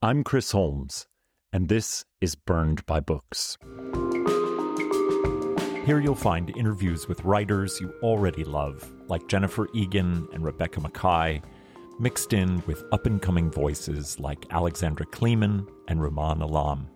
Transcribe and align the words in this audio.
I'm 0.00 0.22
Chris 0.22 0.52
Holmes, 0.52 1.08
and 1.52 1.68
this 1.68 2.04
is 2.20 2.36
Burned 2.36 2.86
by 2.86 3.00
Books. 3.00 3.58
Here 5.84 5.98
you'll 5.98 6.14
find 6.14 6.56
interviews 6.56 7.08
with 7.08 7.24
writers 7.24 7.80
you 7.80 7.92
already 8.00 8.44
love, 8.44 8.92
like 9.08 9.26
Jennifer 9.26 9.66
Egan 9.74 10.28
and 10.32 10.44
Rebecca 10.44 10.80
Makkai, 10.80 11.42
mixed 11.98 12.32
in 12.32 12.62
with 12.68 12.84
up 12.92 13.06
and 13.06 13.20
coming 13.20 13.50
voices 13.50 14.20
like 14.20 14.46
Alexandra 14.52 15.04
Kleeman 15.04 15.66
and 15.88 15.98
Rumaan 15.98 16.42
Alam. 16.42 16.86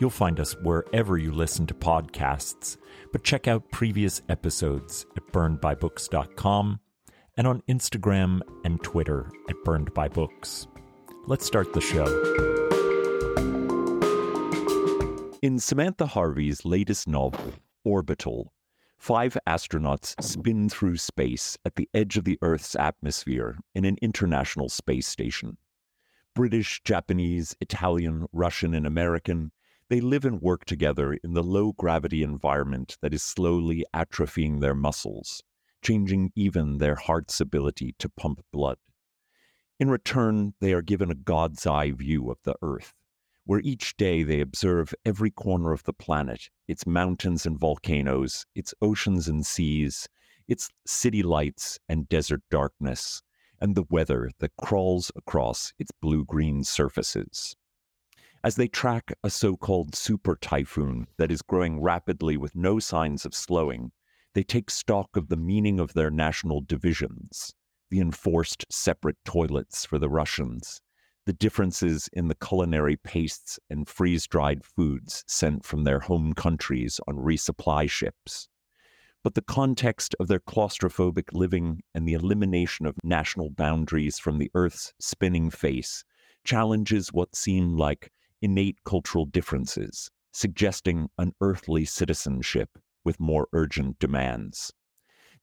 You'll 0.00 0.08
find 0.08 0.40
us 0.40 0.56
wherever 0.62 1.18
you 1.18 1.30
listen 1.30 1.66
to 1.66 1.74
podcasts, 1.74 2.78
but 3.12 3.22
check 3.22 3.48
out 3.48 3.70
previous 3.70 4.22
episodes 4.30 5.04
at 5.14 5.26
burnedbybooks.com 5.30 6.80
and 7.36 7.46
on 7.46 7.62
Instagram 7.68 8.40
and 8.64 8.82
Twitter 8.82 9.30
at 9.50 9.56
burnedbybooks. 9.66 10.68
Let's 11.26 11.46
start 11.46 11.72
the 11.72 11.80
show. 11.80 12.04
In 15.40 15.58
Samantha 15.58 16.04
Harvey's 16.04 16.66
latest 16.66 17.08
novel, 17.08 17.54
Orbital, 17.82 18.52
five 18.98 19.38
astronauts 19.46 20.22
spin 20.22 20.68
through 20.68 20.98
space 20.98 21.56
at 21.64 21.76
the 21.76 21.88
edge 21.94 22.18
of 22.18 22.24
the 22.24 22.38
Earth's 22.42 22.76
atmosphere 22.76 23.56
in 23.74 23.86
an 23.86 23.96
international 24.02 24.68
space 24.68 25.08
station. 25.08 25.56
British, 26.34 26.82
Japanese, 26.84 27.56
Italian, 27.58 28.26
Russian, 28.30 28.74
and 28.74 28.86
American, 28.86 29.50
they 29.88 30.02
live 30.02 30.26
and 30.26 30.42
work 30.42 30.66
together 30.66 31.14
in 31.14 31.32
the 31.32 31.42
low 31.42 31.72
gravity 31.72 32.22
environment 32.22 32.98
that 33.00 33.14
is 33.14 33.22
slowly 33.22 33.82
atrophying 33.94 34.60
their 34.60 34.74
muscles, 34.74 35.42
changing 35.80 36.32
even 36.36 36.76
their 36.76 36.96
heart's 36.96 37.40
ability 37.40 37.94
to 37.98 38.10
pump 38.10 38.42
blood. 38.52 38.76
In 39.80 39.90
return, 39.90 40.54
they 40.60 40.72
are 40.72 40.82
given 40.82 41.10
a 41.10 41.16
God's 41.16 41.66
eye 41.66 41.90
view 41.90 42.30
of 42.30 42.38
the 42.44 42.54
earth, 42.62 42.94
where 43.44 43.58
each 43.58 43.96
day 43.96 44.22
they 44.22 44.40
observe 44.40 44.94
every 45.04 45.32
corner 45.32 45.72
of 45.72 45.82
the 45.82 45.92
planet, 45.92 46.48
its 46.68 46.86
mountains 46.86 47.44
and 47.44 47.58
volcanoes, 47.58 48.46
its 48.54 48.72
oceans 48.80 49.26
and 49.26 49.44
seas, 49.44 50.08
its 50.46 50.70
city 50.86 51.24
lights 51.24 51.80
and 51.88 52.08
desert 52.08 52.42
darkness, 52.52 53.20
and 53.60 53.74
the 53.74 53.82
weather 53.90 54.30
that 54.38 54.56
crawls 54.56 55.10
across 55.16 55.72
its 55.76 55.90
blue 55.90 56.24
green 56.24 56.62
surfaces. 56.62 57.56
As 58.44 58.54
they 58.54 58.68
track 58.68 59.12
a 59.24 59.30
so 59.30 59.56
called 59.56 59.96
super 59.96 60.36
typhoon 60.36 61.08
that 61.16 61.32
is 61.32 61.42
growing 61.42 61.82
rapidly 61.82 62.36
with 62.36 62.54
no 62.54 62.78
signs 62.78 63.26
of 63.26 63.34
slowing, 63.34 63.90
they 64.34 64.44
take 64.44 64.70
stock 64.70 65.16
of 65.16 65.28
the 65.28 65.36
meaning 65.36 65.80
of 65.80 65.94
their 65.94 66.12
national 66.12 66.60
divisions 66.60 67.54
the 67.90 68.00
enforced 68.00 68.64
separate 68.70 69.16
toilets 69.24 69.84
for 69.84 69.98
the 69.98 70.08
Russians, 70.08 70.80
the 71.26 71.32
differences 71.32 72.08
in 72.12 72.28
the 72.28 72.34
culinary 72.34 72.96
pastes 72.96 73.58
and 73.70 73.88
freeze 73.88 74.26
dried 74.26 74.64
foods 74.64 75.24
sent 75.26 75.64
from 75.64 75.84
their 75.84 76.00
home 76.00 76.34
countries 76.34 77.00
on 77.08 77.16
resupply 77.16 77.88
ships. 77.88 78.48
But 79.22 79.34
the 79.34 79.42
context 79.42 80.14
of 80.20 80.28
their 80.28 80.40
claustrophobic 80.40 81.32
living 81.32 81.80
and 81.94 82.06
the 82.06 82.12
elimination 82.12 82.84
of 82.84 82.96
national 83.02 83.48
boundaries 83.48 84.18
from 84.18 84.38
the 84.38 84.50
Earth's 84.54 84.92
spinning 85.00 85.50
face 85.50 86.04
challenges 86.44 87.10
what 87.10 87.34
seem 87.34 87.76
like 87.76 88.12
innate 88.42 88.84
cultural 88.84 89.24
differences, 89.24 90.10
suggesting 90.32 91.08
an 91.16 91.32
earthly 91.40 91.86
citizenship 91.86 92.68
with 93.02 93.18
more 93.18 93.48
urgent 93.54 93.98
demands. 93.98 94.72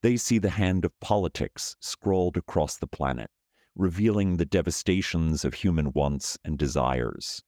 They 0.02 0.16
see 0.16 0.38
the 0.38 0.50
hand 0.50 0.84
of 0.84 0.98
politics 0.98 1.76
scrawled 1.78 2.36
across 2.36 2.76
the 2.76 2.88
planet, 2.88 3.30
revealing 3.76 4.36
the 4.36 4.44
devastations 4.44 5.44
of 5.44 5.54
human 5.54 5.92
wants 5.92 6.36
and 6.44 6.58
desires. 6.58 7.44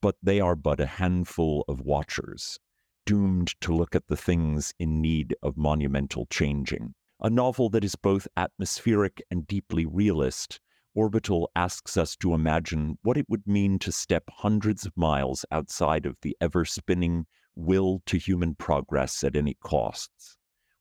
But 0.00 0.14
they 0.22 0.38
are 0.38 0.54
but 0.54 0.78
a 0.78 0.86
handful 0.86 1.64
of 1.66 1.80
watchers, 1.80 2.60
doomed 3.04 3.60
to 3.62 3.74
look 3.74 3.96
at 3.96 4.06
the 4.06 4.16
things 4.16 4.72
in 4.78 5.00
need 5.00 5.34
of 5.42 5.56
monumental 5.56 6.26
changing. 6.26 6.94
A 7.20 7.28
novel 7.28 7.68
that 7.70 7.82
is 7.82 7.96
both 7.96 8.28
atmospheric 8.36 9.20
and 9.28 9.44
deeply 9.44 9.84
realist, 9.84 10.60
Orbital 10.94 11.50
asks 11.56 11.96
us 11.96 12.14
to 12.18 12.32
imagine 12.32 12.98
what 13.02 13.16
it 13.16 13.26
would 13.28 13.44
mean 13.44 13.76
to 13.80 13.90
step 13.90 14.22
hundreds 14.30 14.86
of 14.86 14.96
miles 14.96 15.44
outside 15.50 16.06
of 16.06 16.16
the 16.22 16.36
ever 16.40 16.64
spinning 16.64 17.26
will 17.56 18.02
to 18.06 18.18
human 18.18 18.54
progress 18.54 19.24
at 19.24 19.34
any 19.34 19.54
costs 19.54 20.37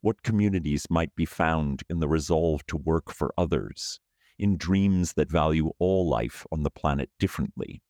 what 0.08 0.24
communities 0.24 0.90
might 0.90 1.14
be 1.18 1.26
found 1.26 1.84
in 1.90 2.00
the 2.00 2.08
resolve 2.08 2.66
to 2.66 2.78
work 2.78 3.12
for 3.12 3.34
others, 3.38 4.00
in 4.40 4.56
dreams 4.56 5.12
that 5.12 5.30
value 5.30 5.70
all 5.80 6.08
life 6.08 6.48
on 6.50 6.64
the 6.64 6.70
planet 6.70 7.10
differently, 7.20 7.82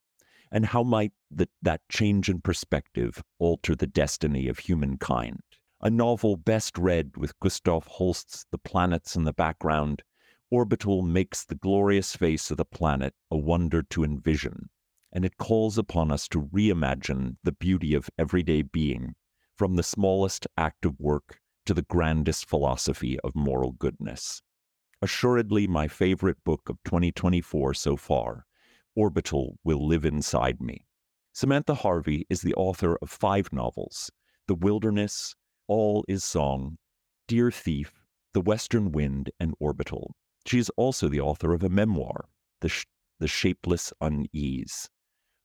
and 0.52 0.66
how 0.66 0.82
might 0.82 1.12
the, 1.30 1.48
that 1.62 1.80
change 1.90 2.28
in 2.28 2.42
perspective 2.42 3.24
alter 3.38 3.76
the 3.76 3.86
destiny 3.86 4.48
of 4.48 4.58
humankind. 4.58 5.44
A 5.80 5.92
novel 5.92 6.38
best 6.38 6.76
read 6.80 7.16
with 7.18 7.40
Gustav 7.40 7.86
Holst's 7.86 8.48
The 8.52 8.58
Planets 8.58 9.16
in 9.16 9.26
the 9.26 9.32
background, 9.32 10.02
Orbital 10.50 11.04
makes 11.04 11.46
the 11.46 11.54
glorious 11.54 12.16
face 12.16 12.50
of 12.50 12.58
the 12.58 12.66
planet 12.66 13.14
a 13.30 13.38
wonder 13.38 13.84
to 13.92 14.04
envision, 14.04 14.70
and 15.14 15.24
it 15.24 15.38
calls 15.38 15.78
upon 15.78 16.12
us 16.12 16.28
to 16.30 16.42
reimagine 16.42 17.38
the 17.44 17.52
beauty 17.52 17.94
of 17.94 18.10
everyday 18.18 18.64
being, 18.64 19.14
from 19.56 19.76
the 19.76 19.84
smallest 19.84 20.48
act 20.58 20.84
of 20.84 21.00
work 21.00 21.42
to 21.68 21.74
the 21.74 21.84
grandest 21.84 22.48
philosophy 22.48 23.20
of 23.26 23.36
moral 23.36 23.74
goodness. 23.74 24.42
Assuredly, 25.02 25.68
my 25.68 25.90
favorite 25.90 26.38
book 26.46 26.70
of 26.70 26.78
2024 26.86 27.74
so 27.74 27.98
far, 27.98 28.46
Orbital 28.96 29.58
Will 29.66 29.86
Live 29.86 30.06
Inside 30.06 30.62
Me. 30.62 30.86
Samantha 31.34 31.76
Harvey 31.76 32.26
is 32.30 32.42
the 32.42 32.54
author 32.56 32.98
of 33.02 33.10
five 33.10 33.52
novels 33.52 34.10
The 34.48 34.56
Wilderness, 34.56 35.36
All 35.68 36.06
is 36.08 36.24
Song, 36.24 36.78
Dear 37.28 37.52
Thief, 37.52 38.02
The 38.34 38.42
Western 38.42 38.94
Wind, 38.94 39.30
and 39.38 39.54
Orbital. 39.60 40.16
She 40.46 40.60
is 40.60 40.72
also 40.78 41.10
the 41.10 41.20
author 41.20 41.54
of 41.54 41.64
a 41.64 41.70
memoir, 41.70 42.30
The, 42.62 42.70
Sh- 42.70 42.86
the 43.20 43.28
Shapeless 43.28 43.92
Unease. 44.00 44.90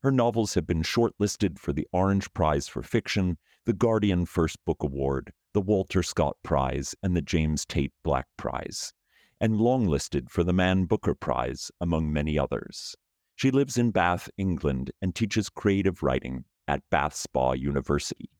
Her 0.04 0.12
novels 0.12 0.54
have 0.54 0.68
been 0.68 0.82
shortlisted 0.82 1.58
for 1.58 1.72
the 1.72 1.88
Orange 1.92 2.32
Prize 2.32 2.68
for 2.68 2.84
Fiction, 2.84 3.38
the 3.66 3.72
Guardian 3.72 4.24
First 4.24 4.58
Book 4.64 4.84
Award, 4.84 5.32
the 5.54 5.60
Walter 5.60 6.02
Scott 6.02 6.36
Prize, 6.42 6.94
and 7.02 7.16
the 7.16 7.22
James 7.22 7.64
Tait 7.64 7.92
Black 8.02 8.26
Prize, 8.36 8.92
and 9.40 9.54
longlisted 9.54 10.30
for 10.30 10.44
the 10.44 10.52
Man 10.52 10.84
Booker 10.84 11.14
Prize, 11.14 11.70
among 11.80 12.12
many 12.12 12.38
others. 12.38 12.94
She 13.36 13.50
lives 13.50 13.76
in 13.76 13.90
Bath, 13.90 14.30
England, 14.38 14.92
and 15.00 15.14
teaches 15.14 15.48
creative 15.48 16.02
writing 16.02 16.44
at 16.68 16.82
Bath 16.90 17.14
Spa 17.14 17.52
University. 17.52 18.30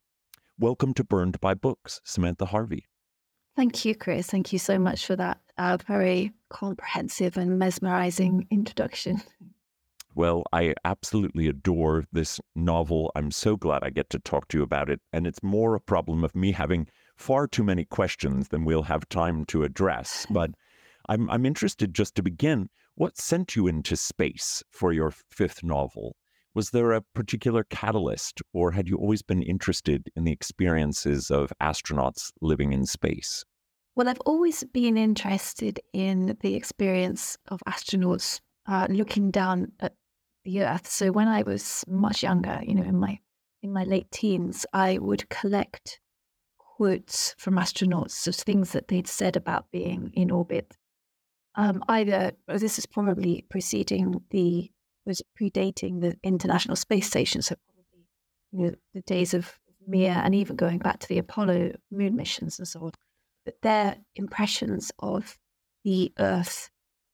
Welcome 0.59 0.95
to 0.95 1.05
Burned 1.05 1.41
by 1.41 1.55
Books, 1.55 2.01
Samantha 2.05 2.47
Harvey. 2.47 2.87
Thank 3.57 3.85
you, 3.85 3.95
Chris. 3.95 4.29
Thank 4.29 4.53
you 4.53 4.59
so 4.59 4.79
much 4.79 5.07
for 5.07 5.17
that 5.17 5.41
uh, 5.59 5.77
very 5.87 6.33
comprehensive 6.49 7.37
and 7.37 7.59
mesmerizing 7.59 8.47
introduction. 8.51 9.21
Well, 10.15 10.45
I 10.53 10.75
absolutely 10.85 11.49
adore 11.49 12.05
this 12.13 12.39
novel. 12.55 13.11
I'm 13.15 13.31
so 13.31 13.57
glad 13.57 13.83
I 13.83 13.91
get 13.91 14.11
to 14.11 14.19
talk 14.19 14.49
to 14.49 14.59
you 14.59 14.63
about 14.63 14.91
it. 14.91 15.01
And 15.13 15.27
it's 15.27 15.43
more 15.43 15.75
a 15.75 15.81
problem 15.81 16.23
of 16.23 16.35
me 16.35 16.53
having 16.53 16.87
far 17.17 17.47
too 17.47 17.65
many 17.65 17.85
questions 17.85 18.49
than 18.49 18.65
we'll 18.65 18.83
have 18.83 19.09
time 19.09 19.45
to 19.47 19.65
address. 19.65 20.27
But 20.31 20.51
I'm, 21.09 21.31
I'm 21.31 21.47
interested 21.47 21.95
just 21.95 22.15
to 22.17 22.23
begin. 22.23 22.69
What 22.95 23.17
sent 23.19 23.57
you 23.57 23.67
into 23.67 23.97
space 23.97 24.63
for 24.71 24.93
your 24.93 25.13
fifth 25.31 25.63
novel? 25.63 26.17
Was 26.55 26.71
there 26.71 26.93
a 26.93 27.01
particular 27.01 27.65
catalyst, 27.65 28.43
or 28.53 28.73
had 28.73 28.87
you 28.87 28.97
always 28.97 29.23
been 29.23 29.43
interested 29.43 30.11
in 30.15 30.25
the 30.25 30.33
experiences 30.33 31.31
of 31.31 31.51
astronauts 31.63 32.31
living 32.43 32.75
in 32.75 32.85
space? 32.85 33.45
Well, 33.97 34.09
I've 34.09 34.21
always 34.21 34.63
been 34.65 34.99
interested 34.99 35.81
in 35.95 36.37
the 36.41 36.55
experience 36.55 37.39
of 37.49 37.61
astronauts 37.67 38.41
uh, 38.67 38.87
looking 38.91 39.31
down 39.31 39.73
at 39.81 39.95
the 40.45 40.63
Earth. 40.63 40.89
So 40.89 41.13
when 41.13 41.29
I 41.29 41.43
was 41.43 41.85
much 41.89 42.23
younger, 42.23 42.61
you 42.63 42.75
know, 42.75 42.83
in 42.83 42.99
my 42.99 43.19
in 43.63 43.73
my 43.73 43.85
late 43.85 44.11
teens, 44.11 44.67
I 44.73 44.99
would 44.99 45.29
collect 45.29 46.01
quotes 46.59 47.35
from 47.39 47.55
astronauts 47.57 48.27
of 48.27 48.35
things 48.35 48.73
that 48.73 48.89
they'd 48.89 49.07
said 49.07 49.37
about 49.37 49.71
being 49.71 50.11
in 50.15 50.31
orbit. 50.31 50.77
um, 51.55 51.83
either 51.89 52.33
this 52.49 52.79
is 52.79 52.87
probably 52.87 53.45
preceding 53.51 54.23
the 54.31 54.71
was 55.05 55.23
predating 55.41 56.01
the 56.01 56.17
International 56.23 56.77
Space 56.77 57.07
Station, 57.09 57.43
so 57.43 57.57
probably 57.67 58.07
you 58.53 58.71
know 58.71 58.75
the 58.95 59.03
days 59.03 59.35
of 59.35 59.59
Mir 59.87 60.21
and 60.25 60.35
even 60.35 60.57
going 60.57 60.79
back 60.79 61.01
to 61.01 61.09
the 61.09 61.19
Apollo 61.19 61.73
moon 61.91 62.17
missions 62.17 62.59
and 62.59 62.69
so 62.69 62.81
on. 62.85 62.93
But 63.45 63.61
their 63.63 63.97
impressions 64.15 64.93
of 65.01 65.37
the 65.85 66.13
Earth, 66.19 66.71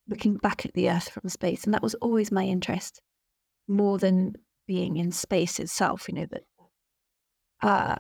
looking 0.08 0.36
back 0.36 0.66
at 0.66 0.75
the 0.75 0.90
Earth 0.90 1.08
from 1.08 1.28
space, 1.30 1.64
and 1.64 1.72
that 1.75 1.82
was 1.82 1.94
always 1.94 2.30
my 2.30 2.44
interest, 2.44 3.00
more 3.68 3.98
than 3.98 4.34
being 4.66 4.96
in 4.96 5.12
space 5.12 5.60
itself. 5.60 6.08
You 6.08 6.14
know 6.14 6.26
that 6.30 6.44
uh, 7.62 7.96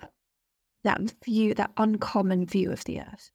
that 0.84 1.00
view, 1.24 1.54
that 1.54 1.72
uncommon 1.76 2.46
view 2.46 2.70
of 2.72 2.84
the 2.84 3.00
Earth. 3.00 3.30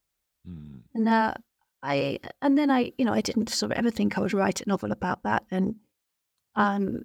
Mm. 0.48 0.82
And 0.94 1.08
uh, 1.10 1.34
I 1.82 2.20
and 2.42 2.58
then 2.58 2.72
I, 2.72 2.94
you 2.98 3.06
know, 3.06 3.14
I 3.14 3.22
didn't 3.22 3.50
sort 3.50 3.72
of 3.72 3.78
ever 3.78 3.92
think 3.92 4.18
I 4.18 4.22
would 4.22 4.34
write 4.34 4.62
a 4.62 4.70
novel 4.70 4.92
about 4.92 5.24
that. 5.24 5.44
And 5.52 5.76
um, 6.56 7.04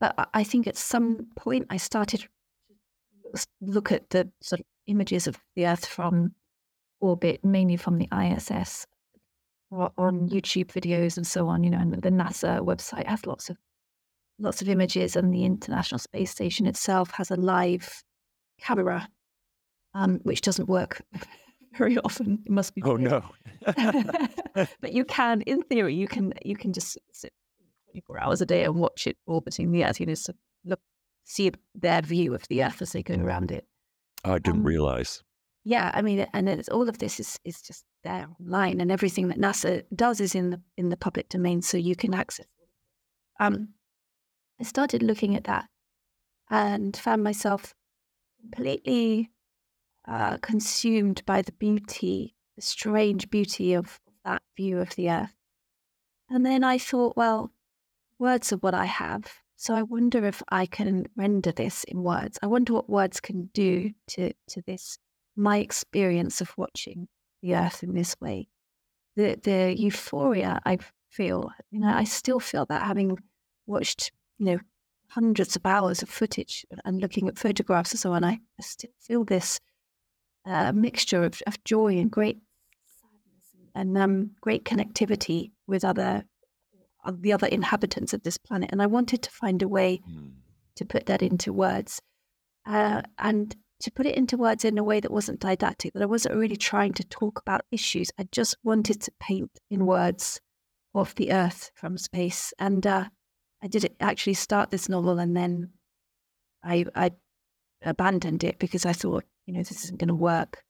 but 0.00 0.28
I 0.34 0.44
think 0.44 0.66
at 0.66 0.76
some 0.76 1.28
point 1.36 1.66
I 1.70 1.76
started 1.76 2.20
to 3.32 3.46
look 3.60 3.90
at 3.90 4.10
the 4.10 4.30
sort 4.40 4.60
of 4.60 4.66
images 4.86 5.26
of 5.26 5.38
the 5.56 5.66
Earth 5.66 5.86
from 5.86 6.34
orbit, 7.00 7.44
mainly 7.44 7.76
from 7.76 7.98
the 7.98 8.08
ISS, 8.12 8.86
on 9.70 10.28
YouTube 10.28 10.66
videos 10.66 11.16
and 11.16 11.26
so 11.26 11.48
on. 11.48 11.64
You 11.64 11.70
know, 11.70 11.78
and 11.78 11.94
the 11.94 12.10
NASA 12.10 12.60
website 12.60 13.06
has 13.06 13.26
lots 13.26 13.48
of 13.48 13.56
lots 14.38 14.62
of 14.62 14.68
images, 14.68 15.16
and 15.16 15.32
the 15.32 15.44
International 15.44 15.98
Space 15.98 16.30
Station 16.30 16.66
itself 16.66 17.10
has 17.12 17.30
a 17.30 17.36
live 17.36 18.02
camera, 18.60 19.08
um, 19.94 20.20
which 20.22 20.40
doesn't 20.40 20.68
work 20.68 21.02
very 21.76 21.98
often. 21.98 22.42
It 22.44 22.52
must 22.52 22.74
be. 22.74 22.82
Oh 22.82 22.96
no! 22.96 23.24
but 24.80 24.92
you 24.92 25.04
can, 25.04 25.42
in 25.42 25.62
theory, 25.62 25.94
you 25.94 26.08
can 26.08 26.32
you 26.44 26.56
can 26.56 26.72
just 26.72 26.98
sit 27.12 27.32
twenty 27.86 28.02
four 28.06 28.20
hours 28.20 28.40
a 28.40 28.46
day 28.46 28.64
and 28.64 28.76
watch 28.76 29.06
it 29.06 29.16
orbiting 29.26 29.72
the 29.72 29.84
Earth. 29.84 30.00
You 30.00 30.06
know, 30.06 30.14
so 30.14 30.32
look, 30.64 30.80
see 31.24 31.50
their 31.74 32.02
view 32.02 32.34
of 32.34 32.46
the 32.48 32.64
Earth 32.64 32.82
as 32.82 32.92
they 32.92 33.02
go 33.02 33.14
around 33.14 33.50
it. 33.50 33.66
I 34.24 34.38
didn't 34.38 34.60
um, 34.60 34.66
realize. 34.66 35.22
Yeah, 35.66 35.90
I 35.94 36.02
mean, 36.02 36.26
and 36.34 36.48
it's, 36.48 36.68
all 36.68 36.88
of 36.88 36.98
this 36.98 37.18
is 37.18 37.38
is 37.44 37.62
just 37.62 37.84
there 38.02 38.28
online, 38.40 38.80
and 38.80 38.92
everything 38.92 39.28
that 39.28 39.38
NASA 39.38 39.82
does 39.94 40.20
is 40.20 40.34
in 40.34 40.50
the 40.50 40.60
in 40.76 40.90
the 40.90 40.96
public 40.96 41.28
domain, 41.28 41.62
so 41.62 41.76
you 41.76 41.96
can 41.96 42.14
access. 42.14 42.46
Um, 43.40 43.73
I 44.60 44.64
started 44.64 45.02
looking 45.02 45.34
at 45.34 45.44
that 45.44 45.68
and 46.50 46.96
found 46.96 47.24
myself 47.24 47.74
completely 48.40 49.30
uh, 50.06 50.36
consumed 50.38 51.22
by 51.26 51.42
the 51.42 51.52
beauty, 51.52 52.36
the 52.56 52.62
strange 52.62 53.30
beauty 53.30 53.74
of 53.74 54.00
that 54.24 54.42
view 54.56 54.78
of 54.78 54.94
the 54.96 55.10
earth. 55.10 55.34
And 56.28 56.44
then 56.44 56.64
I 56.64 56.78
thought, 56.78 57.16
well, 57.16 57.52
words 58.18 58.52
are 58.52 58.58
what 58.58 58.74
I 58.74 58.86
have. 58.86 59.40
So 59.56 59.74
I 59.74 59.82
wonder 59.82 60.24
if 60.26 60.42
I 60.48 60.66
can 60.66 61.06
render 61.16 61.52
this 61.52 61.84
in 61.84 62.02
words. 62.02 62.38
I 62.42 62.46
wonder 62.46 62.72
what 62.72 62.90
words 62.90 63.20
can 63.20 63.50
do 63.54 63.92
to, 64.08 64.32
to 64.48 64.62
this, 64.66 64.98
my 65.36 65.58
experience 65.58 66.40
of 66.40 66.56
watching 66.56 67.08
the 67.42 67.54
earth 67.54 67.82
in 67.82 67.94
this 67.94 68.16
way. 68.20 68.48
The, 69.16 69.38
the 69.42 69.74
euphoria 69.78 70.60
I 70.66 70.78
feel, 71.08 71.50
you 71.70 71.80
know, 71.80 71.88
I 71.88 72.04
still 72.04 72.40
feel 72.40 72.66
that 72.66 72.82
having 72.82 73.16
watched, 73.66 74.12
you 74.38 74.46
know, 74.46 74.58
hundreds 75.08 75.54
of 75.56 75.64
hours 75.64 76.02
of 76.02 76.08
footage 76.08 76.66
and 76.84 77.00
looking 77.00 77.28
at 77.28 77.38
photographs 77.38 77.92
and 77.92 78.00
so 78.00 78.12
on, 78.12 78.24
I, 78.24 78.40
still 78.60 78.90
feel 78.98 79.24
this 79.24 79.60
uh, 80.44 80.72
mixture 80.72 81.22
of, 81.22 81.40
of, 81.46 81.62
joy 81.64 81.98
and 81.98 82.10
great 82.10 82.38
sadness 82.86 83.70
and 83.74 83.96
um, 83.96 84.30
great 84.40 84.64
connectivity 84.64 85.52
with 85.66 85.84
other 85.84 86.24
uh, 87.04 87.12
the 87.18 87.32
other 87.32 87.46
inhabitants 87.46 88.12
of 88.12 88.22
this 88.22 88.38
planet. 88.38 88.70
And 88.72 88.82
I 88.82 88.86
wanted 88.86 89.22
to 89.22 89.30
find 89.30 89.62
a 89.62 89.68
way 89.68 90.00
mm. 90.08 90.32
to 90.76 90.84
put 90.84 91.06
that 91.06 91.22
into 91.22 91.52
words, 91.52 92.00
uh, 92.66 93.02
and 93.18 93.54
to 93.80 93.90
put 93.90 94.06
it 94.06 94.16
into 94.16 94.36
words 94.36 94.64
in 94.64 94.78
a 94.78 94.84
way 94.84 95.00
that 95.00 95.10
wasn't 95.10 95.40
didactic. 95.40 95.92
That 95.92 96.02
I 96.02 96.06
wasn't 96.06 96.36
really 96.36 96.56
trying 96.56 96.92
to 96.94 97.04
talk 97.04 97.40
about 97.40 97.66
issues. 97.70 98.10
I 98.18 98.26
just 98.32 98.56
wanted 98.64 99.00
to 99.02 99.12
paint 99.20 99.50
in 99.70 99.86
words 99.86 100.40
of 100.94 101.14
the 101.16 101.32
Earth 101.32 101.70
from 101.74 101.98
space, 101.98 102.52
and 102.58 102.86
uh, 102.86 103.04
I 103.64 103.66
did 103.66 103.90
actually 103.98 104.34
start 104.34 104.70
this 104.70 104.90
novel 104.90 105.18
and 105.18 105.34
then 105.34 105.70
I, 106.62 106.84
I 106.94 107.12
abandoned 107.82 108.44
it 108.44 108.58
because 108.58 108.84
I 108.84 108.92
thought, 108.92 109.24
you 109.46 109.54
know, 109.54 109.60
this 109.60 109.84
isn't 109.84 109.98
going 109.98 110.08
to 110.08 110.14
work. 110.14 110.62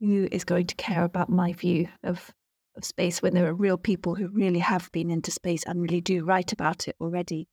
Who 0.00 0.28
is 0.30 0.44
going 0.44 0.66
to 0.66 0.74
care 0.74 1.04
about 1.04 1.30
my 1.30 1.54
view 1.54 1.88
of, 2.02 2.30
of 2.76 2.84
space 2.84 3.22
when 3.22 3.32
there 3.32 3.46
are 3.46 3.54
real 3.54 3.78
people 3.78 4.14
who 4.14 4.28
really 4.28 4.58
have 4.58 4.92
been 4.92 5.10
into 5.10 5.30
space 5.30 5.62
and 5.64 5.80
really 5.80 6.02
do 6.02 6.26
write 6.26 6.52
about 6.52 6.86
it 6.88 6.96
already? 7.00 7.48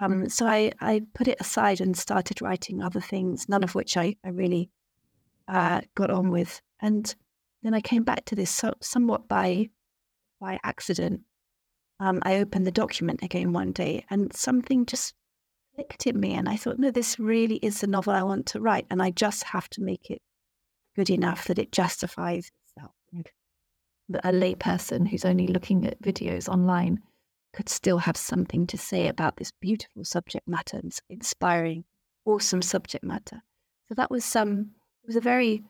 Um, 0.00 0.28
so 0.28 0.48
I, 0.48 0.72
I 0.80 1.02
put 1.14 1.28
it 1.28 1.40
aside 1.40 1.80
and 1.80 1.96
started 1.96 2.42
writing 2.42 2.82
other 2.82 3.00
things, 3.00 3.48
none 3.48 3.62
of 3.62 3.76
which 3.76 3.96
I, 3.96 4.16
I 4.24 4.30
really 4.30 4.68
uh, 5.46 5.82
got 5.94 6.10
on 6.10 6.30
with. 6.30 6.60
And 6.80 7.14
then 7.62 7.72
I 7.72 7.80
came 7.80 8.02
back 8.02 8.24
to 8.24 8.34
this 8.34 8.50
so, 8.50 8.74
somewhat 8.80 9.28
by 9.28 9.68
by 10.40 10.58
accident 10.64 11.20
um, 12.02 12.18
I 12.22 12.38
opened 12.38 12.66
the 12.66 12.72
document 12.72 13.22
again 13.22 13.52
one 13.52 13.70
day 13.70 14.04
and 14.10 14.34
something 14.34 14.86
just 14.86 15.14
clicked 15.76 16.04
in 16.06 16.18
me. 16.18 16.32
And 16.34 16.48
I 16.48 16.56
thought, 16.56 16.80
no, 16.80 16.90
this 16.90 17.16
really 17.18 17.56
is 17.56 17.80
the 17.80 17.86
novel 17.86 18.12
I 18.12 18.24
want 18.24 18.46
to 18.46 18.60
write. 18.60 18.86
And 18.90 19.00
I 19.00 19.10
just 19.10 19.44
have 19.44 19.68
to 19.70 19.80
make 19.80 20.10
it 20.10 20.20
good 20.96 21.10
enough 21.10 21.46
that 21.46 21.60
it 21.60 21.70
justifies 21.70 22.50
itself. 22.66 22.92
A 24.24 24.32
layperson 24.32 25.08
who's 25.08 25.24
only 25.24 25.46
looking 25.46 25.86
at 25.86 26.02
videos 26.02 26.48
online 26.48 26.98
could 27.54 27.68
still 27.68 27.98
have 27.98 28.16
something 28.16 28.66
to 28.66 28.76
say 28.76 29.06
about 29.06 29.36
this 29.36 29.52
beautiful 29.60 30.04
subject 30.04 30.48
matter, 30.48 30.80
this 30.82 31.00
inspiring, 31.08 31.84
awesome 32.24 32.62
subject 32.62 33.04
matter. 33.04 33.42
So 33.88 33.94
that 33.94 34.10
was 34.10 34.24
some, 34.24 34.48
um, 34.48 34.70
it 35.04 35.06
was 35.06 35.16
a 35.16 35.20
very 35.20 35.62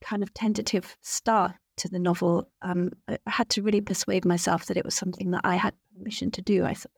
kind 0.00 0.22
of 0.22 0.32
tentative 0.32 0.96
start 1.02 1.54
to 1.78 1.88
the 1.88 1.98
novel, 1.98 2.50
um, 2.62 2.92
I 3.08 3.18
had 3.26 3.48
to 3.50 3.62
really 3.62 3.80
persuade 3.80 4.24
myself 4.24 4.66
that 4.66 4.76
it 4.76 4.84
was 4.84 4.94
something 4.94 5.30
that 5.32 5.42
I 5.44 5.56
had 5.56 5.74
permission 5.96 6.30
to 6.32 6.42
do, 6.42 6.64
I 6.64 6.74
suppose. 6.74 6.94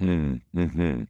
Mm-hmm. 0.00 1.02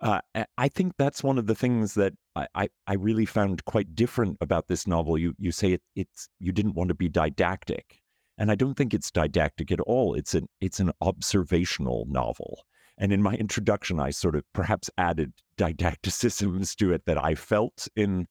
Uh, 0.00 0.20
I 0.56 0.68
think 0.68 0.94
that's 0.96 1.22
one 1.22 1.38
of 1.38 1.46
the 1.46 1.54
things 1.54 1.94
that 1.94 2.12
I, 2.36 2.46
I, 2.54 2.68
I, 2.86 2.94
really 2.94 3.26
found 3.26 3.64
quite 3.64 3.94
different 3.94 4.38
about 4.40 4.68
this 4.68 4.86
novel. 4.86 5.18
You 5.18 5.34
you 5.38 5.50
say 5.50 5.72
it, 5.72 5.82
it's 5.96 6.28
you 6.38 6.52
didn't 6.52 6.74
want 6.74 6.88
to 6.88 6.94
be 6.94 7.08
didactic, 7.08 8.00
and 8.38 8.50
I 8.50 8.54
don't 8.54 8.74
think 8.74 8.94
it's 8.94 9.10
didactic 9.10 9.72
at 9.72 9.80
all. 9.80 10.14
It's 10.14 10.34
an 10.34 10.48
it's 10.60 10.78
an 10.80 10.92
observational 11.00 12.06
novel. 12.08 12.64
And 12.98 13.12
in 13.12 13.22
my 13.22 13.34
introduction, 13.34 13.98
I 13.98 14.10
sort 14.10 14.36
of 14.36 14.44
perhaps 14.52 14.90
added 14.98 15.32
didacticisms 15.56 16.76
to 16.76 16.92
it 16.92 17.06
that 17.06 17.22
I 17.22 17.34
felt 17.34 17.88
in 17.96 18.28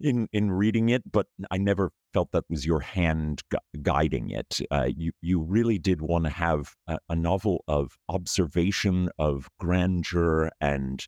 in 0.00 0.28
in 0.32 0.50
reading 0.50 0.88
it, 0.88 1.10
but 1.10 1.26
I 1.50 1.58
never 1.58 1.92
felt 2.16 2.32
that 2.32 2.48
was 2.48 2.64
your 2.64 2.80
hand 2.80 3.42
gu- 3.50 3.58
guiding 3.82 4.30
it. 4.30 4.60
Uh, 4.70 4.88
you 4.96 5.12
you 5.20 5.38
really 5.38 5.76
did 5.76 6.00
want 6.00 6.24
to 6.24 6.30
have 6.30 6.74
a, 6.88 6.98
a, 7.10 7.14
novel 7.14 7.62
of 7.68 7.98
observation, 8.08 9.10
of 9.18 9.50
grandeur 9.60 10.50
and 10.58 11.06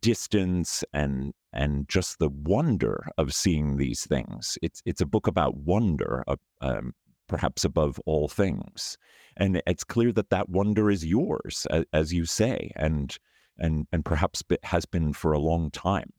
distance, 0.00 0.84
and 0.92 1.32
and 1.54 1.88
just 1.88 2.18
the 2.18 2.28
wonder 2.28 3.06
of 3.16 3.32
seeing 3.32 3.78
these 3.78 4.04
things. 4.04 4.58
It's 4.60 4.82
it's 4.84 5.00
a 5.00 5.06
book 5.06 5.26
about 5.26 5.56
wonder, 5.56 6.22
uh, 6.28 6.36
um, 6.60 6.92
perhaps 7.26 7.64
above 7.64 7.98
all 8.04 8.28
things, 8.28 8.98
and 9.38 9.62
it's 9.66 9.82
clear 9.82 10.12
that 10.12 10.28
that 10.28 10.50
wonder 10.50 10.90
is 10.90 11.06
yours, 11.06 11.66
as, 11.70 11.84
as 11.94 12.12
you 12.12 12.26
say, 12.26 12.70
and 12.76 13.16
and 13.56 13.86
and 13.92 14.04
perhaps 14.04 14.42
has 14.64 14.84
been 14.84 15.14
for 15.14 15.32
a 15.32 15.38
long 15.38 15.70
time. 15.70 16.10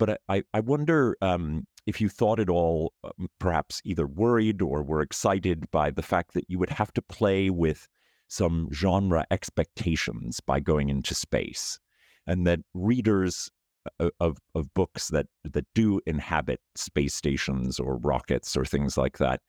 But 0.00 0.20
I, 0.28 0.42
I 0.52 0.60
wonder 0.60 1.14
um, 1.20 1.66
if 1.90 2.00
you 2.00 2.08
thought 2.08 2.38
at 2.38 2.48
all, 2.48 2.92
um, 3.02 3.28
perhaps 3.40 3.82
either 3.84 4.06
worried 4.06 4.62
or 4.62 4.80
were 4.80 5.02
excited 5.02 5.68
by 5.72 5.90
the 5.90 6.02
fact 6.02 6.34
that 6.34 6.48
you 6.48 6.56
would 6.56 6.70
have 6.70 6.92
to 6.92 7.02
play 7.02 7.50
with 7.50 7.88
some 8.28 8.68
genre 8.72 9.26
expectations 9.32 10.38
by 10.38 10.60
going 10.60 10.88
into 10.88 11.16
space, 11.16 11.80
and 12.28 12.46
that 12.46 12.60
readers 12.74 13.50
uh, 13.98 14.10
of 14.20 14.38
of 14.54 14.72
books 14.72 15.08
that 15.08 15.26
that 15.42 15.66
do 15.74 16.00
inhabit 16.06 16.60
space 16.76 17.14
stations 17.14 17.80
or 17.80 17.96
rockets 17.96 18.56
or 18.56 18.64
things 18.64 18.96
like 18.96 19.18
that 19.18 19.40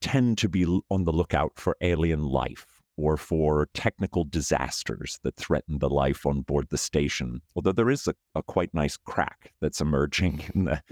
tend 0.00 0.38
to 0.38 0.48
be 0.48 0.64
on 0.90 1.04
the 1.04 1.12
lookout 1.12 1.52
for 1.56 1.76
alien 1.80 2.22
life 2.22 2.66
or 3.00 3.16
for 3.16 3.68
technical 3.72 4.24
disasters 4.24 5.18
that 5.22 5.36
threaten 5.36 5.78
the 5.78 5.88
life 5.88 6.26
on 6.26 6.42
board 6.42 6.68
the 6.70 6.78
station. 6.78 7.40
Although 7.56 7.72
there 7.72 7.90
is 7.90 8.06
a, 8.06 8.14
a 8.34 8.42
quite 8.42 8.74
nice 8.74 8.96
crack 8.96 9.52
that's 9.60 9.80
emerging 9.80 10.42
in 10.54 10.64
the 10.64 10.82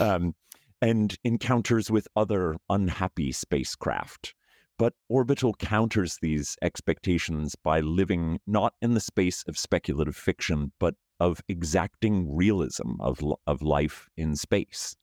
um, 0.00 0.34
and 0.82 1.16
encounters 1.24 1.90
with 1.90 2.08
other 2.16 2.56
unhappy 2.70 3.32
spacecraft. 3.32 4.34
But 4.78 4.94
Orbital 5.10 5.52
counters 5.54 6.18
these 6.22 6.56
expectations 6.62 7.54
by 7.54 7.80
living 7.80 8.40
not 8.46 8.72
in 8.80 8.94
the 8.94 9.00
space 9.00 9.44
of 9.46 9.58
speculative 9.58 10.16
fiction, 10.16 10.72
but 10.78 10.94
of 11.18 11.42
exacting 11.48 12.34
realism 12.34 12.98
of, 13.00 13.22
of 13.46 13.60
life 13.60 14.08
in 14.16 14.36
space. 14.36 14.96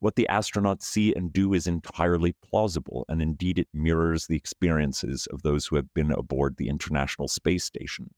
What 0.00 0.16
the 0.16 0.26
astronauts 0.30 0.84
see 0.84 1.14
and 1.14 1.32
do 1.32 1.52
is 1.52 1.66
entirely 1.66 2.32
plausible, 2.32 3.04
and 3.08 3.20
indeed 3.20 3.58
it 3.58 3.68
mirrors 3.72 4.26
the 4.26 4.36
experiences 4.36 5.26
of 5.30 5.42
those 5.42 5.66
who 5.66 5.76
have 5.76 5.92
been 5.94 6.10
aboard 6.10 6.56
the 6.56 6.70
International 6.70 7.28
Space 7.28 7.64
Station. 7.64 8.10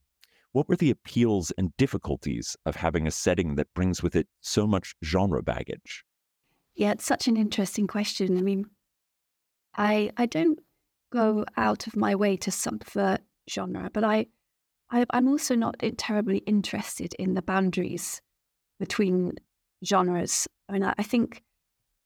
What 0.53 0.69
were 0.69 0.77
the 0.77 0.91
appeals 0.91 1.51
and 1.59 1.77
difficulties 1.77 2.57
of 2.65 2.77
having 2.77 3.07
a 3.07 3.11
setting 3.11 3.57
that 3.57 3.75
brings 3.75 4.03
with 4.03 4.15
it 4.15 4.29
so 4.41 4.67
much 4.67 4.95
genre 5.05 5.43
baggage? 5.43 6.05
Yeah, 6.77 6.93
it's 6.93 7.05
such 7.05 7.27
an 7.27 7.37
interesting 7.37 7.87
question. 7.87 8.39
I 8.39 8.43
mean, 8.43 8.67
I 9.77 10.13
I 10.17 10.27
don't 10.27 10.61
go 11.11 11.45
out 11.57 11.87
of 11.87 11.97
my 11.97 12.15
way 12.15 12.37
to 12.39 12.51
subvert 12.51 13.21
genre, 13.51 13.91
but 13.93 14.05
I, 14.05 14.27
I 14.91 15.05
am 15.13 15.29
also 15.29 15.55
not 15.55 15.83
terribly 15.99 16.39
interested 16.39 17.15
in 17.19 17.35
the 17.35 17.43
boundaries 17.43 18.21
between 18.79 19.33
genres. 19.85 20.47
I 20.69 20.73
mean, 20.73 20.85
I, 20.85 20.95
I 20.97 21.03
think 21.03 21.43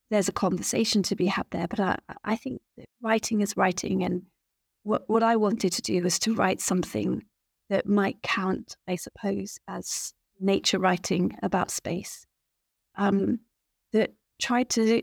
there's 0.09 0.29
a 0.29 0.33
conversation 0.33 1.03
to 1.03 1.15
be 1.15 1.25
had 1.25 1.45
there, 1.51 1.67
but 1.67 1.79
I 1.79 1.97
I 2.23 2.35
think 2.35 2.61
writing 3.01 3.41
is 3.41 3.57
writing, 3.57 4.03
and 4.03 4.23
what 4.83 5.03
what 5.07 5.23
I 5.23 5.35
wanted 5.35 5.73
to 5.73 5.81
do 5.81 6.01
was 6.01 6.19
to 6.19 6.33
write 6.33 6.61
something 6.61 7.23
that 7.69 7.85
might 7.85 8.21
count, 8.21 8.77
I 8.87 8.95
suppose, 8.95 9.59
as 9.67 10.13
nature 10.39 10.79
writing 10.79 11.37
about 11.43 11.71
space. 11.71 12.25
Um, 12.95 13.39
that 13.93 14.13
tried 14.39 14.69
to 14.71 15.01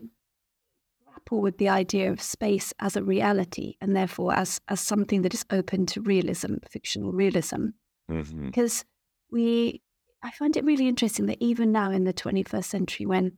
grapple 1.25 1.41
with 1.41 1.57
the 1.57 1.69
idea 1.69 2.11
of 2.11 2.21
space 2.21 2.73
as 2.79 2.95
a 2.95 3.03
reality 3.03 3.75
and 3.81 3.95
therefore 3.95 4.33
as, 4.33 4.59
as 4.67 4.81
something 4.81 5.21
that 5.23 5.33
is 5.33 5.45
open 5.49 5.85
to 5.87 6.01
realism, 6.01 6.55
fictional 6.69 7.11
realism. 7.11 7.67
Mm-hmm. 8.09 8.47
Because 8.47 8.85
we, 9.31 9.81
I 10.23 10.31
find 10.31 10.55
it 10.57 10.65
really 10.65 10.87
interesting 10.87 11.25
that 11.27 11.41
even 11.41 11.71
now 11.71 11.91
in 11.91 12.03
the 12.03 12.13
21st 12.13 12.65
century, 12.65 13.05
when 13.05 13.33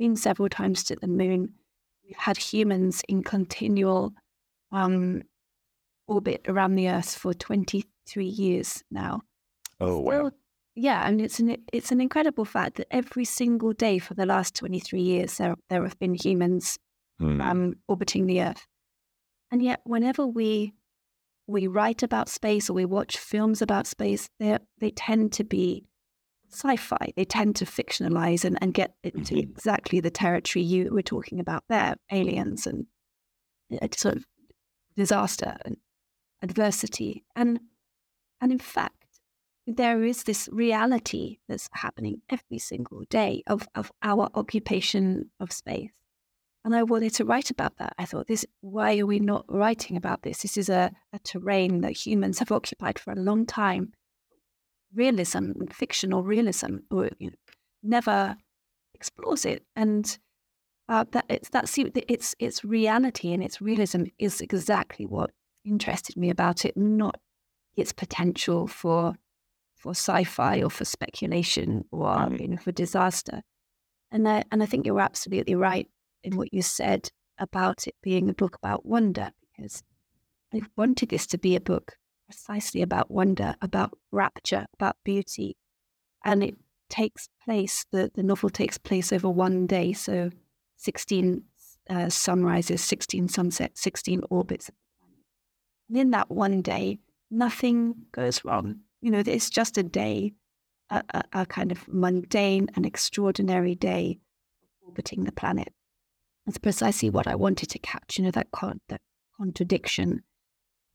been 0.00 0.16
several 0.16 0.48
times 0.48 0.82
to 0.82 0.96
the 0.96 1.06
moon, 1.06 1.52
we've 2.02 2.16
had 2.16 2.38
humans 2.38 3.02
in 3.06 3.22
continual 3.22 4.14
um, 4.72 5.22
orbit 6.08 6.40
around 6.48 6.74
the 6.74 6.88
Earth 6.88 7.14
for 7.14 7.34
23 7.34 8.24
years 8.24 8.82
now. 8.90 9.20
Oh, 9.78 10.00
wow. 10.00 10.30
Yeah, 10.74 11.06
and 11.06 11.20
it's 11.20 11.38
an 11.38 11.56
it's 11.72 11.92
an 11.92 12.00
incredible 12.00 12.46
fact 12.46 12.76
that 12.76 12.86
every 12.90 13.24
single 13.24 13.72
day 13.72 13.98
for 13.98 14.14
the 14.14 14.24
last 14.24 14.54
23 14.54 15.00
years 15.02 15.36
there 15.36 15.56
there 15.68 15.82
have 15.82 15.98
been 15.98 16.14
humans 16.14 16.78
mm. 17.20 17.42
um, 17.42 17.74
orbiting 17.88 18.26
the 18.26 18.40
Earth, 18.40 18.66
and 19.50 19.62
yet 19.62 19.80
whenever 19.84 20.26
we 20.26 20.72
we 21.46 21.66
write 21.66 22.02
about 22.02 22.28
space 22.28 22.70
or 22.70 22.74
we 22.74 22.84
watch 22.84 23.18
films 23.18 23.60
about 23.60 23.86
space, 23.86 24.30
they 24.38 24.58
they 24.78 24.92
tend 24.92 25.32
to 25.32 25.44
be 25.44 25.84
sci-fi. 26.52 27.12
They 27.16 27.24
tend 27.24 27.56
to 27.56 27.64
fictionalize 27.64 28.44
and, 28.44 28.58
and 28.60 28.74
get 28.74 28.94
into 29.02 29.34
mm-hmm. 29.34 29.50
exactly 29.50 30.00
the 30.00 30.10
territory 30.10 30.64
you 30.64 30.92
were 30.92 31.02
talking 31.02 31.40
about 31.40 31.64
there, 31.68 31.96
aliens 32.10 32.66
and 32.66 32.86
uh, 33.80 33.88
sort 33.96 34.16
of 34.16 34.24
disaster 34.96 35.56
and 35.64 35.76
adversity. 36.42 37.24
And 37.34 37.60
and 38.40 38.52
in 38.52 38.58
fact, 38.58 38.94
there 39.66 40.02
is 40.02 40.24
this 40.24 40.48
reality 40.50 41.38
that's 41.48 41.68
happening 41.72 42.22
every 42.30 42.58
single 42.58 43.02
day 43.10 43.42
of, 43.46 43.68
of 43.74 43.92
our 44.02 44.28
occupation 44.34 45.30
of 45.38 45.52
space. 45.52 45.90
And 46.64 46.74
I 46.74 46.82
wanted 46.82 47.14
to 47.14 47.24
write 47.24 47.50
about 47.50 47.76
that. 47.78 47.94
I 47.98 48.04
thought, 48.04 48.26
this 48.26 48.44
why 48.60 48.98
are 48.98 49.06
we 49.06 49.18
not 49.18 49.44
writing 49.48 49.96
about 49.96 50.22
this? 50.22 50.42
This 50.42 50.56
is 50.56 50.68
a, 50.68 50.90
a 51.12 51.18
terrain 51.20 51.80
that 51.82 51.92
humans 51.92 52.38
have 52.38 52.52
occupied 52.52 52.98
for 52.98 53.12
a 53.12 53.20
long 53.20 53.46
time. 53.46 53.92
Realism, 54.94 55.52
fictional 55.72 56.22
realism, 56.22 56.78
or, 56.90 57.10
you 57.18 57.30
know, 57.30 57.36
never 57.82 58.36
explores 58.94 59.44
it. 59.44 59.64
And 59.76 60.18
uh, 60.88 61.04
that 61.12 61.24
it's 61.28 61.48
that's 61.48 61.78
its 61.78 62.34
its 62.38 62.64
reality 62.64 63.32
and 63.32 63.42
its 63.42 63.60
realism 63.60 64.04
is 64.18 64.40
exactly 64.40 65.06
what 65.06 65.30
interested 65.64 66.16
me 66.16 66.30
about 66.30 66.64
it, 66.64 66.76
not 66.76 67.20
its 67.76 67.92
potential 67.92 68.66
for 68.66 69.14
for 69.76 69.90
sci-fi 69.90 70.62
or 70.62 70.68
for 70.68 70.84
speculation 70.84 71.84
or 71.90 72.08
mm. 72.08 72.40
you 72.40 72.48
know 72.48 72.56
for 72.56 72.72
disaster. 72.72 73.42
And 74.10 74.28
I, 74.28 74.42
and 74.50 74.62
I 74.62 74.66
think 74.66 74.84
you're 74.84 75.00
absolutely 75.00 75.54
right 75.54 75.88
in 76.24 76.36
what 76.36 76.52
you 76.52 76.62
said 76.62 77.10
about 77.38 77.86
it 77.86 77.94
being 78.02 78.28
a 78.28 78.34
book 78.34 78.56
about 78.56 78.84
wonder 78.84 79.30
because 79.56 79.82
I 80.52 80.62
wanted 80.76 81.10
this 81.10 81.26
to 81.28 81.38
be 81.38 81.54
a 81.54 81.60
book 81.60 81.96
precisely 82.30 82.82
about 82.82 83.10
wonder, 83.10 83.54
about 83.60 83.98
rapture, 84.12 84.66
about 84.74 84.96
beauty, 85.04 85.56
and 86.24 86.42
it 86.42 86.56
takes 86.88 87.28
place. 87.44 87.84
the 87.92 88.10
The 88.14 88.22
novel 88.22 88.50
takes 88.50 88.78
place 88.78 89.12
over 89.12 89.28
one 89.28 89.66
day, 89.66 89.92
so 89.92 90.30
sixteen 90.76 91.44
uh, 91.88 92.08
sunrises, 92.08 92.82
sixteen 92.82 93.28
sunsets, 93.28 93.80
sixteen 93.80 94.22
orbits. 94.30 94.70
And 95.88 95.98
in 95.98 96.10
that 96.10 96.30
one 96.30 96.62
day, 96.62 96.98
nothing 97.30 98.06
goes 98.12 98.44
wrong 98.44 98.80
you 99.00 99.10
know, 99.10 99.22
it's 99.24 99.50
just 99.50 99.78
a 99.78 99.82
day, 99.82 100.32
a, 100.90 101.02
a, 101.14 101.24
a 101.32 101.46
kind 101.46 101.72
of 101.72 101.86
mundane 101.88 102.68
and 102.76 102.84
extraordinary 102.84 103.74
day 103.74 104.18
orbiting 104.82 105.24
the 105.24 105.32
planet. 105.32 105.72
That's 106.46 106.58
precisely 106.58 107.10
what 107.10 107.26
I 107.26 107.34
wanted 107.34 107.70
to 107.70 107.78
catch, 107.78 108.18
you 108.18 108.24
know, 108.24 108.30
that, 108.32 108.50
con- 108.50 108.80
that 108.88 109.00
contradiction, 109.36 110.22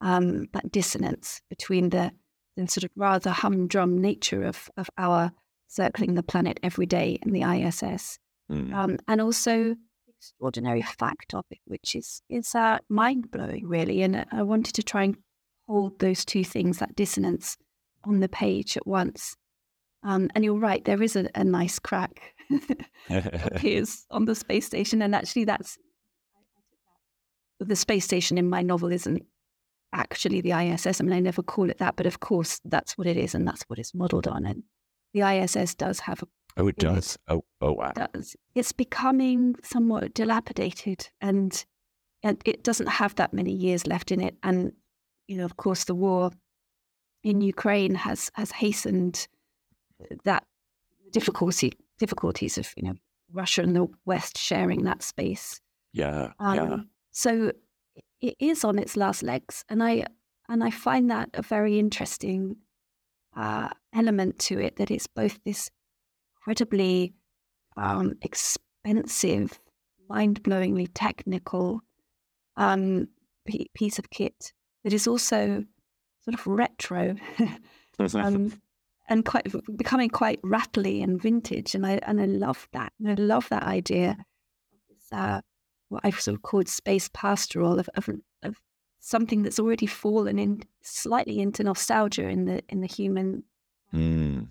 um, 0.01 0.47
that 0.53 0.71
dissonance 0.71 1.41
between 1.49 1.89
the, 1.89 2.11
the 2.57 2.67
sort 2.67 2.83
of 2.83 2.91
rather 2.95 3.31
humdrum 3.31 3.99
nature 3.99 4.43
of, 4.43 4.69
of 4.77 4.89
our 4.97 5.31
circling 5.67 6.15
the 6.15 6.23
planet 6.23 6.59
every 6.63 6.85
day 6.85 7.19
in 7.21 7.31
the 7.31 7.41
ISS, 7.41 8.19
mm. 8.51 8.73
um, 8.73 8.97
and 9.07 9.21
also 9.21 9.75
extraordinary 10.07 10.81
fact 10.81 11.33
of 11.33 11.45
it, 11.51 11.59
which 11.65 11.95
is 11.95 12.21
is 12.29 12.55
uh, 12.55 12.79
mind 12.89 13.29
blowing, 13.31 13.67
really. 13.67 14.01
And 14.01 14.25
I 14.31 14.43
wanted 14.43 14.73
to 14.75 14.83
try 14.83 15.03
and 15.03 15.17
hold 15.67 15.99
those 15.99 16.25
two 16.25 16.43
things, 16.43 16.79
that 16.79 16.95
dissonance, 16.95 17.57
on 18.03 18.19
the 18.19 18.29
page 18.29 18.77
at 18.77 18.87
once. 18.87 19.35
Um, 20.03 20.29
and 20.35 20.43
you're 20.43 20.59
right, 20.59 20.85
there 20.85 21.01
is 21.01 21.15
a, 21.15 21.27
a 21.33 21.43
nice 21.43 21.79
crack 21.79 22.21
appears 23.09 24.05
on 24.11 24.25
the 24.25 24.35
space 24.35 24.65
station. 24.65 25.01
And 25.01 25.15
actually, 25.15 25.45
that's 25.45 25.77
the 27.59 27.75
space 27.75 28.05
station 28.05 28.37
in 28.37 28.49
my 28.49 28.61
novel 28.61 28.91
isn't 28.91 29.23
actually 29.95 30.41
the 30.41 30.51
ISS. 30.51 30.99
I 30.99 31.03
mean, 31.03 31.13
I 31.13 31.19
never 31.19 31.41
call 31.41 31.69
it 31.69 31.79
that, 31.79 31.95
but 31.95 32.05
of 32.05 32.19
course, 32.19 32.61
that's 32.65 32.97
what 32.97 33.07
it 33.07 33.17
is, 33.17 33.33
and 33.33 33.47
that's 33.47 33.63
what 33.63 33.79
it's 33.79 33.93
modeled 33.93 34.27
on. 34.27 34.45
And 34.45 34.63
the 35.13 35.21
ISS 35.21 35.75
does 35.75 35.99
have 36.01 36.21
a 36.21 36.27
Oh, 36.57 36.67
it 36.67 36.77
does. 36.77 37.17
oh, 37.27 37.43
oh, 37.61 37.73
wow. 37.73 37.91
Does. 37.91 38.35
It's 38.53 38.71
becoming 38.71 39.55
somewhat 39.61 40.13
dilapidated, 40.13 41.09
and 41.19 41.65
and 42.23 42.41
it 42.45 42.63
doesn't 42.63 42.87
have 42.87 43.15
that 43.15 43.33
many 43.33 43.51
years 43.51 43.85
left 43.85 44.11
in 44.11 44.21
it. 44.21 44.37
And 44.41 44.71
you 45.27 45.37
know, 45.37 45.45
of 45.45 45.57
course, 45.57 45.83
the 45.83 45.95
war 45.95 46.31
in 47.23 47.41
Ukraine 47.41 47.95
has 47.95 48.31
has 48.35 48.51
hastened 48.51 49.27
that 50.23 50.45
difficulty 51.11 51.73
difficulties 51.99 52.57
of 52.57 52.73
you 52.77 52.83
know 52.83 52.95
Russia 53.33 53.61
and 53.61 53.75
the 53.75 53.87
West 54.05 54.37
sharing 54.37 54.83
that 54.83 55.03
space. 55.03 55.59
Yeah, 55.91 56.31
um, 56.39 56.55
yeah. 56.55 56.77
So 57.11 57.51
it 58.25 58.35
is 58.39 58.63
on 58.63 58.79
its 58.79 58.97
last 58.97 59.23
legs, 59.23 59.63
and 59.69 59.83
I 59.83 60.05
and 60.49 60.63
I 60.63 60.71
find 60.71 61.09
that 61.11 61.29
a 61.33 61.41
very 61.41 61.79
interesting 61.79 62.57
uh, 63.35 63.69
element 63.93 64.39
to 64.39 64.59
it. 64.59 64.77
That 64.77 64.91
it's 64.91 65.07
both 65.07 65.39
this 65.43 65.69
incredibly 66.37 67.13
um, 67.77 68.13
expensive, 68.21 69.59
mind-blowingly 70.09 70.89
technical 70.93 71.81
um, 72.57 73.07
p- 73.45 73.69
piece 73.73 73.99
of 73.99 74.09
kit 74.09 74.53
that 74.83 74.93
is 74.93 75.07
also 75.07 75.63
sort 76.23 76.33
of 76.33 76.47
retro 76.47 77.15
um, 78.13 78.51
and 79.07 79.25
quite 79.25 79.47
becoming 79.77 80.09
quite 80.09 80.39
rattly 80.43 81.01
and 81.03 81.21
vintage. 81.21 81.75
And 81.75 81.85
I 81.85 81.99
and 82.03 82.19
I 82.19 82.25
love 82.25 82.67
that. 82.73 82.91
And 82.99 83.09
I 83.09 83.21
love 83.21 83.47
that 83.49 83.63
idea. 83.63 84.17
It's, 84.89 85.11
uh, 85.11 85.41
what 85.89 86.01
I've 86.03 86.19
sort 86.19 86.35
of 86.35 86.41
called 86.41 86.67
space 86.67 87.09
pastoral 87.13 87.79
of, 87.79 87.89
of, 87.95 88.09
of 88.43 88.61
something 88.99 89.43
that's 89.43 89.59
already 89.59 89.85
fallen 89.85 90.39
in 90.39 90.61
slightly 90.81 91.39
into 91.39 91.63
nostalgia 91.63 92.27
in 92.27 92.45
the 92.45 92.63
in 92.69 92.81
the 92.81 92.87
human 92.87 93.43
mm. 93.93 94.47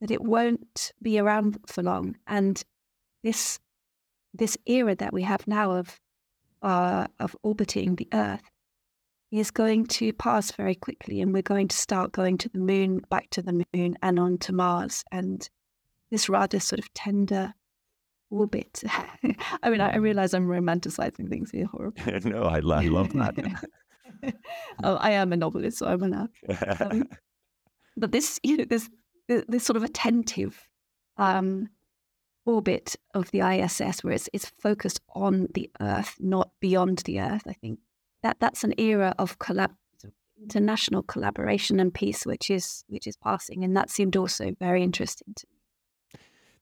that 0.00 0.10
it 0.10 0.22
won't 0.22 0.92
be 1.02 1.18
around 1.18 1.58
for 1.66 1.82
long. 1.82 2.16
And 2.26 2.62
this 3.22 3.58
this 4.32 4.56
era 4.66 4.94
that 4.94 5.12
we 5.12 5.22
have 5.22 5.46
now 5.46 5.72
of 5.72 6.00
uh, 6.62 7.06
of 7.18 7.36
orbiting 7.42 7.96
the 7.96 8.08
Earth 8.12 8.48
is 9.32 9.50
going 9.50 9.86
to 9.86 10.12
pass 10.12 10.50
very 10.52 10.74
quickly 10.74 11.20
and 11.20 11.32
we're 11.32 11.42
going 11.42 11.68
to 11.68 11.76
start 11.76 12.12
going 12.12 12.36
to 12.36 12.48
the 12.48 12.58
moon, 12.58 13.00
back 13.10 13.30
to 13.30 13.42
the 13.42 13.64
moon, 13.72 13.96
and 14.02 14.18
on 14.18 14.36
to 14.38 14.52
Mars. 14.52 15.04
And 15.12 15.48
this 16.10 16.28
rather 16.28 16.58
sort 16.58 16.80
of 16.80 16.92
tender 16.94 17.54
orbit. 18.30 18.82
I 19.62 19.70
mean, 19.70 19.80
I, 19.80 19.92
I, 19.92 19.96
realize 19.96 20.34
I'm 20.34 20.46
romanticizing 20.46 21.28
things 21.28 21.50
here. 21.50 21.66
Horribly. 21.66 22.20
No, 22.30 22.44
I, 22.44 22.56
I 22.56 22.88
love 22.88 23.12
that. 23.12 23.64
oh, 24.84 24.96
I 24.96 25.12
am 25.12 25.32
a 25.32 25.36
novelist, 25.36 25.78
so 25.78 25.86
I'm 25.86 26.02
allowed. 26.02 26.30
Um, 26.80 27.08
but 27.96 28.12
this, 28.12 28.38
you 28.42 28.58
know, 28.58 28.64
this 28.64 28.88
this 29.28 29.64
sort 29.64 29.76
of 29.76 29.84
attentive 29.84 30.68
um, 31.16 31.68
orbit 32.46 32.96
of 33.14 33.30
the 33.30 33.40
ISS, 33.40 34.02
where 34.02 34.14
it's, 34.14 34.28
it's 34.32 34.50
focused 34.60 35.00
on 35.14 35.46
the 35.54 35.70
Earth, 35.80 36.16
not 36.18 36.50
beyond 36.60 36.98
the 36.98 37.20
Earth. 37.20 37.42
I 37.46 37.52
think 37.52 37.78
that 38.22 38.38
that's 38.40 38.64
an 38.64 38.74
era 38.78 39.14
of 39.18 39.38
collab- 39.38 39.76
international 40.42 41.02
collaboration 41.02 41.78
and 41.80 41.92
peace, 41.92 42.26
which 42.26 42.50
is 42.50 42.84
which 42.88 43.06
is 43.06 43.16
passing, 43.16 43.64
and 43.64 43.76
that 43.76 43.90
seemed 43.90 44.16
also 44.16 44.52
very 44.58 44.82
interesting 44.82 45.34
to 45.36 45.46
me. 45.49 45.49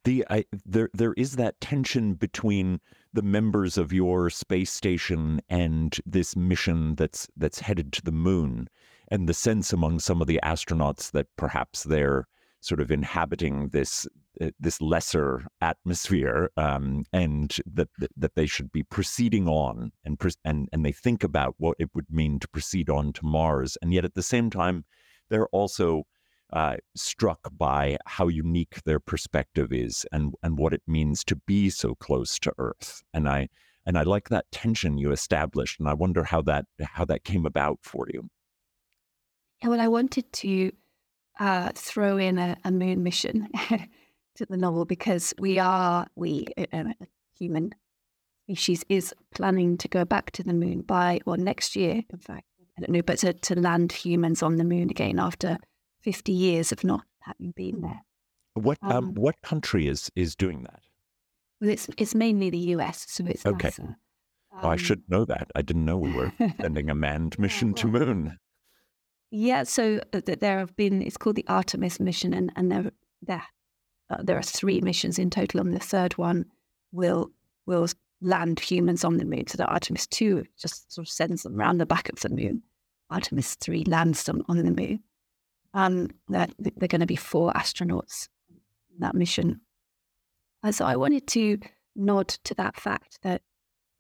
The 0.05 0.25
I, 0.31 0.45
there 0.65 0.89
there 0.95 1.13
is 1.15 1.37
that 1.37 1.61
tension 1.61 2.15
between 2.15 2.81
the 3.13 3.23
members 3.23 3.77
of 3.77 3.93
your 3.93 4.31
space 4.31 4.73
station 4.73 5.41
and 5.49 5.99
this 6.07 6.37
mission 6.37 6.95
that's 6.95 7.29
that's 7.37 7.61
headed 7.61 7.93
to 7.95 8.03
the 8.03 8.13
moon, 8.13 8.69
and 9.09 9.29
the 9.29 9.35
sense 9.35 9.73
among 9.73 9.99
some 10.01 10.21
of 10.21 10.29
the 10.29 10.41
astronauts 10.43 11.11
that 11.13 11.27
perhaps 11.37 11.83
they're 11.83 12.27
sort 12.61 12.81
of 12.81 12.91
inhabiting 12.91 13.69
this 13.69 14.07
uh, 14.41 14.51
this 14.61 14.81
lesser 14.81 15.47
atmosphere, 15.61 16.51
um, 16.57 17.05
and 17.13 17.57
that, 17.67 17.89
that, 18.17 18.35
they 18.37 18.47
should 18.47 18.71
be 18.71 18.85
proceeding 18.85 19.49
on, 19.49 19.91
and 20.05 20.21
and 20.45 20.69
and 20.73 20.85
they 20.85 20.93
think 20.93 21.25
about 21.25 21.55
what 21.59 21.77
it 21.81 21.91
would 21.95 22.11
mean 22.11 22.39
to 22.39 22.49
proceed 22.49 22.89
on 22.89 23.13
to 23.13 23.27
Mars, 23.27 23.77
and 23.83 23.93
yet 23.93 24.05
at 24.05 24.15
the 24.15 24.23
same 24.23 24.51
time, 24.51 24.85
they're 25.29 25.49
also 25.49 26.05
uh, 26.53 26.77
struck 26.95 27.51
by 27.57 27.99
how 28.07 28.29
unique 28.29 28.83
their 28.85 29.01
perspective 29.01 29.73
is, 29.73 30.07
and 30.13 30.35
and 30.43 30.59
what 30.59 30.73
it 30.73 30.83
means 30.87 31.25
to 31.25 31.37
be 31.37 31.71
so 31.71 31.95
close 31.95 32.39
to 32.41 32.53
Earth, 32.59 33.03
and 33.13 33.29
I 33.29 33.49
and 33.87 33.99
I 33.99 34.03
like 34.03 34.29
that 34.29 34.51
tension 34.53 34.99
you 34.99 35.13
established, 35.13 35.81
and 35.81 35.89
I 35.89 35.95
wonder 35.95 36.25
how 36.25 36.43
that 36.43 36.67
how 36.83 37.05
that 37.07 37.25
came 37.25 37.47
about 37.47 37.79
for 37.83 38.07
you. 38.13 38.29
Yeah, 39.63 39.71
well, 39.71 39.81
I 39.81 39.89
wanted 39.89 40.33
to 40.35 40.73
uh, 41.41 41.71
throw 41.75 42.17
in 42.17 42.39
a, 42.39 42.57
a 42.65 42.71
moon 42.71 43.03
mission 43.03 43.49
to 44.37 44.47
the 44.47 44.57
novel 44.57 44.85
because 44.85 45.35
we 45.39 45.59
are, 45.59 46.07
we, 46.15 46.47
uh, 46.73 46.85
human 47.37 47.75
species, 48.45 48.85
is 48.89 49.13
planning 49.35 49.77
to 49.79 49.89
go 49.89 50.05
back 50.05 50.31
to 50.33 50.45
the 50.45 50.53
moon 50.53 50.83
by, 50.83 51.21
well, 51.27 51.37
next 51.37 51.77
year, 51.77 52.03
in 52.11 52.19
fact. 52.19 52.45
I 52.77 52.83
don't 52.83 52.91
know, 52.93 53.03
but 53.03 53.19
to, 53.19 53.33
to 53.33 53.59
land 53.59 53.91
humans 53.91 54.41
on 54.41 54.57
the 54.57 54.65
moon 54.65 54.91
again 54.91 55.19
after 55.19 55.59
50 56.01 56.33
years 56.33 56.73
of 56.73 56.85
not 56.85 57.05
having 57.21 57.53
been 57.53 57.81
there. 57.83 58.05
What 58.55 58.79
um, 58.83 58.93
um, 58.93 59.15
what 59.15 59.41
country 59.43 59.87
is 59.87 60.11
is 60.17 60.35
doing 60.35 60.65
that? 60.65 60.83
Well, 61.61 61.71
it's 61.71 61.89
it's 61.97 62.15
mainly 62.15 62.51
the 62.51 62.59
U.S., 62.59 63.07
so 63.09 63.25
it's 63.27 63.47
okay. 63.47 63.69
NASA. 63.69 63.81
Um, 63.81 63.97
oh, 64.63 64.69
I 64.69 64.77
should 64.77 65.03
know 65.09 65.25
that. 65.25 65.51
I 65.55 65.63
didn't 65.63 65.85
know 65.85 65.97
we 65.97 66.13
were 66.13 66.33
sending 66.61 66.91
a 66.91 66.95
manned 66.95 67.39
mission 67.39 67.69
yeah, 67.69 67.85
well, 67.85 68.01
to 68.01 68.07
moon. 68.07 68.39
Yeah, 69.31 69.63
so 69.65 70.01
uh, 70.13 70.21
there 70.25 70.59
have 70.59 70.75
been. 70.77 71.03
It's 71.03 71.17
called 71.17 71.37
the 71.37 71.47
Artemis 71.49 72.01
mission, 72.01 72.33
and 72.35 72.53
and 72.57 72.73
there 72.73 72.91
there 73.23 73.45
uh, 74.11 74.23
there 74.23 74.39
are 74.39 74.43
three 74.43 74.81
missions 74.81 75.19
in 75.19 75.31
total, 75.31 75.61
and 75.61 75.75
the 75.75 75.79
third 75.79 76.17
one 76.17 76.47
will 76.93 77.31
will 77.67 77.87
land 78.21 78.59
humans 78.59 79.05
on 79.05 79.19
the 79.19 79.25
moon. 79.25 79.47
So 79.47 79.57
the 79.57 79.67
Artemis 79.67 80.07
two 80.07 80.45
just 80.59 80.93
sort 80.93 81.07
of 81.07 81.13
sends 81.13 81.43
them 81.43 81.61
around 81.61 81.79
the 81.79 81.87
back 81.87 82.09
of 82.09 82.21
the 82.21 82.31
moon. 82.31 82.63
Artemis 83.11 83.55
three 83.57 83.85
lands 83.85 84.25
them 84.25 84.43
on 84.49 84.59
the 84.59 84.71
moon. 84.71 85.03
Um, 85.75 86.09
that 86.29 86.55
they're 86.59 86.89
going 86.89 87.03
to 87.03 87.07
be 87.07 87.17
four 87.17 87.53
astronauts 87.53 88.29
in 88.49 89.01
that 89.01 89.15
mission. 89.15 89.61
And 90.63 90.75
so 90.75 90.87
I 90.87 90.97
wanted 90.97 91.27
to 91.29 91.59
nod 91.95 92.29
to 92.29 92.55
that 92.55 92.77
fact 92.77 93.19
that, 93.23 93.43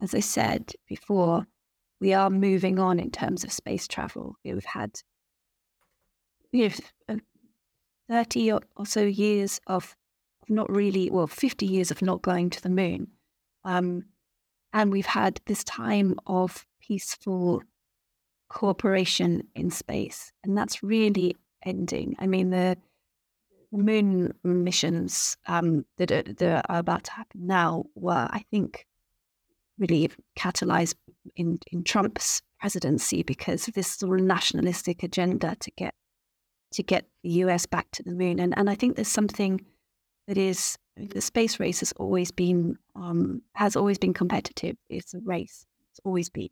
as 0.00 0.14
I 0.14 0.20
said 0.20 0.72
before, 0.88 1.46
we 2.00 2.14
are 2.14 2.30
moving 2.30 2.78
on 2.78 2.98
in 2.98 3.10
terms 3.10 3.44
of 3.44 3.52
space 3.52 3.86
travel. 3.86 4.36
We've 4.44 4.64
had 4.64 5.00
you 6.52 6.70
know, 7.08 7.18
30 8.08 8.52
or, 8.52 8.60
so 8.86 9.02
years 9.02 9.60
of 9.66 9.96
not 10.48 10.70
really, 10.70 11.10
well, 11.10 11.26
50 11.26 11.66
years 11.66 11.90
of 11.90 12.00
not 12.00 12.22
going 12.22 12.50
to 12.50 12.62
the 12.62 12.70
moon. 12.70 13.08
Um, 13.64 14.04
and 14.72 14.92
we've 14.92 15.06
had 15.06 15.40
this 15.46 15.64
time 15.64 16.18
of 16.26 16.66
peaceful 16.80 17.62
cooperation 18.48 19.42
in 19.54 19.70
space. 19.70 20.32
And 20.44 20.56
that's 20.56 20.82
really 20.82 21.36
ending. 21.64 22.16
I 22.18 22.26
mean, 22.26 22.50
the 22.50 22.76
moon 23.72 24.32
missions 24.42 25.36
um, 25.46 25.84
that, 25.96 26.10
are, 26.10 26.22
that 26.22 26.66
are 26.68 26.78
about 26.78 27.04
to 27.04 27.12
happen 27.12 27.46
now 27.46 27.84
were, 27.94 28.28
I 28.30 28.44
think, 28.50 28.86
really 29.78 30.10
catalyzed 30.36 30.94
in, 31.36 31.58
in 31.70 31.84
Trump's 31.84 32.42
presidency 32.60 33.22
because 33.22 33.68
of 33.68 33.74
this 33.74 33.88
sort 33.88 34.18
of 34.18 34.26
nationalistic 34.26 35.02
agenda 35.02 35.56
to 35.60 35.70
get 35.72 35.94
to 36.70 36.82
get 36.82 37.06
the 37.22 37.30
US 37.30 37.64
back 37.66 37.86
to 37.92 38.02
the 38.02 38.12
moon. 38.12 38.38
And 38.38 38.56
and 38.56 38.68
I 38.68 38.74
think 38.74 38.96
there's 38.96 39.08
something 39.08 39.64
that 40.26 40.36
is 40.36 40.76
the 40.96 41.20
space 41.20 41.60
race 41.60 41.80
has 41.80 41.92
always 41.92 42.30
been 42.30 42.76
um, 42.94 43.42
has 43.54 43.76
always 43.76 43.98
been 43.98 44.12
competitive. 44.12 44.76
It's 44.88 45.14
a 45.14 45.20
race. 45.20 45.66
It's 45.90 46.00
always 46.04 46.28
been. 46.28 46.50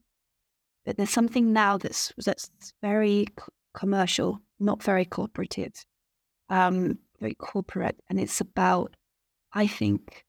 But 0.84 0.96
there's 0.96 1.10
something 1.10 1.52
now 1.52 1.78
that's 1.78 2.12
that's 2.24 2.50
very 2.80 3.26
commercial, 3.74 4.40
not 4.58 4.82
very 4.82 5.04
cooperative, 5.04 5.84
um, 6.48 6.98
very 7.20 7.34
corporate, 7.34 8.00
and 8.08 8.20
it's 8.20 8.40
about, 8.40 8.96
I 9.52 9.66
think, 9.66 10.24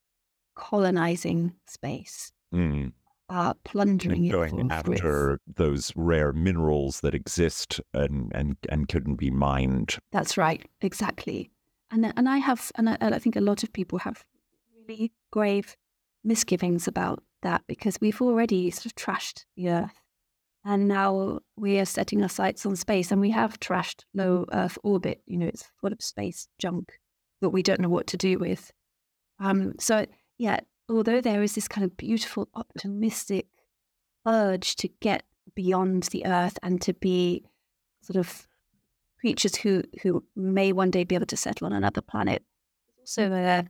colonizing 0.56 1.54
space. 1.68 2.32
Mm 2.54 2.92
uh, 3.30 3.54
plundering 3.66 4.30
going 4.30 4.72
after 4.72 5.40
those 5.56 5.92
rare 5.96 6.32
minerals 6.32 7.02
that 7.02 7.14
exist 7.14 7.82
and, 7.94 8.32
and, 8.34 8.56
and 8.70 8.88
couldn't 8.88 9.16
be 9.16 9.30
mined. 9.30 9.98
That's 10.12 10.38
right, 10.38 10.66
exactly. 10.82 11.52
And 11.92 12.14
and 12.18 12.28
I 12.28 12.38
have, 12.38 12.72
and 12.76 12.90
I, 12.90 12.98
I 13.02 13.20
think 13.20 13.36
a 13.36 13.42
lot 13.42 13.64
of 13.64 13.72
people 13.72 14.00
have 14.00 14.26
really 14.88 15.12
grave 15.32 15.78
misgivings 16.24 16.88
about 16.88 17.24
that 17.44 17.64
because 17.68 18.00
we've 18.02 18.22
already 18.22 18.70
sort 18.72 18.88
of 18.88 18.96
trashed 18.96 19.46
the 19.56 19.70
Earth, 19.70 20.02
and 20.68 20.86
now 20.86 21.40
we 21.56 21.80
are 21.80 21.86
setting 21.86 22.22
our 22.22 22.28
sights 22.28 22.66
on 22.66 22.76
space, 22.76 23.10
and 23.10 23.22
we 23.22 23.32
have 23.32 23.58
trashed 23.58 24.04
low 24.14 24.46
Earth 24.52 24.78
orbit. 24.84 25.22
You 25.26 25.38
know, 25.38 25.48
it's 25.48 25.64
full 25.80 25.94
of 25.94 26.02
space 26.02 26.50
junk 26.60 27.00
that 27.40 27.52
we 27.52 27.64
don't 27.64 27.80
know 27.80 27.88
what 27.88 28.08
to 28.08 28.18
do 28.18 28.38
with. 28.38 28.70
Um, 29.40 29.76
so 29.80 30.06
yeah, 30.38 30.60
although 30.90 31.22
there 31.22 31.42
is 31.42 31.56
this 31.56 31.70
kind 31.70 31.86
of 31.86 31.96
beautiful, 31.96 32.50
optimistic 32.54 33.48
urge 34.28 34.76
to 34.76 34.90
get 35.00 35.24
beyond 35.56 36.04
the 36.04 36.26
earth 36.26 36.60
and 36.62 36.82
to 36.82 36.94
be 36.94 37.46
sort 38.02 38.18
of 38.18 38.46
creatures 39.22 39.56
who 39.56 39.84
who 40.04 40.22
may 40.36 40.74
one 40.74 40.92
day 40.92 41.06
be 41.06 41.16
able 41.16 41.26
to 41.28 41.38
settle 41.38 41.68
on 41.68 41.72
another 41.72 42.02
planet, 42.02 42.44
there's 42.98 43.18
also 43.18 43.34
a 43.34 43.66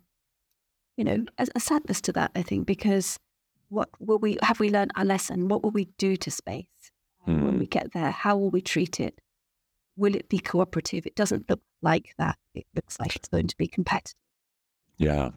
you 0.95 1.03
know 1.03 1.25
a, 1.37 1.47
a 1.53 1.59
sadness 1.59 2.01
to 2.01 2.11
that. 2.13 2.31
I 2.33 2.41
think 2.41 2.65
because 2.65 3.19
what 3.69 3.89
will 3.99 4.19
we 4.19 4.37
have 4.41 4.59
we 4.59 4.69
learned 4.69 4.91
our 4.95 5.05
lesson? 5.05 5.47
What 5.47 5.63
will 5.63 5.71
we 5.71 5.85
do 5.97 6.15
to 6.17 6.31
space 6.31 6.65
mm. 7.27 7.43
when 7.43 7.59
we 7.59 7.65
hmm. 7.65 7.69
get 7.69 7.93
there? 7.93 8.11
How 8.11 8.37
will 8.37 8.49
we 8.49 8.61
treat 8.61 8.99
it? 8.99 9.19
Will 9.95 10.15
it 10.15 10.29
be 10.29 10.39
cooperative? 10.39 11.05
It 11.05 11.15
doesn't 11.15 11.49
look 11.49 11.61
like 11.81 12.13
that. 12.17 12.37
It 12.53 12.65
looks 12.75 12.99
like 12.99 13.15
it's 13.15 13.27
going 13.27 13.47
to 13.47 13.57
be 13.57 13.67
competitive. 13.67 14.15
Yeah, 14.97 15.31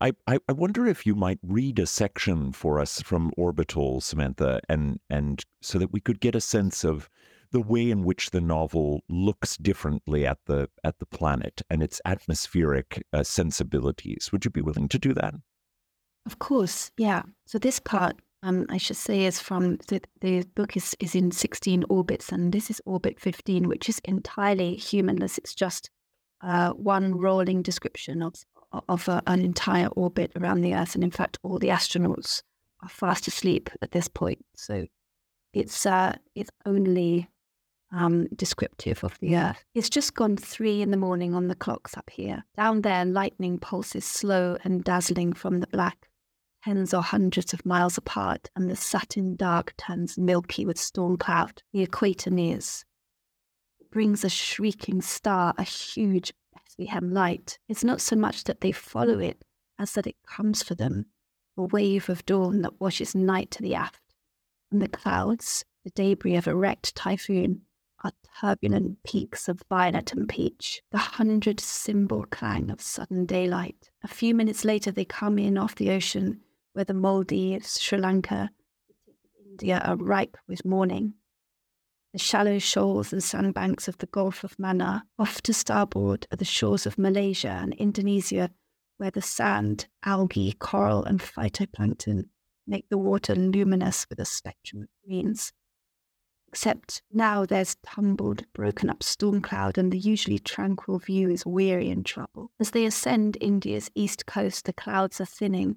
I, 0.00 0.12
I, 0.26 0.38
I 0.48 0.52
wonder 0.52 0.86
if 0.86 1.04
you 1.04 1.14
might 1.14 1.38
read 1.42 1.78
a 1.78 1.86
section 1.86 2.52
for 2.52 2.80
us 2.80 3.02
from 3.02 3.32
Orbital, 3.36 4.00
Samantha, 4.00 4.60
and 4.68 4.98
and 5.10 5.44
so 5.60 5.78
that 5.78 5.92
we 5.92 6.00
could 6.00 6.20
get 6.20 6.34
a 6.34 6.40
sense 6.40 6.84
of 6.84 7.10
the 7.52 7.60
way 7.60 7.90
in 7.90 8.04
which 8.04 8.30
the 8.30 8.40
novel 8.40 9.02
looks 9.08 9.56
differently 9.58 10.26
at 10.26 10.38
the 10.46 10.68
at 10.84 10.98
the 11.00 11.06
planet 11.06 11.60
and 11.68 11.82
its 11.82 12.00
atmospheric 12.06 13.04
uh, 13.12 13.22
sensibilities. 13.22 14.30
Would 14.32 14.44
you 14.44 14.50
be 14.50 14.62
willing 14.62 14.88
to 14.88 14.98
do 14.98 15.12
that? 15.14 15.34
Of 16.30 16.38
course, 16.38 16.92
yeah. 16.96 17.22
So 17.46 17.58
this 17.58 17.80
part, 17.80 18.14
um, 18.44 18.66
I 18.68 18.78
should 18.78 18.96
say, 18.96 19.26
is 19.26 19.40
from 19.40 19.78
the, 19.88 20.00
the 20.20 20.44
book 20.54 20.76
is 20.76 20.94
is 21.00 21.14
in 21.14 21.32
sixteen 21.32 21.84
orbits, 21.88 22.32
and 22.32 22.52
this 22.52 22.70
is 22.70 22.80
orbit 22.84 23.18
fifteen, 23.18 23.68
which 23.68 23.88
is 23.88 24.00
entirely 24.04 24.76
humanless. 24.76 25.38
It's 25.38 25.56
just 25.56 25.90
uh, 26.40 26.70
one 26.70 27.18
rolling 27.18 27.62
description 27.62 28.22
of 28.22 28.34
of 28.88 29.08
a, 29.08 29.20
an 29.26 29.40
entire 29.40 29.88
orbit 29.88 30.30
around 30.36 30.60
the 30.62 30.74
Earth, 30.74 30.94
and 30.94 31.02
in 31.02 31.10
fact, 31.10 31.38
all 31.42 31.58
the 31.58 31.70
astronauts 31.70 32.42
are 32.82 32.88
fast 32.88 33.26
asleep 33.26 33.68
at 33.82 33.90
this 33.90 34.08
point. 34.08 34.38
So 34.56 34.86
it's 35.52 35.84
uh, 35.84 36.14
it's 36.36 36.50
only 36.64 37.28
um, 37.92 38.28
descriptive 38.36 39.02
of 39.02 39.18
the 39.18 39.36
Earth. 39.36 39.64
It's 39.74 39.90
just 39.90 40.14
gone 40.14 40.36
three 40.36 40.80
in 40.80 40.92
the 40.92 40.96
morning 40.96 41.34
on 41.34 41.48
the 41.48 41.56
clocks 41.56 41.96
up 41.96 42.08
here. 42.08 42.44
Down 42.56 42.82
there, 42.82 43.04
lightning 43.04 43.58
pulses 43.58 44.04
slow 44.04 44.56
and 44.62 44.84
dazzling 44.84 45.32
from 45.32 45.58
the 45.58 45.66
black, 45.66 46.08
tens 46.64 46.92
or 46.92 47.02
hundreds 47.02 47.52
of 47.52 47.64
miles 47.64 47.96
apart, 47.96 48.50
and 48.54 48.70
the 48.70 48.76
satin 48.76 49.36
dark 49.36 49.74
turns 49.76 50.18
milky 50.18 50.64
with 50.66 50.78
storm 50.78 51.16
cloud. 51.16 51.62
The 51.72 51.82
equator 51.82 52.30
nears. 52.30 52.84
It 53.80 53.90
brings 53.90 54.24
a 54.24 54.28
shrieking 54.28 55.00
star, 55.02 55.54
a 55.56 55.62
huge 55.62 56.32
Bethlehem 56.54 57.12
light. 57.12 57.58
It's 57.68 57.84
not 57.84 58.00
so 58.00 58.16
much 58.16 58.44
that 58.44 58.60
they 58.60 58.72
follow 58.72 59.18
it 59.18 59.42
as 59.78 59.92
that 59.92 60.06
it 60.06 60.16
comes 60.26 60.62
for 60.62 60.74
them, 60.74 61.06
a 61.56 61.62
wave 61.62 62.08
of 62.08 62.26
dawn 62.26 62.62
that 62.62 62.80
washes 62.80 63.14
night 63.14 63.50
to 63.52 63.62
the 63.62 63.74
aft. 63.74 64.02
And 64.70 64.82
the 64.82 64.88
clouds, 64.88 65.64
the 65.84 65.90
debris 65.90 66.36
of 66.36 66.46
a 66.46 66.54
wrecked 66.54 66.94
typhoon, 66.94 67.62
are 68.04 68.12
turbulent 68.40 69.02
peaks 69.02 69.48
of 69.48 69.62
violet 69.68 70.12
and 70.12 70.28
peach, 70.28 70.82
the 70.90 70.98
hundred 70.98 71.60
cymbal 71.60 72.24
clang 72.24 72.70
of 72.70 72.80
sudden 72.80 73.26
daylight. 73.26 73.90
A 74.02 74.08
few 74.08 74.34
minutes 74.34 74.64
later, 74.64 74.90
they 74.90 75.04
come 75.04 75.38
in 75.38 75.58
off 75.58 75.74
the 75.74 75.90
ocean 75.90 76.40
where 76.72 76.84
the 76.84 76.94
Maldives, 76.94 77.80
Sri 77.80 77.98
Lanka, 77.98 78.50
India 79.44 79.82
are 79.84 79.96
ripe 79.96 80.36
with 80.48 80.64
morning. 80.64 81.14
The 82.12 82.18
shallow 82.18 82.58
shoals 82.58 83.12
and 83.12 83.22
sandbanks 83.22 83.86
of 83.86 83.98
the 83.98 84.06
Gulf 84.06 84.42
of 84.42 84.56
Mannar, 84.56 85.02
off 85.18 85.42
to 85.42 85.52
starboard, 85.52 86.26
are 86.32 86.36
the 86.36 86.44
shores 86.44 86.86
of 86.86 86.98
Malaysia 86.98 87.58
and 87.62 87.74
Indonesia, 87.74 88.50
where 88.96 89.10
the 89.10 89.22
sand, 89.22 89.86
algae, 90.04 90.52
coral, 90.58 91.04
and 91.04 91.20
phytoplankton 91.20 92.24
make 92.66 92.88
the 92.88 92.98
water 92.98 93.34
luminous 93.34 94.06
with 94.08 94.18
a 94.18 94.24
spectrum 94.24 94.82
of 94.82 94.88
greens. 95.04 95.52
Except 96.48 97.02
now 97.12 97.46
there's 97.46 97.76
tumbled, 97.86 98.44
broken 98.52 98.90
up 98.90 99.04
storm 99.04 99.40
cloud, 99.40 99.78
and 99.78 99.92
the 99.92 99.98
usually 99.98 100.38
tranquil 100.40 100.98
view 100.98 101.30
is 101.30 101.46
weary 101.46 101.90
and 101.90 102.04
troubled. 102.04 102.50
As 102.58 102.72
they 102.72 102.86
ascend 102.86 103.38
India's 103.40 103.88
east 103.94 104.26
coast, 104.26 104.64
the 104.64 104.72
clouds 104.72 105.20
are 105.20 105.26
thinning. 105.26 105.76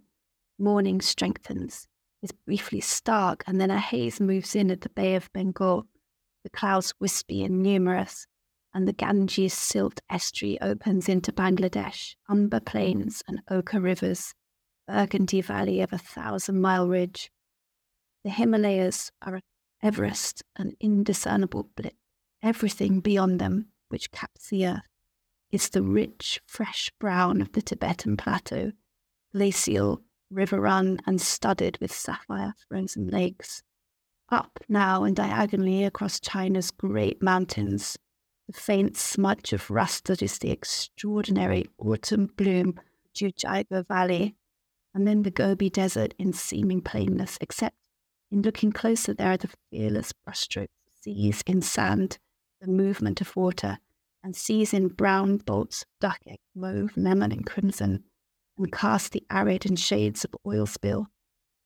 Morning 0.57 1.01
strengthens, 1.01 1.87
is 2.21 2.31
briefly 2.31 2.81
stark, 2.81 3.43
and 3.47 3.59
then 3.59 3.71
a 3.71 3.79
haze 3.79 4.19
moves 4.19 4.55
in 4.55 4.71
at 4.71 4.81
the 4.81 4.89
Bay 4.89 5.15
of 5.15 5.31
Bengal 5.33 5.87
the 6.43 6.49
clouds 6.49 6.93
wispy 6.99 7.43
and 7.43 7.63
numerous, 7.63 8.27
and 8.73 8.87
the 8.87 8.93
Ganges 8.93 9.53
silt 9.53 10.01
estuary 10.09 10.59
opens 10.61 11.07
into 11.07 11.31
Bangladesh, 11.31 12.15
umber 12.29 12.59
plains 12.59 13.23
and 13.27 13.41
ochre 13.49 13.79
rivers, 13.79 14.33
burgundy 14.87 15.41
valley 15.41 15.79
of 15.79 15.93
a 15.93 15.97
thousand 15.97 16.59
mile 16.59 16.87
ridge. 16.87 17.31
The 18.23 18.29
Himalayas 18.29 19.11
are 19.21 19.39
Everest, 19.81 20.43
an 20.55 20.75
indiscernible 20.79 21.69
blip. 21.75 21.95
Everything 22.41 22.99
beyond 22.99 23.39
them, 23.39 23.67
which 23.87 24.11
caps 24.11 24.49
the 24.49 24.67
earth, 24.67 24.81
is 25.51 25.69
the 25.69 25.83
rich, 25.83 26.41
fresh 26.45 26.91
brown 26.99 27.41
of 27.41 27.53
the 27.53 27.61
Tibetan 27.61 28.17
plateau, 28.17 28.71
glacial, 29.31 30.01
river 30.33 30.59
run, 30.59 30.99
and 31.05 31.21
studded 31.21 31.77
with 31.79 31.91
sapphire 31.91 32.53
frozen 32.67 33.07
mm. 33.07 33.13
lakes 33.13 33.63
up 34.29 34.59
now 34.67 35.03
and 35.03 35.15
diagonally 35.15 35.83
across 35.83 36.19
China's 36.19 36.71
great 36.71 37.21
mountains, 37.21 37.97
the 38.47 38.53
faint 38.53 38.97
smudge 38.97 39.53
of 39.53 39.69
rust 39.69 40.05
that 40.05 40.21
is 40.21 40.39
the 40.39 40.49
extraordinary 40.49 41.65
autumn 41.77 42.25
bloom 42.35 42.79
Jiuzhaigou 43.15 43.87
Valley, 43.87 44.35
and 44.93 45.07
then 45.07 45.23
the 45.23 45.31
Gobi 45.31 45.69
Desert 45.69 46.13
in 46.17 46.33
seeming 46.33 46.81
plainness, 46.81 47.37
except 47.41 47.75
in 48.31 48.41
looking 48.41 48.71
closer 48.71 49.13
there 49.13 49.31
are 49.31 49.37
the 49.37 49.49
fearless 49.69 50.13
brushstrokes 50.27 50.63
of 50.63 50.93
seas 51.01 51.43
in 51.45 51.61
sand, 51.61 52.17
the 52.59 52.67
movement 52.67 53.21
of 53.21 53.35
water, 53.35 53.77
and 54.23 54.35
seas 54.35 54.73
in 54.73 54.87
brown 54.87 55.37
bolts 55.37 55.83
of 55.83 55.87
duck 55.99 56.19
egg, 56.27 56.39
mauve, 56.55 56.97
lemon, 56.97 57.31
and 57.31 57.45
crimson, 57.45 58.03
and 58.57 58.71
cast 58.71 59.11
the 59.11 59.23
arid 59.29 59.65
and 59.65 59.79
shades 59.79 60.23
of 60.23 60.35
oil 60.45 60.65
spill, 60.65 61.07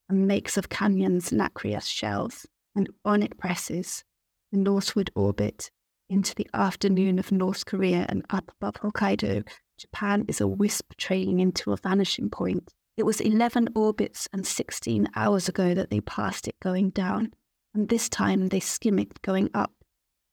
and 0.08 0.26
makes 0.26 0.56
of 0.56 0.68
canyons 0.68 1.32
nacreous 1.32 1.86
shells 1.86 2.46
and 2.78 2.88
on 3.04 3.22
it 3.22 3.36
presses 3.38 4.04
the 4.52 4.58
northward 4.58 5.10
orbit 5.14 5.70
into 6.08 6.34
the 6.34 6.48
afternoon 6.54 7.18
of 7.18 7.32
North 7.32 7.66
Korea 7.66 8.06
and 8.08 8.24
up 8.30 8.50
above 8.60 8.74
Hokkaido, 8.76 9.46
Japan 9.76 10.24
is 10.28 10.40
a 10.40 10.46
wisp 10.46 10.94
trailing 10.96 11.40
into 11.40 11.72
a 11.72 11.76
vanishing 11.76 12.30
point. 12.30 12.72
It 12.96 13.04
was 13.04 13.20
11 13.20 13.68
orbits 13.74 14.28
and 14.32 14.46
16 14.46 15.08
hours 15.14 15.48
ago 15.48 15.74
that 15.74 15.90
they 15.90 16.00
passed 16.00 16.48
it 16.48 16.58
going 16.60 16.90
down, 16.90 17.32
and 17.74 17.88
this 17.88 18.08
time 18.08 18.48
they 18.48 18.60
skim 18.60 18.98
it 18.98 19.20
going 19.22 19.50
up 19.54 19.72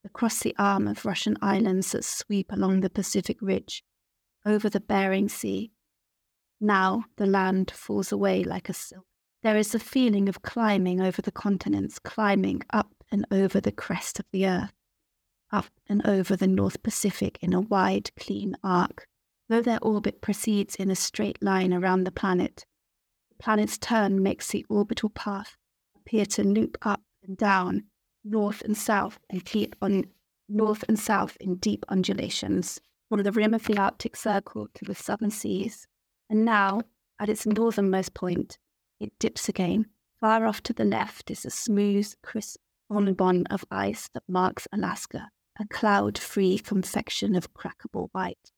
across 0.05 0.39
the 0.39 0.55
arm 0.57 0.87
of 0.87 1.05
Russian 1.05 1.35
islands 1.41 1.91
that 1.91 2.05
sweep 2.05 2.51
along 2.51 2.81
the 2.81 2.89
Pacific 2.89 3.37
Ridge, 3.41 3.83
over 4.45 4.69
the 4.69 4.79
Bering 4.79 5.27
Sea. 5.27 5.71
Now 6.59 7.05
the 7.17 7.25
land 7.25 7.71
falls 7.71 8.11
away 8.11 8.43
like 8.43 8.69
a 8.69 8.73
silk 8.73 9.05
there 9.45 9.57
is 9.57 9.75
a 9.75 9.79
feeling 9.79 10.27
of 10.27 10.41
climbing 10.41 10.99
over 10.99 11.21
the 11.21 11.31
continents, 11.31 11.99
climbing 11.99 12.63
up 12.73 12.91
and 13.11 13.27
over 13.29 13.61
the 13.61 13.71
crest 13.71 14.19
of 14.19 14.25
the 14.31 14.47
earth, 14.47 14.73
up 15.51 15.69
and 15.87 16.03
over 16.03 16.35
the 16.35 16.47
North 16.47 16.81
Pacific 16.81 17.37
in 17.41 17.53
a 17.53 17.61
wide, 17.61 18.09
clean 18.17 18.55
arc. 18.63 19.05
Though 19.47 19.61
their 19.61 19.77
orbit 19.83 20.19
proceeds 20.19 20.73
in 20.73 20.89
a 20.89 20.95
straight 20.95 21.43
line 21.43 21.75
around 21.75 22.05
the 22.05 22.11
planet, 22.11 22.65
the 23.29 23.35
planet's 23.35 23.77
turn 23.77 24.23
makes 24.23 24.47
the 24.47 24.65
orbital 24.67 25.09
path 25.09 25.57
appear 25.95 26.25
to 26.25 26.43
loop 26.43 26.75
up 26.81 27.03
and 27.21 27.37
down, 27.37 27.83
north 28.23 28.63
and 28.63 28.75
south, 28.75 29.19
and 29.29 29.45
keep 29.45 29.75
on 29.79 30.05
north 30.49 30.83
and 30.87 30.97
south 30.97 31.37
in 31.39 31.57
deep 31.57 31.85
undulations, 31.87 32.81
from 33.09 33.21
the 33.21 33.31
rim 33.31 33.53
of 33.53 33.65
the 33.65 33.77
Arctic 33.77 34.15
Circle 34.15 34.69
to 34.73 34.85
the 34.85 34.95
southern 34.95 35.29
seas. 35.29 35.85
And 36.29 36.45
now, 36.45 36.81
at 37.19 37.29
its 37.29 37.45
northernmost 37.45 38.13
point, 38.13 38.57
it 38.99 39.17
dips 39.19 39.47
again. 39.49 39.88
Far 40.19 40.45
off 40.45 40.61
to 40.63 40.73
the 40.73 40.85
left 40.85 41.29
is 41.29 41.45
a 41.45 41.49
smooth, 41.49 42.13
crisp 42.21 42.59
bonbon 42.89 43.45
of 43.47 43.65
ice 43.71 44.09
that 44.13 44.23
marks 44.27 44.67
Alaska, 44.71 45.29
a 45.59 45.67
cloud 45.67 46.17
free 46.17 46.57
confection 46.59 47.35
of 47.35 47.53
crackable 47.53 48.09
white. 48.11 48.51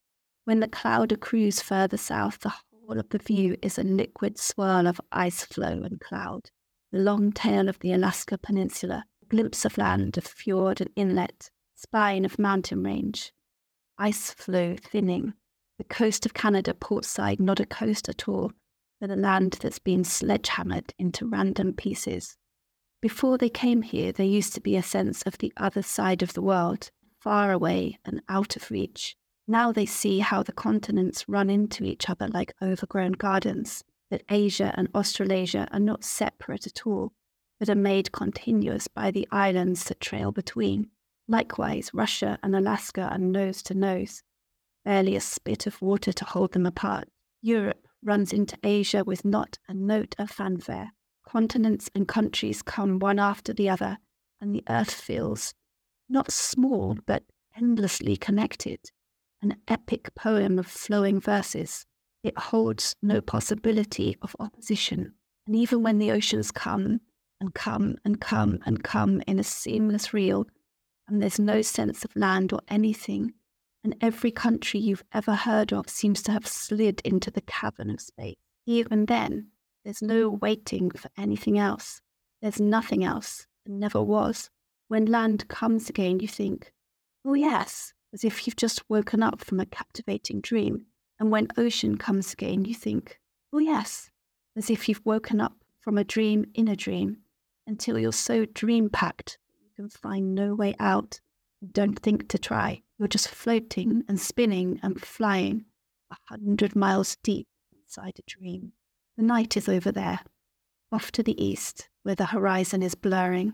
When 0.46 0.60
the 0.60 0.68
cloud 0.68 1.12
accrues 1.12 1.62
further 1.62 1.98
south, 1.98 2.40
the 2.40 2.54
whole 2.72 3.00
of 3.00 3.10
the 3.10 3.18
view 3.18 3.58
is 3.62 3.78
a 3.78 3.84
liquid 3.84 4.38
swirl 4.38 4.88
of 4.88 5.02
ice 5.12 5.44
floe 5.44 5.84
and 5.84 6.00
cloud. 6.00 6.52
The 6.92 7.00
long 7.00 7.32
tail 7.32 7.68
of 7.68 7.80
the 7.80 7.92
Alaska 7.92 8.38
Peninsula, 8.38 9.06
a 9.22 9.26
glimpse 9.26 9.66
of 9.66 9.78
land, 9.78 10.18
of 10.18 10.26
fjord 10.26 10.80
and 10.80 10.90
inlet, 10.96 11.50
spine 11.76 12.24
of 12.24 12.40
mountain 12.40 12.84
range, 12.84 13.34
ice 13.98 14.32
floe 14.32 14.78
thinning, 14.82 15.34
the 15.78 15.84
coast 15.84 16.26
of 16.26 16.34
Canada 16.34 16.74
portside 16.74 17.40
not 17.40 17.60
a 17.60 17.66
coast 17.66 18.10
at 18.10 18.28
all, 18.28 18.52
but 19.00 19.12
a 19.12 19.16
land 19.16 19.58
that's 19.62 19.80
been 19.80 20.04
sledgehammered 20.04 20.94
into 20.98 21.28
random 21.28 21.74
pieces. 21.74 22.38
Before 23.02 23.38
they 23.38 23.50
came 23.50 23.84
here, 23.84 24.12
there 24.12 24.26
used 24.26 24.54
to 24.56 24.62
be 24.62 24.76
a 24.76 24.82
sense 24.84 25.22
of 25.24 25.38
the 25.38 25.54
other 25.56 25.84
side 25.84 26.24
of 26.24 26.34
the 26.34 26.42
world, 26.42 26.90
far 27.20 27.52
away 27.52 28.00
and 28.06 28.22
out 28.28 28.56
of 28.56 28.72
reach. 28.72 29.16
Now 29.48 29.72
they 29.72 29.86
see 29.86 30.20
how 30.20 30.44
the 30.44 30.52
continents 30.52 31.30
run 31.30 31.50
into 31.50 31.84
each 31.84 32.10
other 32.10 32.28
like 32.28 32.56
overgrown 32.62 33.14
gardens, 33.14 33.84
that 34.10 34.24
Asia 34.30 34.74
and 34.76 34.90
Australasia 34.96 35.68
are 35.72 35.80
not 35.80 36.04
separate 36.04 36.66
at 36.66 36.88
all, 36.88 37.14
but 37.60 37.70
are 37.70 37.76
made 37.76 38.12
continuous 38.12 38.88
by 38.88 39.12
the 39.12 39.28
islands 39.32 39.84
that 39.86 40.00
trail 40.00 40.32
between. 40.32 40.90
Likewise, 41.28 41.92
Russia 41.94 42.40
and 42.42 42.56
Alaska 42.56 43.02
are 43.02 43.18
nose 43.18 43.62
to 43.64 43.74
nose, 43.74 44.24
barely 44.88 45.18
a 45.18 45.20
spit 45.20 45.68
of 45.68 45.82
water 45.82 46.14
to 46.14 46.24
hold 46.24 46.54
them 46.54 46.66
apart. 46.66 47.10
Europe 47.42 47.90
runs 48.02 48.32
into 48.32 48.58
Asia 48.64 49.04
with 49.04 49.26
not 49.26 49.60
a 49.68 49.74
note 49.74 50.16
of 50.18 50.32
fanfare. 50.32 50.94
Continents 51.28 51.90
and 51.94 52.08
countries 52.08 52.62
come 52.62 52.98
one 52.98 53.20
after 53.20 53.52
the 53.52 53.68
other, 53.68 53.98
and 54.40 54.56
the 54.56 54.64
earth 54.70 54.94
feels 54.94 55.54
not 56.08 56.32
small, 56.32 56.98
but 57.06 57.24
endlessly 57.58 58.16
connected. 58.16 58.80
An 59.42 59.58
epic 59.68 60.16
poem 60.16 60.58
of 60.58 60.68
flowing 60.68 61.20
verses. 61.20 61.86
It 62.24 62.38
holds 62.38 62.96
no 63.02 63.20
possibility 63.20 64.16
of 64.22 64.38
opposition. 64.40 65.16
And 65.48 65.56
even 65.58 65.84
when 65.84 65.98
the 65.98 66.12
oceans 66.12 66.50
come 66.50 67.02
and 67.42 67.54
come 67.54 67.98
and 68.06 68.22
come 68.22 68.60
and 68.66 68.82
come 68.86 69.22
in 69.28 69.38
a 69.38 69.44
seamless 69.44 70.14
reel, 70.14 70.46
and 71.10 71.22
there's 71.22 71.40
no 71.40 71.62
sense 71.62 72.06
of 72.06 72.16
land 72.16 72.54
or 72.54 72.62
anything 72.70 73.34
and 73.84 73.96
every 74.02 74.32
country 74.32 74.80
you've 74.80 75.04
ever 75.14 75.36
heard 75.36 75.72
of 75.72 75.90
seems 75.90 76.22
to 76.24 76.32
have 76.32 76.48
slid 76.48 77.02
into 77.06 77.32
the 77.32 77.42
cavern 77.42 77.90
of 77.90 78.02
space. 78.02 78.36
Even 78.66 79.06
then, 79.06 79.48
there's 79.84 80.02
no 80.02 80.30
waiting 80.30 80.92
for 80.92 81.10
anything 81.18 81.58
else. 81.58 82.02
There's 82.42 82.60
nothing 82.60 83.04
else, 83.04 83.48
and 83.66 83.80
never 83.80 84.02
was. 84.02 84.50
When 84.88 85.06
land 85.06 85.48
comes 85.48 85.90
again, 85.90 86.20
you 86.20 86.28
think, 86.28 86.72
oh, 87.26 87.34
yes, 87.34 87.94
as 88.14 88.24
if 88.24 88.46
you've 88.46 88.56
just 88.56 88.90
woken 88.90 89.24
up 89.24 89.44
from 89.44 89.60
a 89.60 89.66
captivating 89.66 90.42
dream. 90.42 90.86
And 91.20 91.32
when 91.32 91.48
ocean 91.58 91.98
comes 91.98 92.34
again, 92.34 92.66
you 92.66 92.76
think, 92.76 93.20
oh, 93.54 93.60
yes, 93.60 94.10
as 94.56 94.70
if 94.70 94.88
you've 94.88 95.06
woken 95.06 95.42
up 95.42 95.54
from 95.82 95.98
a 95.98 96.04
dream 96.04 96.46
in 96.54 96.68
a 96.68 96.76
dream 96.76 97.18
until 97.66 97.98
you're 97.98 98.12
so 98.12 98.46
dream 98.46 98.90
packed 98.90 99.38
you 99.78 99.84
can 99.84 99.90
find 99.90 100.34
no 100.34 100.56
way 100.56 100.74
out. 100.80 101.20
Don't 101.72 102.00
think 102.00 102.28
to 102.30 102.38
try. 102.38 102.82
You're 102.98 103.08
just 103.08 103.30
floating 103.30 104.04
and 104.08 104.20
spinning 104.20 104.80
and 104.82 105.00
flying 105.00 105.66
a 106.12 106.16
hundred 106.30 106.76
miles 106.76 107.18
deep 107.24 107.48
inside 107.74 108.14
a 108.18 108.24
dream. 108.26 108.74
The 109.18 109.24
night 109.24 109.58
is 109.58 109.68
over 109.68 109.92
there, 109.92 110.20
off 110.92 111.12
to 111.14 111.24
the 111.24 111.44
east, 111.44 111.90
where 112.04 112.16
the 112.16 112.28
horizon 112.28 112.84
is 112.84 112.96
blurring. 112.96 113.54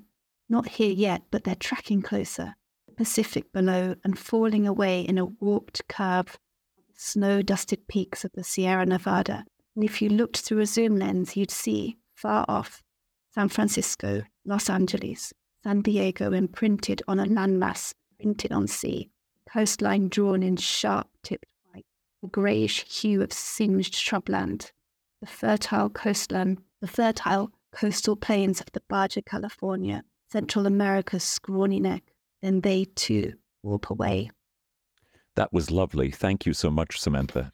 Not 0.50 0.68
here 0.68 0.92
yet, 0.92 1.24
but 1.32 1.44
they're 1.44 1.56
tracking 1.56 2.02
closer. 2.02 2.56
The 2.88 2.94
Pacific 2.94 3.52
below 3.52 3.96
and 4.04 4.18
falling 4.18 4.68
away 4.68 5.02
in 5.02 5.18
a 5.18 5.26
warped 5.26 5.88
curve 5.88 6.38
snow 6.96 7.42
dusted 7.42 7.88
peaks 7.88 8.24
of 8.24 8.32
the 8.34 8.44
Sierra 8.44 8.86
Nevada. 8.86 9.46
And 9.76 9.84
if 9.84 10.02
you 10.02 10.10
looked 10.10 10.38
through 10.38 10.60
a 10.60 10.66
zoom 10.66 10.98
lens, 10.98 11.36
you'd 11.36 11.52
see, 11.52 11.98
far 12.14 12.46
off, 12.48 12.84
San 13.34 13.50
Francisco, 13.50 14.24
Los 14.46 14.70
Angeles, 14.70 15.34
San 15.64 15.82
Diego 15.82 16.34
imprinted 16.34 17.02
on 17.08 17.20
a 17.20 17.26
landmass 17.26 17.94
printed 18.24 18.54
on 18.54 18.68
sea, 18.68 19.10
coastline 19.52 20.08
drawn 20.08 20.42
in 20.42 20.56
sharp 20.56 21.08
tipped 21.24 21.46
white, 21.66 21.86
the 22.22 22.30
greyish 22.30 22.86
hue 22.86 23.22
of 23.22 23.34
singed 23.34 23.94
shrubland, 23.94 24.72
the 25.20 25.28
fertile 25.28 25.90
coastland, 25.90 26.58
the 26.80 26.88
fertile 26.88 27.52
coastal 27.74 28.16
plains 28.16 28.62
of 28.62 28.72
the 28.72 28.82
Baja 28.88 29.22
California, 29.26 30.06
Central 30.32 30.66
America's 30.66 31.24
scrawny 31.24 31.82
neck, 31.82 32.04
then 32.42 32.62
they 32.62 32.86
too 32.96 33.34
warp 33.62 33.90
away. 33.90 34.32
That 35.36 35.52
was 35.52 35.70
lovely. 35.70 36.10
Thank 36.10 36.46
you 36.46 36.54
so 36.54 36.72
much, 36.72 37.02
Samantha. 37.02 37.52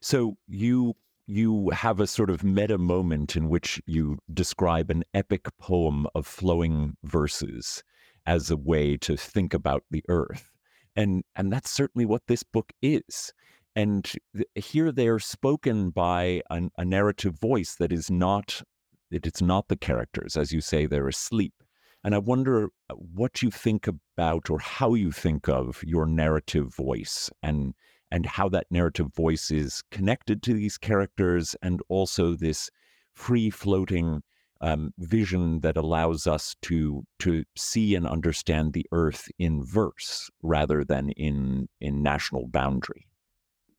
So 0.00 0.36
you 0.46 0.94
you 1.26 1.70
have 1.70 1.98
a 1.98 2.06
sort 2.06 2.30
of 2.30 2.44
meta 2.44 2.78
moment 2.78 3.34
in 3.34 3.48
which 3.48 3.82
you 3.86 4.18
describe 4.32 4.88
an 4.88 5.02
epic 5.12 5.48
poem 5.58 6.06
of 6.14 6.24
flowing 6.24 6.96
verses 7.02 7.82
as 8.26 8.50
a 8.50 8.56
way 8.56 8.96
to 8.98 9.16
think 9.16 9.54
about 9.54 9.84
the 9.90 10.02
earth. 10.08 10.50
And 10.94 11.24
and 11.34 11.52
that's 11.52 11.70
certainly 11.70 12.06
what 12.06 12.22
this 12.26 12.42
book 12.42 12.72
is. 12.82 13.32
And 13.74 14.10
th- 14.34 14.48
here 14.54 14.90
they're 14.90 15.18
spoken 15.18 15.90
by 15.90 16.42
an, 16.48 16.70
a 16.78 16.84
narrative 16.84 17.38
voice 17.38 17.76
that 17.76 17.92
is 17.92 18.10
not 18.10 18.62
it, 19.10 19.26
it's 19.26 19.42
not 19.42 19.68
the 19.68 19.76
characters, 19.76 20.36
as 20.36 20.52
you 20.52 20.60
say, 20.60 20.86
they're 20.86 21.08
asleep. 21.08 21.54
And 22.02 22.14
I 22.14 22.18
wonder 22.18 22.68
what 22.90 23.42
you 23.42 23.50
think 23.50 23.88
about 23.88 24.48
or 24.50 24.58
how 24.58 24.94
you 24.94 25.12
think 25.12 25.48
of 25.48 25.82
your 25.84 26.06
narrative 26.06 26.74
voice 26.74 27.30
and 27.42 27.74
and 28.10 28.24
how 28.24 28.48
that 28.48 28.66
narrative 28.70 29.12
voice 29.14 29.50
is 29.50 29.82
connected 29.90 30.42
to 30.44 30.54
these 30.54 30.78
characters 30.78 31.56
and 31.62 31.80
also 31.88 32.34
this 32.34 32.70
free 33.12 33.50
floating 33.50 34.22
um, 34.60 34.92
vision 34.98 35.60
that 35.60 35.76
allows 35.76 36.26
us 36.26 36.56
to 36.62 37.04
to 37.20 37.44
see 37.56 37.94
and 37.94 38.06
understand 38.06 38.72
the 38.72 38.86
earth 38.92 39.28
in 39.38 39.64
verse 39.64 40.30
rather 40.42 40.84
than 40.84 41.10
in 41.10 41.68
in 41.80 42.02
national 42.02 42.48
boundary. 42.48 43.06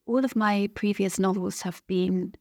All 0.06 0.24
of 0.24 0.36
my 0.36 0.70
previous 0.74 1.20
novels 1.20 1.62
have 1.62 1.82
been 1.88 2.34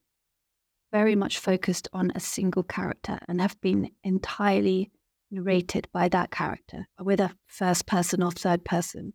very 0.92 1.16
much 1.16 1.38
focused 1.38 1.88
on 1.92 2.12
a 2.14 2.20
single 2.20 2.62
character 2.62 3.18
and 3.28 3.40
have 3.40 3.60
been 3.60 3.90
entirely 4.04 4.90
narrated 5.30 5.88
by 5.92 6.08
that 6.08 6.30
character, 6.30 6.86
whether 6.98 7.32
first 7.46 7.86
person 7.86 8.22
or 8.22 8.30
third 8.30 8.64
person. 8.64 9.12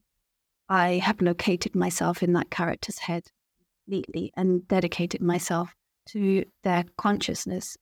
I 0.68 1.00
have 1.04 1.22
located 1.22 1.76
myself 1.76 2.24
in 2.24 2.34
that 2.34 2.50
character's 2.50 3.00
head 3.00 3.24
completely 3.86 4.32
and 4.36 4.68
dedicated 4.68 5.22
myself 5.22 5.74
to 6.10 6.46
their 6.64 6.86
consciousness. 6.98 7.78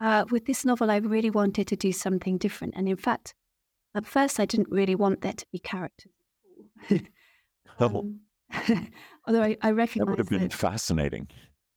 Uh, 0.00 0.24
with 0.30 0.46
this 0.46 0.64
novel, 0.64 0.90
I 0.90 0.96
really 0.96 1.30
wanted 1.30 1.68
to 1.68 1.76
do 1.76 1.92
something 1.92 2.38
different. 2.38 2.74
And 2.76 2.88
in 2.88 2.96
fact, 2.96 3.34
at 3.94 4.06
first, 4.06 4.40
I 4.40 4.44
didn't 4.44 4.70
really 4.70 4.94
want 4.94 5.20
there 5.20 5.32
to 5.32 5.46
be 5.52 5.58
characters 5.58 6.12
at 6.90 7.02
all. 7.80 7.98
um, 8.00 8.20
although 9.26 9.42
I, 9.42 9.56
I 9.62 9.70
recognize 9.70 10.06
that 10.06 10.10
would 10.10 10.18
have 10.18 10.28
been 10.28 10.40
that, 10.40 10.52
fascinating. 10.52 11.28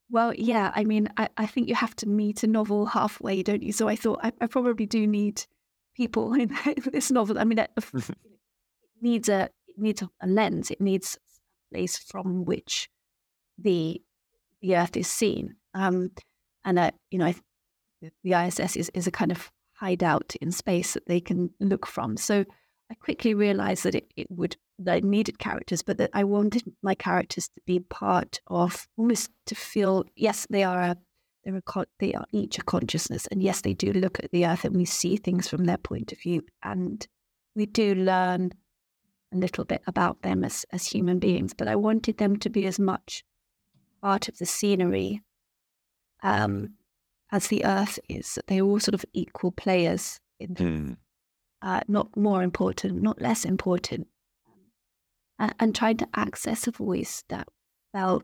well, 0.10 0.34
yeah, 0.34 0.72
I 0.76 0.84
mean, 0.84 1.10
I, 1.18 1.30
I 1.38 1.46
think 1.46 1.70
you 1.70 1.76
have 1.76 1.96
to 1.98 2.08
meet 2.08 2.44
a 2.44 2.48
novel 2.48 2.86
halfway, 2.88 3.44
don't 3.44 3.64
you? 3.64 3.72
So 3.72 3.88
I 3.88 3.96
thought 3.96 4.20
I, 4.24 4.32
I 4.42 4.48
probably 4.48 4.86
do 4.86 5.06
need 5.08 5.44
people 5.96 6.34
in 6.40 6.56
this 6.92 7.12
novel. 7.12 7.40
I 7.40 7.44
mean, 7.44 7.60
it 7.60 7.70
needs 9.02 9.30
a 9.30 9.50
it 9.68 9.78
needs 9.78 10.02
a 10.02 10.28
lens. 10.28 10.72
It 10.72 10.82
needs 10.82 11.18
a 11.18 11.76
place 11.76 11.98
from 11.98 12.46
which 12.46 12.90
the 13.58 14.02
the 14.62 14.76
Earth 14.76 14.98
is 14.98 15.08
seen. 15.08 15.56
Um, 15.74 16.12
and 16.66 16.80
uh, 16.80 16.92
you 17.12 17.20
know, 17.20 17.34
the 18.02 18.34
ISS 18.34 18.76
is, 18.76 18.90
is 18.94 19.08
a 19.08 19.12
kind 19.12 19.32
of 19.32 19.52
hideout 19.74 20.36
in 20.42 20.52
space 20.52 20.94
that 20.94 21.08
they 21.08 21.20
can 21.20 21.52
look 21.60 21.86
from. 21.86 22.18
So 22.18 22.46
I 22.90 22.94
quickly 22.96 23.34
realized 23.34 23.84
that 23.84 23.96
it, 23.96 24.12
it 24.16 24.28
would 24.30 24.58
that 24.80 24.96
I 24.96 25.00
needed 25.00 25.40
characters, 25.40 25.82
but 25.82 25.98
that 25.98 26.12
I 26.14 26.24
wanted 26.24 26.64
my 26.84 26.94
characters 26.94 27.48
to 27.48 27.62
be 27.66 27.80
part 27.80 28.40
of 28.48 28.88
almost 28.96 29.32
to 29.48 29.56
feel 29.56 30.06
yes, 30.16 30.46
they 30.50 30.64
are 30.64 30.82
a 30.82 30.98
they're 31.44 31.56
a 31.56 31.86
they 32.00 32.14
are 32.14 32.26
each 32.32 32.60
a 32.60 32.64
consciousness, 32.64 33.28
and 33.28 33.42
yes, 33.42 33.62
they 33.62 33.74
do 33.74 33.92
look 33.92 34.20
at 34.24 34.32
the 34.32 34.46
earth 34.46 34.66
and 34.66 34.76
we 34.76 34.86
see 34.86 35.18
things 35.18 35.48
from 35.48 35.66
their 35.66 35.78
point 35.78 36.12
of 36.12 36.20
view, 36.20 36.44
and 36.64 37.08
we 37.56 37.66
do 37.66 37.96
learn 37.96 38.52
a 39.34 39.38
little 39.38 39.66
bit 39.66 39.82
about 39.88 40.22
them 40.22 40.44
as 40.44 40.66
as 40.72 40.86
human 40.86 41.20
beings. 41.20 41.54
But 41.54 41.68
I 41.68 41.76
wanted 41.76 42.18
them 42.18 42.38
to 42.38 42.50
be 42.50 42.66
as 42.68 42.80
much 42.80 43.24
part 44.02 44.30
of 44.30 44.38
the 44.38 44.46
scenery 44.46 45.24
um, 46.22 46.76
as 47.32 47.48
the 47.48 47.66
earth 47.66 48.00
is. 48.10 48.40
They're 48.48 48.62
all 48.64 48.80
sort 48.80 48.96
of 48.96 49.06
equal 49.14 49.52
players 49.52 50.20
in 50.40 50.56
Hmm. 50.56 50.94
uh, 51.62 51.82
not 51.88 52.16
more 52.16 52.44
important, 52.44 53.02
not 53.02 53.22
less 53.22 53.44
important, 53.46 54.08
and, 55.40 55.54
and 55.60 55.76
tried 55.76 56.00
to 56.00 56.08
access 56.16 56.68
a 56.68 56.72
voice 56.72 57.24
that 57.30 57.48
felt 57.94 58.24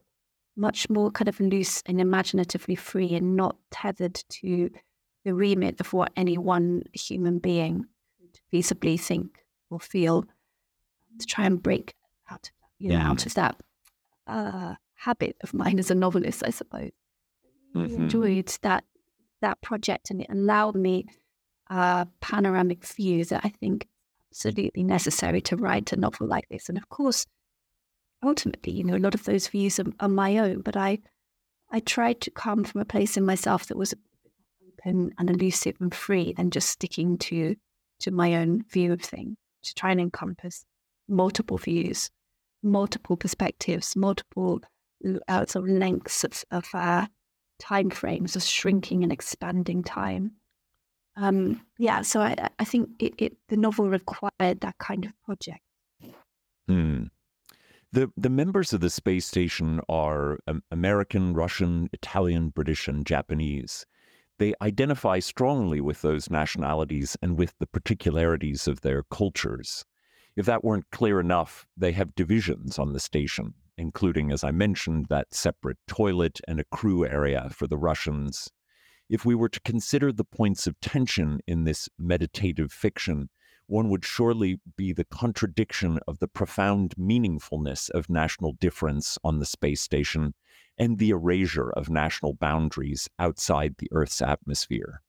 much 0.55 0.89
more 0.89 1.09
kind 1.11 1.27
of 1.27 1.39
loose 1.39 1.81
and 1.85 1.99
imaginatively 1.99 2.75
free 2.75 3.13
and 3.15 3.35
not 3.35 3.57
tethered 3.71 4.15
to 4.29 4.69
the 5.25 5.33
remit 5.33 5.79
of 5.79 5.93
what 5.93 6.11
any 6.15 6.37
one 6.37 6.83
human 6.93 7.39
being 7.39 7.85
could 8.19 8.39
feasibly 8.51 8.99
think 8.99 9.39
or 9.71 9.79
feel 9.79 10.25
to 11.19 11.25
try 11.25 11.45
and 11.45 11.61
break 11.63 11.95
out, 12.29 12.51
you 12.77 12.89
know, 12.89 12.95
Yeah. 12.95 13.09
out 13.09 13.25
of 13.25 13.33
that 13.33 13.59
uh, 14.27 14.75
habit 14.95 15.35
of 15.41 15.53
mine 15.53 15.79
as 15.79 15.89
a 15.91 15.95
novelist, 15.95 16.43
I 16.45 16.51
suppose. 16.51 16.91
Mhm. 17.75 17.95
enjoyed 17.95 18.55
that 18.61 18.83
that 19.43 19.61
project 19.61 20.09
and 20.09 20.21
it 20.21 20.27
allowed 20.29 20.75
me 20.75 21.05
a 21.67 22.07
panoramic 22.19 22.85
view 22.85 23.23
that 23.25 23.41
I 23.43 23.49
think 23.49 23.87
absolutely 24.31 24.83
necessary 24.83 25.41
to 25.41 25.55
write 25.55 25.93
a 25.93 25.95
novel 25.95 26.27
like 26.27 26.47
this. 26.49 26.69
And 26.69 26.77
of 26.77 26.89
course, 26.89 27.25
ultimately, 28.23 28.73
you 28.73 28.83
know, 28.83 28.95
a 28.95 29.05
lot 29.05 29.13
of 29.13 29.25
those 29.25 29.47
views 29.47 29.79
are, 29.79 29.85
are 29.99 30.09
my 30.09 30.37
own, 30.37 30.61
but 30.61 30.75
I 30.75 30.99
I 31.69 31.79
tried 31.79 32.21
to 32.21 32.31
come 32.31 32.63
from 32.63 32.81
a 32.81 32.85
place 32.85 33.17
in 33.17 33.25
myself 33.25 33.67
that 33.67 33.77
was 33.77 33.93
open 34.67 35.11
and 35.17 35.29
elusive 35.29 35.75
and 35.79 35.93
free 35.93 36.33
than 36.33 36.51
just 36.51 36.69
sticking 36.69 37.17
to 37.17 37.55
to 38.01 38.11
my 38.11 38.35
own 38.35 38.63
view 38.69 38.93
of 38.93 39.01
things, 39.01 39.37
to 39.63 39.73
try 39.73 39.91
and 39.91 40.01
encompass 40.01 40.65
multiple 41.07 41.57
views, 41.57 42.09
multiple 42.61 43.17
perspectives, 43.17 43.95
multiple 43.95 44.61
uh, 45.27 45.45
sort 45.45 45.69
of 45.69 45.75
lengths 45.75 46.23
of, 46.23 46.43
of 46.51 46.65
uh, 46.73 47.07
time 47.59 47.89
frames 47.89 48.35
of 48.35 48.43
shrinking 48.43 49.03
and 49.03 49.11
expanding 49.11 49.83
time. 49.83 50.31
Um, 51.15 51.61
yeah, 51.77 52.01
so 52.01 52.21
I, 52.21 52.49
I 52.59 52.65
think 52.65 52.89
it, 52.99 53.13
it 53.17 53.37
the 53.47 53.57
novel 53.57 53.89
required 53.89 54.61
that 54.61 54.77
kind 54.79 55.05
of 55.05 55.11
project. 55.23 55.61
Hmm. 56.67 57.05
The 57.91 58.11
the 58.17 58.29
members 58.29 58.73
of 58.73 58.81
the 58.81 58.89
space 58.89 59.27
station 59.27 59.79
are 59.87 60.39
um, 60.47 60.63
American, 60.71 61.33
Russian, 61.33 61.89
Italian, 61.93 62.49
British, 62.49 62.87
and 62.87 63.05
Japanese. 63.05 63.85
They 64.39 64.55
identify 64.61 65.19
strongly 65.19 65.79
with 65.79 66.01
those 66.01 66.31
nationalities 66.31 67.15
and 67.21 67.37
with 67.37 67.53
the 67.59 67.67
particularities 67.67 68.67
of 68.67 68.81
their 68.81 69.03
cultures. 69.03 69.85
If 70.35 70.47
that 70.47 70.63
weren't 70.63 70.89
clear 70.91 71.19
enough, 71.19 71.67
they 71.77 71.91
have 71.91 72.15
divisions 72.15 72.79
on 72.79 72.93
the 72.93 72.99
station, 72.99 73.53
including, 73.77 74.31
as 74.31 74.43
I 74.43 74.51
mentioned, 74.51 75.07
that 75.09 75.33
separate 75.33 75.77
toilet 75.87 76.39
and 76.47 76.59
a 76.59 76.65
crew 76.65 77.05
area 77.05 77.49
for 77.51 77.67
the 77.67 77.77
Russians. 77.77 78.49
If 79.09 79.25
we 79.25 79.35
were 79.35 79.49
to 79.49 79.59
consider 79.61 80.11
the 80.11 80.23
points 80.23 80.67
of 80.67 80.79
tension 80.79 81.39
in 81.47 81.63
this 81.63 81.89
meditative 81.97 82.71
fiction, 82.71 83.29
one 83.67 83.89
would 83.89 84.05
surely 84.05 84.59
be 84.75 84.91
the 84.93 85.05
contradiction 85.05 85.99
of 86.07 86.19
the 86.19 86.27
profound 86.27 86.95
meaningfulness 86.95 87.89
of 87.89 88.09
national 88.09 88.53
difference 88.53 89.17
on 89.23 89.39
the 89.39 89.45
space 89.45 89.81
station 89.81 90.33
and 90.77 90.97
the 90.97 91.11
erasure 91.11 91.69
of 91.71 91.89
national 91.89 92.33
boundaries 92.33 93.09
outside 93.19 93.75
the 93.77 93.89
Earth's 93.91 94.21
atmosphere. 94.21 95.01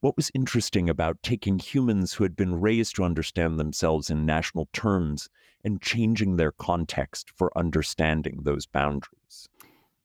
What 0.00 0.16
was 0.16 0.30
interesting 0.34 0.88
about 0.88 1.22
taking 1.22 1.58
humans 1.58 2.14
who 2.14 2.24
had 2.24 2.36
been 2.36 2.60
raised 2.60 2.96
to 2.96 3.04
understand 3.04 3.58
themselves 3.58 4.10
in 4.10 4.26
national 4.26 4.68
terms 4.72 5.28
and 5.64 5.82
changing 5.82 6.36
their 6.36 6.52
context 6.52 7.30
for 7.30 7.56
understanding 7.58 8.40
those 8.42 8.66
boundaries? 8.66 9.48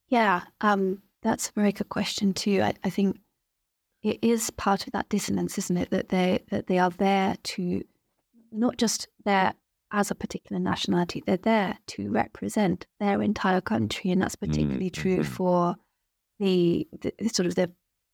Yeah, 0.08 0.42
um, 0.60 1.02
that's 1.22 1.48
a 1.48 1.52
very 1.52 1.72
good 1.72 1.88
question 1.88 2.32
too. 2.34 2.62
I, 2.62 2.74
I 2.84 2.90
think 2.90 3.20
it 4.02 4.18
is 4.22 4.50
part 4.50 4.86
of 4.86 4.92
that 4.92 5.08
dissonance, 5.08 5.58
isn't 5.58 5.76
it? 5.76 5.90
That 5.90 6.08
they 6.08 6.44
that 6.50 6.66
they 6.66 6.78
are 6.78 6.90
there 6.90 7.36
to 7.44 7.82
not 8.50 8.76
just 8.78 9.08
there 9.24 9.54
as 9.92 10.10
a 10.10 10.14
particular 10.14 10.58
nationality, 10.58 11.22
they're 11.26 11.36
there 11.36 11.78
to 11.86 12.10
represent 12.10 12.86
their 12.98 13.22
entire 13.22 13.60
country, 13.60 14.10
and 14.10 14.22
that's 14.22 14.36
particularly 14.36 14.90
true 14.90 15.18
Mhm. 15.18 15.26
for 15.26 15.76
the, 16.38 16.88
the 17.00 17.14
the 17.18 17.28
sort 17.28 17.46
of 17.46 17.54
the 17.54 17.72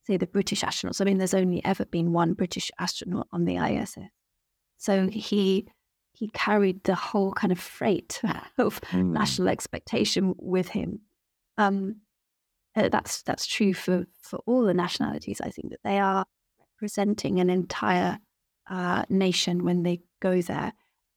say 0.09 0.17
the 0.17 0.27
British 0.27 0.63
astronauts. 0.63 1.01
I 1.01 1.05
mean, 1.05 1.19
there's 1.19 1.35
only 1.35 1.65
ever 1.65 1.85
been 1.85 2.13
one 2.13 2.33
British 2.35 2.71
astronaut 2.79 3.29
on 3.33 3.45
the 3.45 3.57
ISS, 3.57 3.99
so 4.77 5.09
he 5.09 5.69
he 6.13 6.29
carried 6.31 6.83
the 6.83 6.97
whole 6.97 7.33
kind 7.33 7.53
of 7.53 7.61
freight 7.61 8.21
of 8.59 8.81
Hmm. 8.91 9.13
national 9.13 9.49
expectation 9.49 10.35
with 10.39 10.69
him. 10.69 11.01
Um, 11.57 12.01
uh, 12.75 12.89
that's 12.89 13.23
that's 13.23 13.47
true 13.47 13.75
for 13.75 14.07
for 14.21 14.41
all 14.47 14.65
the 14.65 14.75
nationalities. 14.75 15.41
I 15.41 15.51
think 15.51 15.71
that 15.71 15.81
they 15.85 15.99
are 15.99 16.25
representing 16.77 17.41
an 17.41 17.51
entire 17.51 18.19
uh, 18.71 19.05
nation 19.09 19.65
when 19.65 19.83
they 19.83 20.01
go 20.21 20.41
there. 20.43 20.73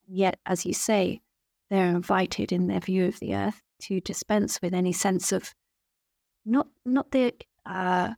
Yet, 0.08 0.40
as 0.46 0.66
you 0.66 0.74
say, 0.74 1.22
they're 1.70 1.88
invited 1.96 2.52
in 2.52 2.68
their 2.68 2.80
view 2.80 3.06
of 3.06 3.20
the 3.20 3.36
earth 3.36 3.62
to 3.84 4.02
dispense 4.02 4.62
with 4.62 4.74
any 4.74 4.94
sense 4.94 5.32
of 5.32 5.54
not 6.46 6.68
not 6.86 7.12
the 7.12 7.34
uh, 7.66 8.14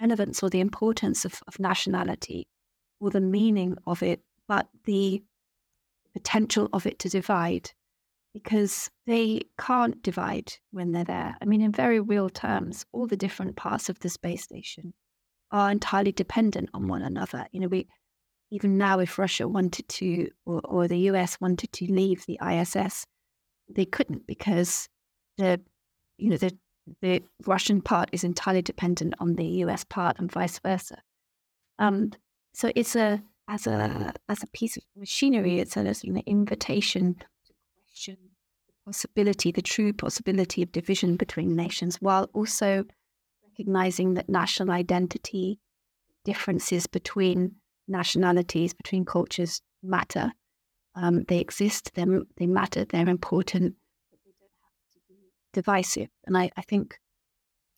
relevance 0.00 0.42
or 0.42 0.50
the 0.50 0.60
importance 0.60 1.24
of, 1.24 1.40
of 1.46 1.58
nationality 1.58 2.48
or 3.00 3.10
the 3.10 3.20
meaning 3.20 3.76
of 3.86 4.02
it, 4.02 4.20
but 4.46 4.68
the 4.84 5.22
potential 6.12 6.68
of 6.72 6.86
it 6.86 6.98
to 7.00 7.08
divide 7.08 7.70
because 8.34 8.90
they 9.06 9.42
can't 9.58 10.02
divide 10.02 10.52
when 10.70 10.92
they're 10.92 11.04
there. 11.04 11.36
I 11.40 11.44
mean, 11.44 11.60
in 11.60 11.72
very 11.72 12.00
real 12.00 12.28
terms, 12.28 12.84
all 12.92 13.06
the 13.06 13.16
different 13.16 13.56
parts 13.56 13.88
of 13.88 13.98
the 14.00 14.08
space 14.08 14.44
station 14.44 14.92
are 15.50 15.70
entirely 15.70 16.12
dependent 16.12 16.68
on 16.74 16.88
one 16.88 17.02
another. 17.02 17.46
You 17.52 17.60
know, 17.60 17.68
we 17.68 17.88
even 18.50 18.78
now, 18.78 18.98
if 18.98 19.18
Russia 19.18 19.46
wanted 19.46 19.88
to, 19.88 20.28
or, 20.46 20.60
or 20.64 20.88
the 20.88 20.98
US 21.10 21.40
wanted 21.40 21.72
to 21.72 21.92
leave 21.92 22.24
the 22.26 22.38
ISS, 22.42 23.06
they 23.68 23.84
couldn't 23.84 24.26
because 24.26 24.88
the, 25.36 25.60
you 26.16 26.30
know, 26.30 26.36
the 26.36 26.56
the 27.00 27.22
Russian 27.46 27.80
part 27.80 28.08
is 28.12 28.24
entirely 28.24 28.62
dependent 28.62 29.14
on 29.20 29.34
the 29.34 29.46
US 29.64 29.84
part, 29.84 30.18
and 30.18 30.30
vice 30.30 30.58
versa. 30.58 31.02
Um, 31.78 32.12
so 32.52 32.72
it's 32.74 32.96
a 32.96 33.22
as 33.48 33.66
a 33.66 34.12
as 34.28 34.42
a 34.42 34.46
piece 34.48 34.76
of 34.76 34.82
machinery, 34.96 35.58
it's 35.58 35.76
an 35.76 35.86
invitation 36.26 37.14
to 37.14 37.52
question 37.86 38.16
the 38.66 38.74
possibility, 38.84 39.52
the 39.52 39.62
true 39.62 39.92
possibility 39.92 40.62
of 40.62 40.72
division 40.72 41.16
between 41.16 41.56
nations, 41.56 41.96
while 41.96 42.28
also 42.34 42.84
recognizing 43.44 44.14
that 44.14 44.28
national 44.28 44.70
identity, 44.70 45.58
differences 46.24 46.86
between 46.86 47.56
nationalities, 47.88 48.74
between 48.74 49.04
cultures 49.04 49.62
matter. 49.82 50.32
Um, 50.94 51.24
they 51.28 51.38
exist, 51.38 51.92
they 51.94 52.46
matter, 52.46 52.84
they're 52.84 53.08
important, 53.08 53.76
but 54.10 54.18
they 54.24 54.32
don't 54.38 54.50
have 54.62 54.92
to 54.92 55.00
be 55.08 55.30
divisive. 55.60 56.08
And 56.26 56.36
I, 56.36 56.50
I 56.56 56.62
think 56.62 56.98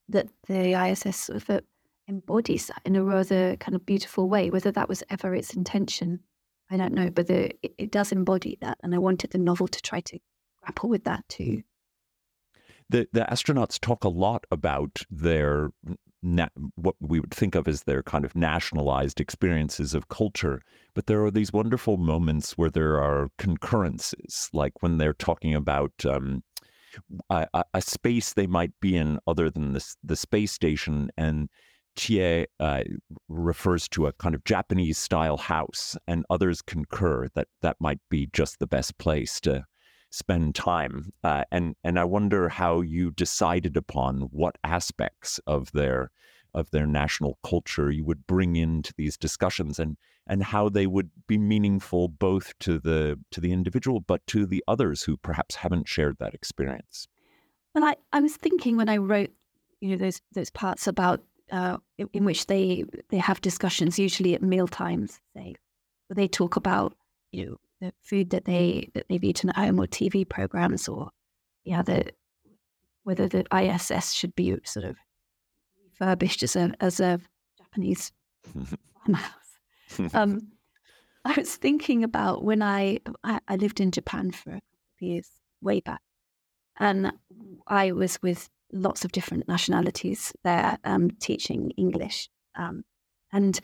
that 0.09 0.29
the 0.47 0.75
ISS 0.75 1.17
sort 1.17 1.49
of 1.49 1.61
embodies 2.09 2.67
that 2.67 2.83
in 2.85 2.97
a 2.97 3.03
rather 3.03 3.57
kind 3.57 3.75
of 3.75 3.87
beautiful 3.87 4.29
way. 4.29 4.51
Whether 4.51 4.73
that 4.73 4.89
was 4.89 5.03
ever 5.09 5.35
its 5.35 5.55
intention, 5.55 6.21
I 6.71 6.77
don't 6.77 6.93
know, 6.93 7.11
but 7.11 7.27
the, 7.29 7.51
it, 7.63 7.75
it 7.79 7.91
does 7.91 8.13
embody 8.13 8.59
that. 8.61 8.79
And 8.83 8.95
I 8.95 8.99
wanted 8.99 9.31
the 9.31 9.39
novel 9.39 9.69
to 9.69 9.83
try 9.83 10.01
to 10.01 10.19
grapple 10.63 10.91
with 10.91 11.05
that 11.05 11.25
too. 11.29 11.63
The, 12.91 13.07
the 13.13 13.21
astronauts 13.21 13.79
talk 13.79 14.05
a 14.05 14.09
lot 14.09 14.45
about 14.51 15.03
their 15.11 15.71
na- 16.23 16.49
what 16.75 16.97
we 17.01 17.21
would 17.21 17.33
think 17.33 17.55
of 17.55 17.69
as 17.69 17.85
their 17.85 18.03
kind 18.03 18.25
of 18.25 18.35
nationalized 18.35 19.21
experiences 19.21 19.95
of 19.95 20.09
culture. 20.09 20.61
But 20.95 21.07
there 21.07 21.25
are 21.25 21.31
these 21.31 21.53
wonderful 21.53 21.97
moments 21.97 22.59
where 22.59 22.71
there 22.71 23.01
are 23.01 23.29
concurrences, 23.39 24.51
like 24.53 24.83
when 24.83 24.99
they're 24.99 25.15
talking 25.15 25.55
about 25.55 25.93
um, 26.05 26.43
a, 27.29 27.65
a, 27.75 27.81
space 27.81 28.33
they 28.33 28.47
might 28.47 28.73
be 28.81 28.97
in 28.97 29.19
other 29.27 29.51
than 29.51 29.73
the, 29.73 29.95
the 30.03 30.17
space 30.17 30.53
station. 30.53 31.11
And 31.17 31.49
Chie 31.97 32.47
uh, 32.59 32.83
refers 33.29 33.89
to 33.91 34.07
a 34.07 34.13
kind 34.15 34.35
of 34.35 34.45
Japanese 34.45 34.99
style 34.99 35.37
house, 35.37 35.97
and 36.07 36.25
others 36.31 36.63
concur 36.63 37.29
that 37.35 37.49
that 37.63 37.77
might 37.81 38.01
be 38.09 38.29
just 38.33 38.59
the 38.59 38.67
best 38.67 38.99
place 38.99 39.41
to 39.41 39.65
spend 40.11 40.55
time. 40.55 41.11
Uh, 41.23 41.45
and 41.51 41.75
and 41.85 41.99
I 41.99 42.05
wonder 42.05 42.49
how 42.49 42.81
you 42.81 43.11
decided 43.13 43.77
upon 43.77 44.29
what 44.33 44.57
aspects 44.65 45.41
of 45.47 45.71
their 45.73 46.11
of 46.55 46.71
their 46.71 46.87
national 46.87 47.39
culture 47.45 47.91
you 47.91 48.05
would 48.05 48.27
bring 48.27 48.57
into 48.57 48.93
these 48.97 49.17
discussions 49.17 49.79
and 49.79 49.97
and 50.27 50.45
how 50.45 50.69
they 50.69 50.87
would 50.87 51.11
be 51.27 51.39
meaningful 51.39 52.09
both 52.09 52.57
to 52.61 52.79
the 52.79 53.19
to 53.31 53.41
the 53.41 53.53
individual 53.53 54.01
but 54.01 54.25
to 54.27 54.47
the 54.47 54.63
others 54.69 55.03
who 55.03 55.17
perhaps 55.17 55.57
haven't 55.57 55.89
shared 55.89 56.17
that 56.19 56.35
experience. 56.35 57.09
Well, 57.75 57.85
I, 57.85 57.97
I 58.13 58.21
was 58.21 58.37
thinking 58.37 58.77
when 58.77 58.89
I 58.89 58.97
wrote, 58.97 59.31
you 59.81 59.91
know, 59.91 59.97
those 59.97 60.21
those 60.33 60.51
parts 60.51 60.87
about 60.87 61.23
uh, 61.51 61.79
in, 62.13 62.25
which 62.25 62.47
they 62.47 62.85
they 63.09 63.19
have 63.19 63.41
discussions, 63.41 63.99
usually 63.99 64.35
at 64.35 64.43
meal 64.43 64.69
times, 64.69 65.21
say, 65.35 65.55
where 66.07 66.15
they 66.15 66.29
talk 66.29 66.57
about 66.57 66.95
you 67.33 67.47
know 67.47 67.57
the 67.81 67.93
food 68.03 68.31
that 68.31 68.45
they 68.45 68.91
that 68.95 69.07
they've 69.09 69.25
eaten 69.25 69.51
at 69.51 69.57
home 69.57 69.81
or 69.81 69.87
TV 69.87 70.29
programs 70.29 70.89
or 70.89 71.11
yeah 71.65 71.83
the 71.83 72.13
whether 73.05 73.29
the 73.29 73.45
ISS 73.55 74.13
should 74.13 74.35
be 74.35 74.57
sort 74.65 74.85
of 74.85 74.97
refurbished 76.01 76.43
as 76.43 76.57
a 76.57 76.73
as 76.81 77.01
a 77.01 77.21
Japanese 77.59 78.13
farmhouse. 78.95 80.15
um, 80.15 80.49
I 81.25 81.35
was 81.37 81.55
thinking 81.57 82.03
about 82.03 82.45
when 82.45 82.63
I, 82.63 83.01
I, 83.23 83.41
I 83.47 83.57
lived 83.57 83.81
in 83.81 83.91
Japan 83.91 84.31
for 84.31 84.51
a 84.51 84.55
couple 84.55 84.61
of 85.01 85.03
years 85.03 85.29
way 85.61 85.81
back, 85.81 86.01
and 86.79 87.13
I 87.67 87.93
was 87.93 88.19
with 88.23 88.49
lots 88.73 89.05
of 89.05 89.13
different 89.13 89.49
nationalities 89.49 90.33
there 90.45 90.79
um, 90.85 91.11
teaching 91.21 91.73
English, 91.77 92.29
um, 92.57 92.85
and 93.33 93.61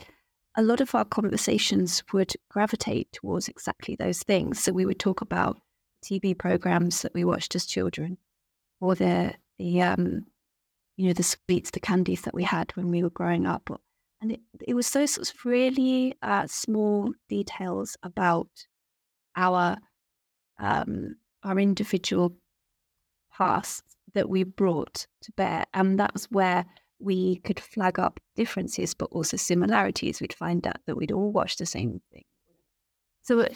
a 0.59 0.63
lot 0.63 0.81
of 0.81 0.95
our 0.95 1.05
conversations 1.05 2.03
would 2.13 2.33
gravitate 2.51 3.13
towards 3.13 3.49
exactly 3.49 3.95
those 3.95 4.23
things. 4.23 4.63
So 4.63 4.73
we 4.73 4.87
would 4.87 4.99
talk 4.99 5.21
about 5.21 5.61
TV 6.05 6.37
programs 6.37 7.03
that 7.03 7.13
we 7.15 7.25
watched 7.25 7.55
as 7.55 7.67
children, 7.67 8.19
or 8.81 8.95
the 8.95 9.35
the 9.59 9.81
um, 9.81 10.27
you 10.97 11.07
know 11.07 11.13
the 11.13 11.23
sweets, 11.23 11.71
the 11.71 11.81
candies 11.81 12.23
that 12.23 12.35
we 12.35 12.45
had 12.45 12.73
when 12.75 12.91
we 12.91 13.03
were 13.03 13.11
growing 13.11 13.47
up, 13.47 13.71
and 14.21 14.33
it, 14.33 14.41
it 14.67 14.75
was 14.75 14.91
those 14.91 15.13
sorts 15.13 15.31
of 15.31 15.45
really 15.45 16.15
uh, 16.23 16.47
small 16.47 17.13
details 17.29 17.97
about 18.03 18.49
our 19.37 19.77
um, 20.59 21.17
our 21.43 21.59
individual 21.59 22.35
past 23.37 23.85
that 24.15 24.29
we 24.29 24.43
brought 24.43 25.07
to 25.23 25.33
bear, 25.33 25.65
and 25.75 26.01
that 26.01 26.13
was 26.15 26.25
where 26.31 26.65
we 26.99 27.37
could 27.45 27.61
flag 27.61 27.99
up 27.99 28.21
differences, 28.35 28.95
but 28.95 29.11
also 29.13 29.37
similarities. 29.37 30.21
We'd 30.21 30.33
find 30.33 30.67
out 30.67 30.79
that 30.87 30.97
we'd 30.97 31.13
all 31.13 31.31
watched 31.31 31.59
the 31.59 31.67
same 31.67 32.01
thing. 32.13 32.25
So 33.23 33.47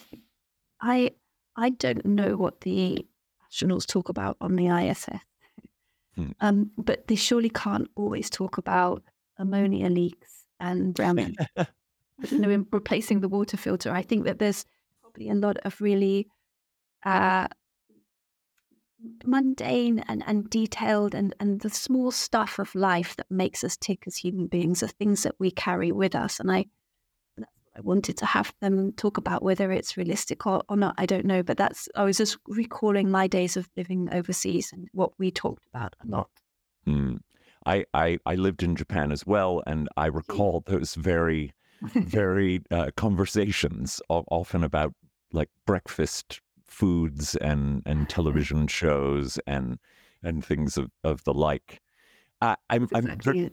I 0.80 1.12
I 1.56 1.70
don't 1.70 2.04
know 2.04 2.36
what 2.36 2.60
the 2.60 3.06
astronauts 3.50 3.86
talk 3.86 4.08
about 4.08 4.36
on 4.40 4.56
the 4.56 4.68
ISS, 4.68 5.08
hmm. 6.14 6.30
um, 6.40 6.70
but 6.76 7.06
they 7.06 7.14
surely 7.14 7.50
can't 7.50 7.88
always 7.96 8.30
talk 8.30 8.58
about 8.58 9.02
ammonia 9.38 9.88
leaks 9.88 10.44
and 10.58 10.94
browning. 10.94 11.36
you 12.30 12.38
know, 12.38 12.50
in 12.50 12.66
replacing 12.70 13.20
the 13.20 13.28
water 13.28 13.56
filter. 13.56 13.90
I 13.90 14.02
think 14.02 14.24
that 14.24 14.38
there's 14.38 14.64
probably 15.00 15.30
a 15.30 15.34
lot 15.34 15.56
of 15.64 15.80
really 15.80 16.28
uh, 17.04 17.48
mundane 19.24 20.00
and, 20.00 20.22
and 20.26 20.48
detailed 20.50 21.14
and, 21.14 21.34
and 21.40 21.60
the 21.60 21.70
small 21.70 22.10
stuff 22.10 22.58
of 22.58 22.74
life 22.74 23.16
that 23.16 23.30
makes 23.30 23.64
us 23.64 23.76
tick 23.76 24.04
as 24.06 24.16
human 24.16 24.46
beings 24.46 24.82
are 24.82 24.88
things 24.88 25.22
that 25.22 25.34
we 25.38 25.50
carry 25.50 25.92
with 25.92 26.14
us. 26.14 26.40
And 26.40 26.50
I 26.50 26.66
I 27.76 27.80
wanted 27.80 28.16
to 28.18 28.26
have 28.26 28.52
them 28.60 28.92
talk 28.92 29.16
about 29.16 29.42
whether 29.42 29.70
it's 29.70 29.96
realistic 29.96 30.46
or, 30.46 30.62
or 30.68 30.76
not. 30.76 30.94
I 30.98 31.06
don't 31.06 31.24
know, 31.24 31.42
but 31.42 31.56
that's 31.56 31.88
I 31.94 32.04
was 32.04 32.18
just 32.18 32.38
recalling 32.46 33.10
my 33.10 33.26
days 33.26 33.56
of 33.56 33.68
living 33.76 34.08
overseas 34.12 34.72
and 34.72 34.88
what 34.92 35.12
we 35.18 35.30
talked 35.30 35.66
about 35.72 35.94
a 36.02 36.08
lot. 36.08 36.30
Mm. 36.86 37.20
I, 37.66 37.84
I 37.94 38.18
I 38.26 38.34
lived 38.34 38.62
in 38.62 38.74
Japan 38.74 39.12
as 39.12 39.26
well, 39.26 39.62
and 39.66 39.88
I 39.96 40.06
recall 40.06 40.62
those 40.66 40.94
very 40.94 41.52
very 41.82 42.62
uh, 42.70 42.90
conversations 42.96 44.00
often 44.08 44.64
about 44.64 44.94
like 45.32 45.48
breakfast 45.66 46.40
foods 46.66 47.36
and 47.36 47.82
and 47.86 48.08
television 48.08 48.66
shows 48.66 49.38
and 49.46 49.78
and 50.22 50.44
things 50.44 50.76
of, 50.76 50.90
of 51.04 51.24
the 51.24 51.34
like. 51.34 51.80
I, 52.40 52.56
I'm 52.68 52.88
I'm 52.94 53.10
I'm 53.10 53.50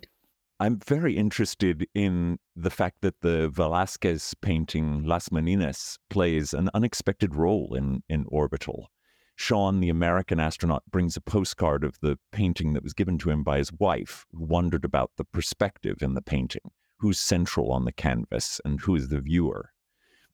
very 0.86 1.16
interested 1.16 1.88
in 1.94 2.40
the 2.56 2.70
fact 2.70 3.02
that 3.02 3.22
the 3.22 3.50
Velázquez 3.50 4.34
painting 4.42 5.04
Las 5.04 5.30
Meninas 5.30 5.98
plays 6.10 6.54
an 6.54 6.70
unexpected 6.74 7.36
role 7.36 7.76
in 7.76 8.04
in 8.10 8.26
Orbital. 8.28 8.90
Sean, 9.36 9.80
the 9.80 9.90
American 9.90 10.40
astronaut, 10.40 10.84
brings 10.90 11.16
a 11.16 11.22
postcard 11.22 11.84
of 11.84 12.00
the 12.02 12.18
painting 12.32 12.74
that 12.74 12.82
was 12.84 12.94
given 12.94 13.20
to 13.20 13.30
him 13.30 13.44
by 13.44 13.60
his 13.60 13.72
wife, 13.72 14.26
who 14.32 14.44
wondered 14.44 14.84
about 14.84 15.12
the 15.18 15.26
perspective 15.26 15.98
in 16.02 16.16
the 16.16 16.24
painting, 16.24 16.72
who's 16.98 17.20
central 17.20 17.72
on 17.72 17.86
the 17.86 17.92
canvas, 17.92 18.60
and 18.66 18.82
who 18.82 18.96
is 18.96 19.10
the 19.10 19.22
viewer 19.22 19.74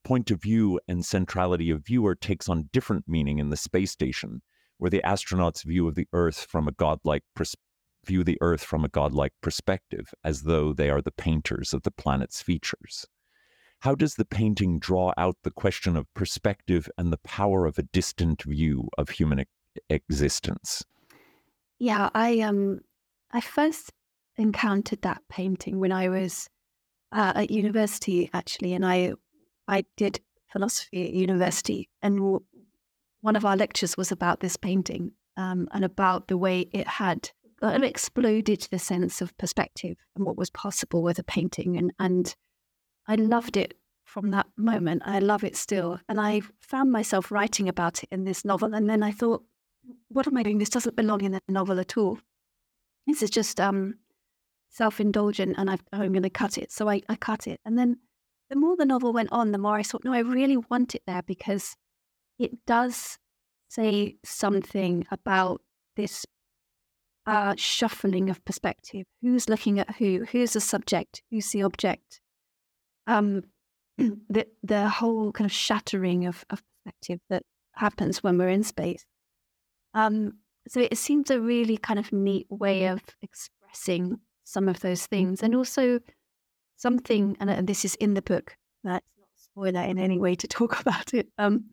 point 0.04 0.30
of 0.32 0.42
view 0.42 0.80
and 0.88 1.06
centrality 1.06 1.70
of 1.70 1.86
viewer 1.86 2.16
takes 2.16 2.50
on 2.50 2.70
different 2.72 3.06
meaning 3.08 3.40
in 3.40 3.50
the 3.50 3.58
space 3.58 3.92
station, 3.92 4.42
where 4.78 4.90
the 4.90 5.02
astronauts 5.04 5.64
view 5.64 5.88
of 5.88 5.96
the 5.96 6.08
Earth 6.14 6.46
from 6.50 6.68
a 6.68 6.74
godlike 6.74 7.24
pers- 7.36 7.56
view 8.06 8.24
the 8.24 8.38
Earth 8.42 8.64
from 8.64 8.84
a 8.84 8.90
godlike 8.90 9.34
perspective, 9.42 10.14
as 10.24 10.44
though 10.44 10.74
they 10.74 10.90
are 10.90 11.02
the 11.02 11.12
painters 11.12 11.74
of 11.74 11.84
the 11.84 11.92
planet's 11.92 12.42
features. 12.42 13.06
How 13.80 13.96
does 13.96 14.16
the 14.16 14.26
painting 14.26 14.80
draw 14.80 15.12
out 15.18 15.36
the 15.44 15.52
question 15.52 15.98
of 15.98 16.14
perspective 16.14 16.90
and 16.98 17.12
the 17.12 17.18
power 17.18 17.66
of 17.66 17.78
a 17.78 17.84
distant 17.84 18.44
view 18.44 18.88
of 18.98 19.10
human 19.10 19.44
existence? 19.90 20.84
Yeah, 21.80 22.10
I 22.14 22.40
um, 22.40 22.80
I 23.32 23.42
first 23.42 23.92
encountered 24.38 25.02
that 25.02 25.22
painting 25.30 25.80
when 25.80 25.92
I 25.92 26.08
was 26.08 26.50
uh, 27.12 27.34
at 27.36 27.52
university, 27.52 28.30
actually, 28.34 28.74
and 28.74 28.86
I 28.86 29.14
I 29.68 29.84
did 29.98 30.22
philosophy 30.50 31.08
at 31.08 31.14
university, 31.14 31.90
and 32.02 32.40
one 33.22 33.36
of 33.36 33.46
our 33.46 33.58
lectures 33.58 33.98
was 33.98 34.12
about 34.12 34.40
this 34.40 34.56
painting 34.56 35.12
um, 35.36 35.68
and 35.72 35.84
about 35.84 36.28
the 36.28 36.38
way 36.38 36.68
it 36.72 36.88
had 36.88 37.32
of 37.64 37.84
exploded 37.84 38.68
the 38.72 38.80
sense 38.80 39.22
of 39.22 39.38
perspective 39.38 39.98
and 40.16 40.26
what 40.26 40.38
was 40.38 40.50
possible 40.50 41.02
with 41.02 41.20
a 41.20 41.24
painting. 41.24 41.78
And, 41.78 41.94
and 42.00 42.36
I 43.08 43.16
loved 43.16 43.58
it 43.58 43.76
from 44.04 44.32
that 44.32 44.48
moment. 44.58 45.04
I 45.06 45.20
love 45.20 45.44
it 45.44 45.56
still. 45.56 46.00
And 46.10 46.20
I 46.20 46.42
found 46.62 46.92
myself 46.92 47.32
writing 47.32 47.70
about 47.70 48.04
it 48.04 48.10
in 48.12 48.26
this 48.26 48.44
novel. 48.44 48.74
And 48.74 48.90
then 48.90 49.02
I 49.02 49.12
thought, 49.12 49.44
what 50.10 50.28
am 50.28 50.38
I 50.38 50.44
doing? 50.44 50.58
This 50.58 50.70
doesn't 50.70 50.96
belong 50.96 51.22
in 51.22 51.32
the 51.32 51.42
novel 51.48 51.80
at 51.80 51.98
all. 51.98 52.20
This 53.08 53.24
is 53.24 53.30
just 53.30 53.60
um, 53.60 53.96
self 54.70 55.00
indulgent 55.00 55.56
and 55.58 55.70
i 55.70 55.78
am 55.94 56.12
going 56.12 56.24
to 56.24 56.30
cut 56.30 56.58
it. 56.58 56.72
So 56.72 56.90
I, 56.90 57.02
I 57.10 57.16
cut 57.16 57.48
it. 57.48 57.60
And 57.66 57.78
then 57.78 57.98
the 58.50 58.56
more 58.56 58.76
the 58.76 58.86
novel 58.86 59.14
went 59.14 59.32
on, 59.32 59.52
the 59.52 59.58
more 59.58 59.76
I 59.76 59.84
thought, 59.84 60.04
no, 60.04 60.14
I 60.14 60.20
really 60.20 60.58
want 60.58 60.96
it 60.96 61.04
there 61.08 61.24
because 61.24 61.76
it 62.40 62.66
does 62.66 63.18
say 63.70 64.18
something 64.24 65.06
about 65.12 65.62
this 65.96 66.26
uh, 67.26 67.56
shuffling 67.58 68.30
of 68.30 68.44
perspective. 68.46 69.06
Who's 69.22 69.50
looking 69.50 69.80
at 69.80 69.96
who? 69.96 70.26
Who's 70.32 70.54
the 70.54 70.62
subject? 70.62 71.22
Who's 71.32 71.50
the 71.52 71.64
object? 71.64 72.22
Um, 73.08 73.44
the 73.98 74.48
the 74.62 74.90
whole 74.90 75.32
kind 75.32 75.46
of 75.46 75.52
shattering 75.52 76.26
of, 76.26 76.44
of 76.50 76.62
perspective 76.84 77.20
that 77.30 77.44
happens 77.76 78.24
when 78.24 78.38
we're 78.38 78.50
in 78.50 78.64
space. 78.64 79.06
Um, 79.94 80.34
so 80.68 80.80
it 80.80 80.98
seems 80.98 81.30
a 81.30 81.40
really 81.40 81.78
kind 81.78 82.00
of 82.00 82.12
neat 82.12 82.48
way 82.50 82.88
of 82.88 83.02
expressing 83.22 84.20
some 84.44 84.68
of 84.68 84.80
those 84.82 85.06
things, 85.06 85.42
and 85.44 85.56
also 85.56 86.00
something. 86.76 87.38
And 87.40 87.68
this 87.68 87.86
is 87.86 87.96
in 87.96 88.14
the 88.16 88.22
book. 88.22 88.58
That's 88.84 89.06
not 89.18 89.28
a 89.28 89.42
spoiler 89.42 89.82
in 89.82 89.98
any 89.98 90.20
way 90.20 90.36
to 90.36 90.48
talk 90.48 90.80
about 90.82 91.14
it. 91.14 91.28
Um, 91.38 91.66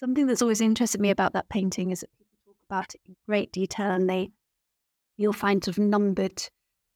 something 0.00 0.26
that's 0.26 0.42
always 0.42 0.60
interested 0.60 1.00
me 1.00 1.10
about 1.10 1.32
that 1.32 1.48
painting 1.48 1.92
is 1.92 2.00
that 2.00 2.10
people 2.18 2.36
talk 2.44 2.56
about 2.68 2.94
it 2.94 3.00
in 3.06 3.16
great 3.26 3.52
detail, 3.52 3.90
and 3.90 4.10
they 4.10 4.30
you'll 5.22 5.32
find 5.32 5.64
sort 5.64 5.78
of 5.78 5.84
numbered 5.84 6.42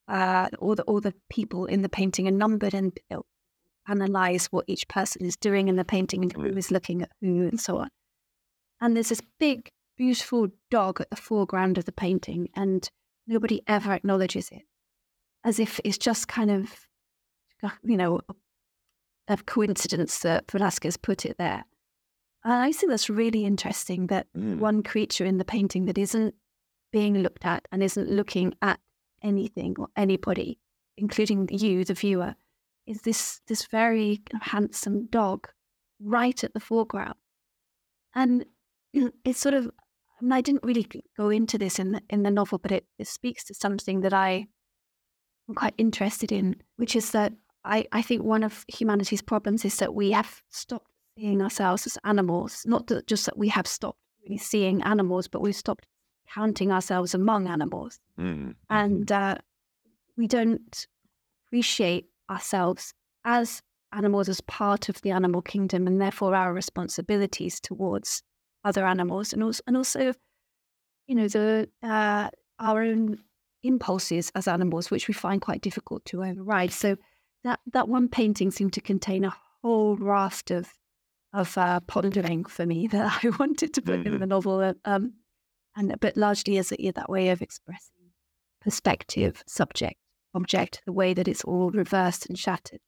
uh, 0.09 0.49
all 0.59 0.75
the 0.75 0.83
all 0.85 1.01
the 1.01 1.15
people 1.31 1.67
in 1.67 1.83
the 1.83 1.89
painting 1.89 2.29
are 2.29 2.33
numbered 2.33 2.75
and 2.75 2.99
analyze 3.89 4.47
what 4.47 4.65
each 4.69 4.87
person 4.89 5.25
is 5.25 5.37
doing 5.37 5.69
in 5.69 5.77
the 5.77 5.85
painting 5.85 6.23
and 6.23 6.33
who 6.33 6.57
is 6.57 6.71
looking 6.71 7.03
at 7.03 7.11
who 7.21 7.47
and 7.49 7.61
so 7.61 7.79
on. 7.79 7.89
And 8.81 8.95
there's 8.95 9.09
this 9.09 9.23
big, 9.39 9.71
beautiful 9.97 10.49
dog 10.71 11.01
at 11.01 11.11
the 11.11 11.17
foreground 11.17 11.79
of 11.79 11.87
the 11.87 11.93
painting, 11.93 12.49
and 12.55 12.89
nobody 13.27 13.63
ever 13.67 13.93
acknowledges 13.93 14.51
it, 14.51 14.63
as 15.45 15.59
if 15.59 15.81
it's 15.85 15.99
just 15.99 16.29
kind 16.29 16.51
of, 16.51 16.87
you 17.83 17.97
know, 17.97 18.21
a 19.29 19.37
coincidence 19.39 20.21
that 20.21 20.51
Velasquez 20.51 20.97
put 20.97 21.25
it 21.25 21.37
there. 21.39 21.65
And 22.45 22.55
I 22.55 22.71
think 22.71 22.91
that's 22.91 23.11
really 23.11 23.45
interesting 23.45 24.07
that 24.09 24.29
mm. 24.37 24.59
one 24.59 24.83
creature 24.85 25.25
in 25.25 25.39
the 25.39 25.45
painting 25.45 25.87
that 25.87 25.99
isn't 25.99 26.35
being 26.97 27.19
looked 27.19 27.45
at 27.45 27.69
and 27.71 27.83
isn't 27.83 28.09
looking 28.09 28.55
at 28.63 28.81
anything 29.23 29.75
or 29.79 29.89
anybody, 29.97 30.59
including 30.97 31.47
you, 31.53 31.85
the 31.85 31.93
viewer, 31.93 32.35
is 32.87 33.03
this 33.03 33.43
this 33.49 33.67
very 33.67 34.23
handsome 34.41 35.07
dog 35.11 35.47
right 36.01 36.43
at 36.43 36.55
the 36.55 36.61
foreground. 36.69 37.19
And 38.15 38.47
it's 39.27 39.39
sort 39.39 39.53
of 39.53 39.67
I, 40.19 40.23
mean, 40.25 40.33
I 40.33 40.41
didn't 40.41 40.65
really 40.65 40.87
go 41.19 41.29
into 41.29 41.59
this 41.59 41.79
in 41.79 41.93
the 41.93 42.01
in 42.09 42.23
the 42.23 42.31
novel, 42.31 42.57
but 42.57 42.73
it, 42.73 42.87
it 42.99 43.09
speaks 43.09 43.45
to 43.45 43.55
something 43.55 44.01
that 44.01 44.15
I 44.15 44.47
am 45.51 45.55
quite 45.55 45.75
interested 45.77 46.33
in, 46.33 46.57
which 46.77 46.97
is 46.97 47.11
that 47.11 47.35
I, 47.63 47.85
I 47.93 48.01
think 48.01 48.23
one 48.23 48.43
of 48.43 48.65
humanity's 48.69 49.21
problems 49.21 49.67
is 49.67 49.77
that 49.77 49.95
we 49.95 50.13
have 50.13 50.41
stopped 50.49 50.89
seeing 51.19 51.43
ourselves 51.43 51.87
as 51.87 51.99
animals. 52.05 52.63
Not 52.65 52.87
that 52.87 53.07
just 53.07 53.27
that 53.27 53.37
we 53.37 53.49
have 53.49 53.67
stopped 53.67 54.01
really 54.23 54.39
seeing 54.39 54.83
animals, 54.83 55.29
but 55.29 55.43
we've 55.43 55.63
stopped 55.65 55.87
counting 56.33 56.73
ourselves 56.73 57.15
among 57.15 57.49
animals. 57.49 57.99
Mm. 58.19 58.55
And 58.71 59.11
uh, 59.11 59.37
we 60.17 60.27
don't 60.27 60.87
appreciate 61.47 62.07
ourselves 62.31 62.93
as 63.25 63.63
animals 63.93 64.29
as 64.29 64.41
part 64.43 64.89
of 64.89 65.01
the 65.03 65.11
animal 65.11 65.43
kingdom 65.43 65.87
and 65.87 66.01
therefore 66.01 66.35
our 66.35 66.53
responsibilities 66.53 67.61
towards 67.61 68.23
other 68.65 68.85
animals 68.85 69.33
and 69.33 69.43
also, 69.43 69.63
and 69.67 69.77
also 69.77 70.13
you 71.07 71.15
know 71.15 71.29
the 71.29 71.69
uh, 71.83 72.29
our 72.59 72.83
own 72.83 73.19
impulses 73.63 74.31
as 74.35 74.49
animals 74.49 74.91
which 74.91 75.09
we 75.09 75.15
find 75.15 75.41
quite 75.41 75.63
difficult 75.63 76.05
to 76.05 76.23
override 76.23 76.73
so 76.73 76.97
that 77.45 77.61
that 77.73 77.89
one 77.89 78.09
painting 78.09 78.51
seemed 78.51 78.73
to 78.73 78.81
contain 78.81 79.25
a 79.25 79.37
whole 79.63 79.97
raft 79.97 80.51
of 80.51 80.73
of 81.33 81.57
uh, 81.59 81.81
pondering 81.81 82.45
for 82.45 82.67
me 82.67 82.87
that 82.93 83.21
I 83.23 83.29
wanted 83.39 83.75
to 83.75 83.83
put 83.83 84.01
mm-hmm. 84.01 84.15
in 84.15 84.21
the 84.21 84.27
novel 84.27 84.75
um, 84.85 85.13
and 85.77 85.95
but 86.01 86.17
largely 86.17 86.59
as 86.59 86.73
a, 86.73 86.91
that 86.91 87.11
way 87.11 87.29
of 87.29 87.43
expressing 87.43 88.11
perspective 88.61 89.45
subject 89.47 89.99
object, 90.37 90.83
the 90.85 90.93
way 90.93 91.15
that 91.15 91.27
it's 91.27 91.43
all 91.45 91.71
reversed 91.71 92.27
and 92.27 92.39
shattered. 92.39 92.81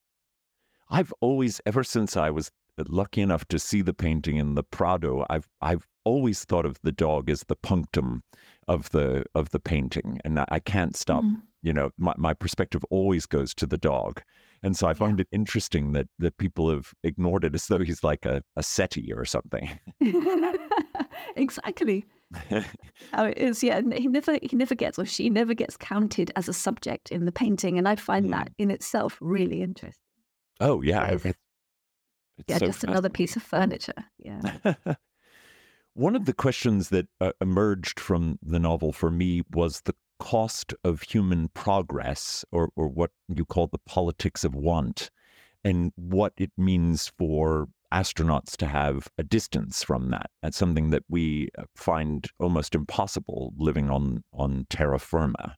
I've 0.89 1.13
always, 1.19 1.59
ever 1.65 1.83
since 1.83 2.15
I 2.15 2.29
was 2.29 2.51
lucky 2.87 3.21
enough 3.21 3.45
to 3.49 3.59
see 3.59 3.81
the 3.81 3.93
painting 3.93 4.37
in 4.37 4.55
the 4.55 4.63
Prado, 4.63 5.25
I've 5.29 5.49
I've 5.61 5.85
always 6.05 6.45
thought 6.45 6.65
of 6.65 6.77
the 6.81 6.93
dog 6.93 7.29
as 7.29 7.43
the 7.43 7.55
punctum 7.55 8.23
of 8.67 8.89
the 8.91 9.25
of 9.35 9.49
the 9.49 9.59
painting, 9.59 10.19
and 10.23 10.39
I 10.47 10.59
can't 10.59 10.95
stop. 10.95 11.23
Mm. 11.23 11.41
You 11.61 11.73
know, 11.73 11.89
my 11.97 12.13
my 12.17 12.33
perspective 12.33 12.83
always 12.89 13.25
goes 13.25 13.53
to 13.55 13.67
the 13.67 13.77
dog, 13.77 14.21
and 14.63 14.77
so 14.77 14.87
I 14.87 14.93
find 14.93 15.19
yeah. 15.19 15.23
it 15.23 15.35
interesting 15.35 15.91
that 15.93 16.07
that 16.19 16.37
people 16.37 16.69
have 16.69 16.93
ignored 17.03 17.43
it 17.43 17.53
as 17.53 17.67
though 17.67 17.79
he's 17.79 18.03
like 18.03 18.25
a, 18.25 18.41
a 18.55 18.63
settee 18.63 19.11
or 19.11 19.25
something. 19.25 19.77
exactly. 21.35 22.05
How 23.11 23.25
it 23.25 23.37
is, 23.37 23.63
yeah. 23.63 23.81
he 23.95 24.07
never 24.07 24.37
he 24.41 24.55
never 24.55 24.75
gets 24.75 24.99
or 24.99 25.05
she 25.05 25.29
never 25.29 25.53
gets 25.53 25.77
counted 25.77 26.31
as 26.35 26.47
a 26.47 26.53
subject 26.53 27.11
in 27.11 27.25
the 27.25 27.31
painting, 27.31 27.77
and 27.77 27.87
I 27.87 27.95
find 27.95 28.27
mm. 28.27 28.31
that 28.31 28.51
in 28.57 28.69
itself 28.71 29.17
really 29.19 29.61
interesting. 29.61 29.95
Oh 30.59 30.81
yeah, 30.81 31.17
yeah, 32.47 32.57
so 32.57 32.67
just 32.67 32.83
another 32.83 33.09
piece 33.09 33.35
of 33.35 33.43
furniture. 33.43 34.05
Yeah. 34.17 34.75
One 35.93 36.15
of 36.15 36.25
the 36.25 36.33
questions 36.33 36.89
that 36.89 37.07
uh, 37.19 37.31
emerged 37.41 37.99
from 37.99 38.37
the 38.41 38.59
novel 38.59 38.93
for 38.93 39.09
me 39.09 39.41
was 39.51 39.81
the 39.81 39.95
cost 40.19 40.73
of 40.83 41.01
human 41.01 41.49
progress, 41.49 42.45
or 42.51 42.69
or 42.75 42.87
what 42.87 43.11
you 43.27 43.45
call 43.45 43.67
the 43.67 43.79
politics 43.79 44.43
of 44.43 44.53
want, 44.53 45.09
and 45.63 45.91
what 45.95 46.33
it 46.37 46.51
means 46.57 47.11
for 47.17 47.69
astronauts 47.93 48.55
to 48.57 48.65
have 48.65 49.07
a 49.17 49.23
distance 49.23 49.83
from 49.83 50.09
that. 50.11 50.29
That's 50.41 50.57
something 50.57 50.89
that 50.91 51.03
we 51.09 51.49
uh, 51.57 51.63
find 51.75 52.27
almost 52.39 52.75
impossible 52.75 53.53
living 53.57 53.89
on, 53.89 54.23
on 54.33 54.67
terra 54.69 54.99
firma. 54.99 55.55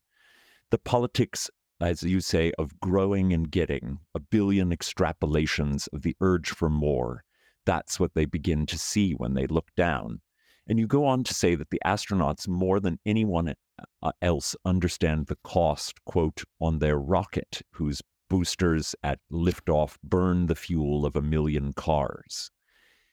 The 0.70 0.78
politics, 0.78 1.50
as 1.82 2.04
you 2.04 2.22
say, 2.22 2.52
of 2.58 2.80
growing 2.80 3.34
and 3.34 3.52
getting 3.52 4.00
a 4.16 4.20
billion 4.20 4.70
extrapolations 4.70 5.88
of 5.94 6.04
the 6.04 6.16
urge 6.22 6.50
for 6.50 6.70
more, 6.70 7.24
that's 7.66 8.00
what 8.00 8.14
they 8.14 8.26
begin 8.26 8.66
to 8.68 8.78
see 8.78 9.14
when 9.14 9.34
they 9.34 9.48
look 9.48 9.68
down. 9.76 10.22
And 10.68 10.80
you 10.80 10.88
go 10.88 11.06
on 11.06 11.24
to 11.26 11.34
say 11.34 11.56
that 11.56 11.70
the 11.70 11.82
astronauts, 11.86 12.48
more 12.48 12.80
than 12.80 13.00
anyone 13.06 13.54
uh, 14.02 14.12
else, 14.22 14.56
understand 14.64 15.28
the 15.28 15.38
cost, 15.44 16.04
quote, 16.06 16.44
on 16.62 16.80
their 16.80 16.98
rocket, 16.98 17.62
whose 17.72 18.02
boosters 18.32 18.96
at 19.04 19.20
liftoff 19.30 19.98
burn 20.06 20.46
the 20.46 20.56
fuel 20.56 21.06
of 21.06 21.18
a 21.18 21.22
million 21.22 21.74
cars. 21.74 22.50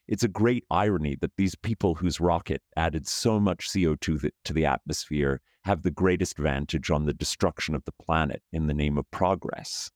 It's 0.06 0.22
a 0.22 0.28
great 0.28 0.64
irony 0.70 1.16
that 1.20 1.32
these 1.36 1.56
people 1.56 1.96
whose 1.96 2.20
rocket 2.20 2.62
added 2.76 3.08
so 3.08 3.40
much 3.40 3.68
CO2 3.68 4.30
to 4.44 4.52
the 4.52 4.64
atmosphere 4.64 5.40
have 5.64 5.82
the 5.82 5.90
greatest 5.90 6.38
advantage 6.38 6.88
on 6.92 7.04
the 7.04 7.12
destruction 7.12 7.74
of 7.74 7.84
the 7.84 7.92
planet 8.00 8.44
in 8.52 8.68
the 8.68 8.74
name 8.74 8.96
of 8.96 9.10
progress. 9.10 9.90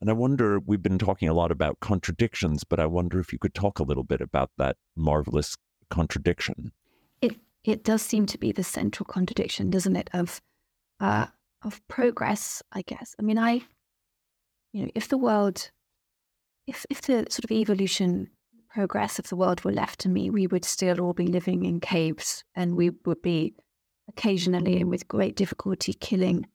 And 0.00 0.08
I 0.08 0.14
wonder, 0.14 0.58
we've 0.58 0.82
been 0.82 0.98
talking 0.98 1.28
a 1.28 1.34
lot 1.34 1.50
about 1.50 1.80
contradictions, 1.80 2.64
but 2.64 2.80
I 2.80 2.86
wonder 2.86 3.20
if 3.20 3.34
you 3.34 3.38
could 3.38 3.54
talk 3.54 3.80
a 3.80 3.84
little 3.84 4.02
bit 4.02 4.22
about 4.22 4.50
that 4.56 4.78
marvelous 4.96 5.58
contradiction. 5.90 6.72
It 7.20 7.36
it 7.64 7.84
does 7.84 8.00
seem 8.00 8.24
to 8.26 8.38
be 8.38 8.50
the 8.50 8.64
central 8.64 9.04
contradiction, 9.04 9.68
doesn't 9.68 9.96
it, 9.96 10.08
of 10.14 10.40
uh, 11.00 11.26
of 11.62 11.86
progress, 11.86 12.62
I 12.72 12.80
guess. 12.80 13.14
I 13.18 13.22
mean, 13.22 13.38
I 13.38 13.62
you 14.74 14.82
know, 14.82 14.90
if 14.94 15.08
the 15.08 15.16
world, 15.16 15.70
if 16.66 16.84
if 16.90 17.00
the 17.02 17.26
sort 17.30 17.44
of 17.44 17.52
evolution 17.52 18.28
progress 18.70 19.20
of 19.20 19.28
the 19.28 19.36
world 19.36 19.64
were 19.64 19.72
left 19.72 20.00
to 20.00 20.08
me, 20.08 20.30
we 20.30 20.48
would 20.48 20.64
still 20.64 21.00
all 21.00 21.12
be 21.12 21.28
living 21.28 21.64
in 21.64 21.78
caves, 21.78 22.42
and 22.56 22.74
we 22.74 22.90
would 23.06 23.22
be 23.22 23.54
occasionally 24.08 24.80
and 24.80 24.90
with 24.90 25.06
great 25.06 25.36
difficulty 25.36 25.94
killing 25.94 26.46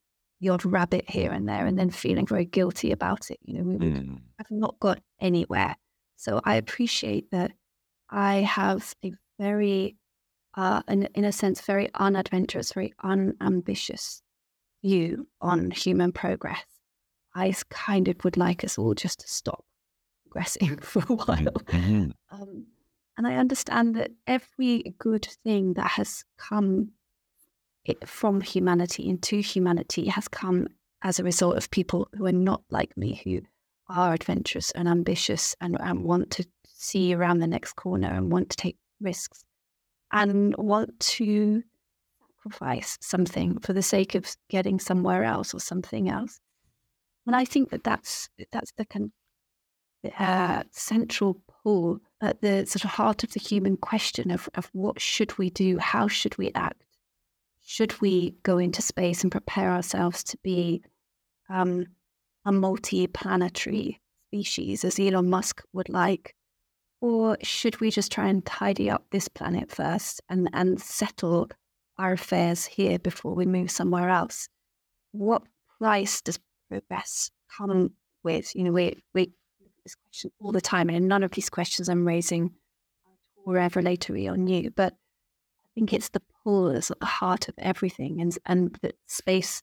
the 0.41 0.49
odd 0.49 0.65
rabbit 0.65 1.09
here 1.09 1.31
and 1.31 1.47
there, 1.47 1.65
and 1.65 1.79
then 1.79 1.89
feeling 1.89 2.27
very 2.27 2.43
guilty 2.43 2.91
about 2.91 3.31
it. 3.31 3.39
You 3.41 3.57
know, 3.57 3.63
we 3.63 3.77
would 3.77 3.95
mm. 3.95 4.19
have 4.37 4.51
not 4.51 4.77
got 4.81 5.01
anywhere. 5.21 5.77
So 6.17 6.41
I 6.43 6.55
appreciate 6.55 7.31
that 7.31 7.51
I 8.09 8.35
have 8.41 8.93
a 9.03 9.13
very, 9.39 9.95
uh, 10.55 10.81
in, 10.89 11.07
in 11.15 11.23
a 11.23 11.31
sense, 11.31 11.61
very 11.61 11.89
unadventurous, 11.95 12.73
very 12.73 12.93
unambitious 13.01 14.21
view 14.83 15.25
on 15.39 15.71
human 15.71 16.11
progress. 16.11 16.65
I 17.35 17.53
kind 17.69 18.07
of 18.07 18.23
would 18.23 18.37
like 18.37 18.63
us 18.63 18.77
all 18.77 18.93
just 18.93 19.19
to 19.21 19.27
stop 19.27 19.63
progressing 20.23 20.77
for 20.81 21.03
a 21.09 21.15
while. 21.15 21.61
Mm-hmm. 21.67 22.11
Um, 22.31 22.65
and 23.17 23.27
I 23.27 23.35
understand 23.35 23.95
that 23.95 24.11
every 24.27 24.95
good 24.97 25.27
thing 25.43 25.73
that 25.73 25.91
has 25.91 26.23
come 26.37 26.91
from 28.05 28.41
humanity 28.41 29.07
into 29.07 29.41
humanity 29.41 30.07
has 30.07 30.27
come 30.27 30.67
as 31.01 31.19
a 31.19 31.23
result 31.23 31.57
of 31.57 31.71
people 31.71 32.07
who 32.15 32.25
are 32.25 32.31
not 32.31 32.61
like 32.69 32.95
me, 32.97 33.21
who 33.23 33.41
are 33.87 34.13
adventurous 34.13 34.71
and 34.71 34.87
ambitious 34.87 35.55
and, 35.59 35.77
and 35.79 36.03
want 36.03 36.31
to 36.31 36.45
see 36.65 37.13
around 37.13 37.39
the 37.39 37.47
next 37.47 37.73
corner 37.73 38.07
and 38.07 38.31
want 38.31 38.49
to 38.51 38.57
take 38.57 38.77
risks 39.01 39.43
and 40.11 40.55
want 40.57 40.99
to 40.99 41.63
sacrifice 42.37 42.97
something 43.01 43.59
for 43.59 43.73
the 43.73 43.81
sake 43.81 44.15
of 44.15 44.35
getting 44.49 44.79
somewhere 44.79 45.23
else 45.23 45.53
or 45.53 45.59
something 45.59 46.09
else. 46.09 46.39
And 47.29 47.35
I 47.35 47.45
think 47.45 47.69
that 47.69 47.83
that's 47.83 48.27
that's 48.51 48.71
the 48.71 48.85
kind 48.85 49.11
uh, 50.17 50.63
central 50.71 51.43
pull 51.63 51.99
at 52.21 52.41
the 52.41 52.65
sort 52.65 52.83
of 52.85 52.89
heart 52.89 53.23
of 53.23 53.33
the 53.33 53.39
human 53.39 53.77
question 53.77 54.31
of, 54.31 54.49
of 54.55 54.67
what 54.73 54.99
should 54.99 55.37
we 55.37 55.51
do? 55.51 55.77
How 55.77 56.07
should 56.07 56.39
we 56.39 56.49
act? 56.55 56.81
Should 57.61 58.01
we 58.01 58.31
go 58.41 58.57
into 58.57 58.81
space 58.81 59.21
and 59.21 59.31
prepare 59.31 59.69
ourselves 59.69 60.23
to 60.23 60.37
be 60.41 60.81
um, 61.51 61.85
a 62.45 62.51
multi-planetary 62.51 64.01
species, 64.29 64.83
as 64.83 64.99
Elon 64.99 65.29
Musk 65.29 65.61
would 65.71 65.89
like? 65.89 66.33
Or 66.99 67.37
should 67.43 67.79
we 67.79 67.91
just 67.91 68.11
try 68.11 68.27
and 68.27 68.43
tidy 68.43 68.89
up 68.89 69.05
this 69.11 69.27
planet 69.27 69.69
first 69.69 70.19
and, 70.29 70.49
and 70.51 70.81
settle 70.81 71.51
our 71.99 72.13
affairs 72.13 72.65
here 72.65 72.97
before 72.97 73.35
we 73.35 73.45
move 73.45 73.69
somewhere 73.69 74.09
else. 74.09 74.47
What 75.11 75.43
price 75.77 76.21
does 76.21 76.39
progress 76.69 77.31
come 77.57 77.91
with? 78.23 78.55
You 78.55 78.63
know, 78.63 78.71
we 78.71 78.97
we 79.13 79.21
look 79.21 79.71
at 79.77 79.83
this 79.83 79.95
question 79.95 80.31
all 80.39 80.51
the 80.51 80.61
time, 80.61 80.89
and 80.89 81.07
none 81.07 81.23
of 81.23 81.31
these 81.31 81.49
questions 81.49 81.89
I'm 81.89 82.07
raising 82.07 82.51
are 83.47 83.53
revelatory 83.53 84.27
on 84.27 84.47
you, 84.47 84.71
but 84.71 84.93
I 84.93 85.67
think 85.75 85.93
it's 85.93 86.09
the 86.09 86.21
pull 86.43 86.71
that's 86.71 86.91
at 86.91 86.99
the 86.99 87.05
heart 87.05 87.47
of 87.47 87.55
everything, 87.57 88.21
and 88.21 88.37
and 88.45 88.77
that 88.81 88.95
space 89.07 89.61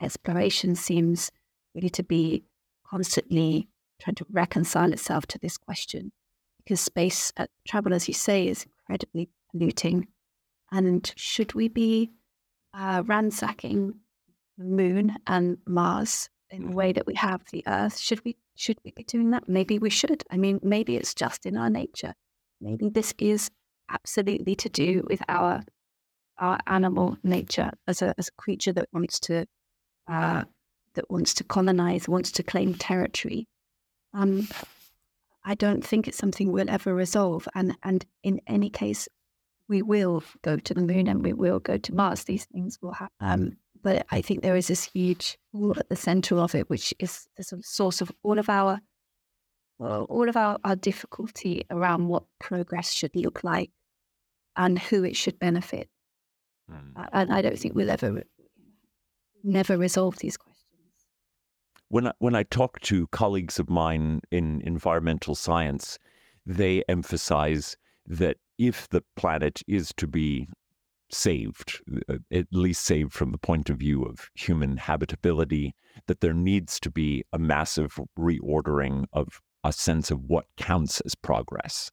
exploration 0.00 0.74
seems 0.74 1.30
really 1.74 1.90
to 1.90 2.02
be 2.02 2.44
constantly 2.86 3.68
trying 4.00 4.16
to 4.16 4.26
reconcile 4.30 4.92
itself 4.92 5.26
to 5.26 5.38
this 5.38 5.56
question, 5.56 6.12
because 6.58 6.80
space 6.80 7.32
uh, 7.36 7.46
travel, 7.66 7.94
as 7.94 8.08
you 8.08 8.14
say, 8.14 8.48
is 8.48 8.66
incredibly 8.66 9.30
polluting 9.50 10.08
and 10.74 11.12
should 11.16 11.54
we 11.54 11.68
be 11.68 12.10
uh, 12.72 13.02
ransacking 13.06 13.94
moon 14.58 15.16
and 15.26 15.58
Mars 15.66 16.28
in 16.50 16.70
the 16.70 16.76
way 16.76 16.92
that 16.92 17.06
we 17.06 17.14
have 17.14 17.42
the 17.50 17.64
Earth? 17.66 17.98
Should 17.98 18.24
we 18.24 18.36
should 18.56 18.78
we 18.84 18.92
be 18.92 19.04
doing 19.04 19.30
that? 19.30 19.48
Maybe 19.48 19.78
we 19.78 19.90
should. 19.90 20.22
I 20.30 20.36
mean, 20.36 20.60
maybe 20.62 20.96
it's 20.96 21.14
just 21.14 21.44
in 21.46 21.56
our 21.56 21.70
nature. 21.70 22.14
Maybe 22.60 22.88
this 22.88 23.14
is 23.18 23.50
absolutely 23.90 24.54
to 24.56 24.68
do 24.68 25.04
with 25.08 25.22
our 25.28 25.62
our 26.38 26.58
animal 26.66 27.16
nature 27.22 27.70
as 27.86 28.02
a 28.02 28.14
as 28.18 28.28
a 28.28 28.42
creature 28.42 28.72
that 28.72 28.88
wants 28.92 29.20
to 29.20 29.46
uh, 30.08 30.44
that 30.94 31.10
wants 31.10 31.34
to 31.34 31.44
colonize, 31.44 32.08
wants 32.08 32.32
to 32.32 32.42
claim 32.42 32.74
territory. 32.74 33.46
Um, 34.12 34.48
I 35.44 35.54
don't 35.54 35.84
think 35.84 36.08
it's 36.08 36.16
something 36.18 36.52
we'll 36.52 36.70
ever 36.70 36.94
resolve. 36.94 37.48
And 37.54 37.76
and 37.82 38.04
in 38.22 38.40
any 38.46 38.70
case, 38.70 39.08
we 39.68 39.82
will 39.82 40.22
go 40.42 40.56
to 40.56 40.74
the 40.74 40.82
moon 40.82 41.08
and 41.08 41.22
we 41.22 41.32
will 41.32 41.58
go 41.58 41.76
to 41.76 41.94
Mars. 41.94 42.24
These 42.24 42.46
things 42.46 42.78
will 42.80 42.92
happen. 42.92 43.14
Um, 43.20 43.56
but 43.84 44.06
I 44.10 44.22
think 44.22 44.42
there 44.42 44.56
is 44.56 44.68
this 44.68 44.84
huge 44.84 45.38
pool 45.52 45.78
at 45.78 45.90
the 45.90 45.94
center 45.94 46.38
of 46.38 46.54
it, 46.54 46.70
which 46.70 46.94
is 46.98 47.28
the 47.36 47.44
sort 47.44 47.60
of 47.60 47.66
source 47.66 48.00
of 48.00 48.10
all 48.24 48.38
of 48.38 48.48
our 48.48 48.80
well, 49.78 50.04
all 50.08 50.28
of 50.28 50.36
our, 50.36 50.58
our 50.64 50.76
difficulty 50.76 51.64
around 51.68 52.08
what 52.08 52.22
progress 52.38 52.92
should 52.92 53.14
look 53.14 53.42
like 53.44 53.70
and 54.56 54.78
who 54.78 55.04
it 55.04 55.16
should 55.16 55.38
benefit. 55.38 55.88
Mm. 56.70 57.08
And 57.12 57.32
I 57.32 57.42
don't 57.42 57.58
think 57.58 57.74
we'll 57.74 57.90
ever 57.90 58.22
never 59.42 59.76
resolve 59.76 60.16
these 60.18 60.38
questions. 60.38 60.64
When 61.88 62.06
I, 62.08 62.12
when 62.20 62.34
I 62.34 62.44
talk 62.44 62.80
to 62.82 63.06
colleagues 63.08 63.58
of 63.58 63.68
mine 63.68 64.22
in 64.30 64.62
environmental 64.62 65.34
science, 65.34 65.98
they 66.46 66.82
emphasize 66.88 67.76
that 68.06 68.38
if 68.58 68.88
the 68.88 69.02
planet 69.16 69.62
is 69.66 69.92
to 69.98 70.06
be 70.06 70.48
saved, 71.14 71.80
uh, 72.08 72.18
at 72.30 72.46
least 72.52 72.84
saved 72.84 73.12
from 73.12 73.32
the 73.32 73.38
point 73.38 73.70
of 73.70 73.78
view 73.78 74.02
of 74.02 74.30
human 74.34 74.76
habitability, 74.76 75.74
that 76.06 76.20
there 76.20 76.34
needs 76.34 76.80
to 76.80 76.90
be 76.90 77.24
a 77.32 77.38
massive 77.38 77.98
reordering 78.18 79.06
of 79.12 79.40
a 79.64 79.72
sense 79.72 80.10
of 80.10 80.24
what 80.24 80.46
counts 80.56 81.00
as 81.00 81.14
progress. 81.14 81.90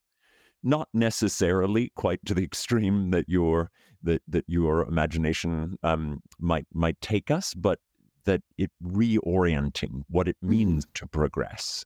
Not 0.64 0.90
necessarily 0.94 1.92
quite 1.96 2.20
to 2.26 2.34
the 2.34 2.44
extreme 2.44 3.12
that 3.12 3.28
your 3.28 3.72
that 4.04 4.22
that 4.28 4.46
your 4.48 4.84
imagination 4.84 5.78
um, 5.84 6.22
might 6.40 6.66
might 6.74 7.00
take 7.02 7.32
us, 7.32 7.54
but 7.54 7.80
that 8.26 8.42
it 8.58 8.72
reorienting 8.84 10.04
what 10.10 10.28
it 10.28 10.38
mm-hmm. 10.38 10.52
means 10.52 10.86
to 10.94 11.08
progress 11.08 11.86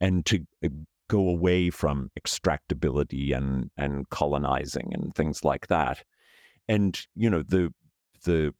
and 0.00 0.26
to 0.26 0.44
uh, 0.64 0.68
go 1.08 1.28
away 1.28 1.70
from 1.70 2.10
extractability 2.18 3.36
and 3.36 3.70
and 3.76 4.08
colonizing 4.10 4.90
and 4.92 5.14
things 5.14 5.44
like 5.44 5.68
that. 5.68 6.02
And 6.68 7.00
you 7.14 7.30
know 7.30 7.42
the 7.42 7.72
the 8.24 8.52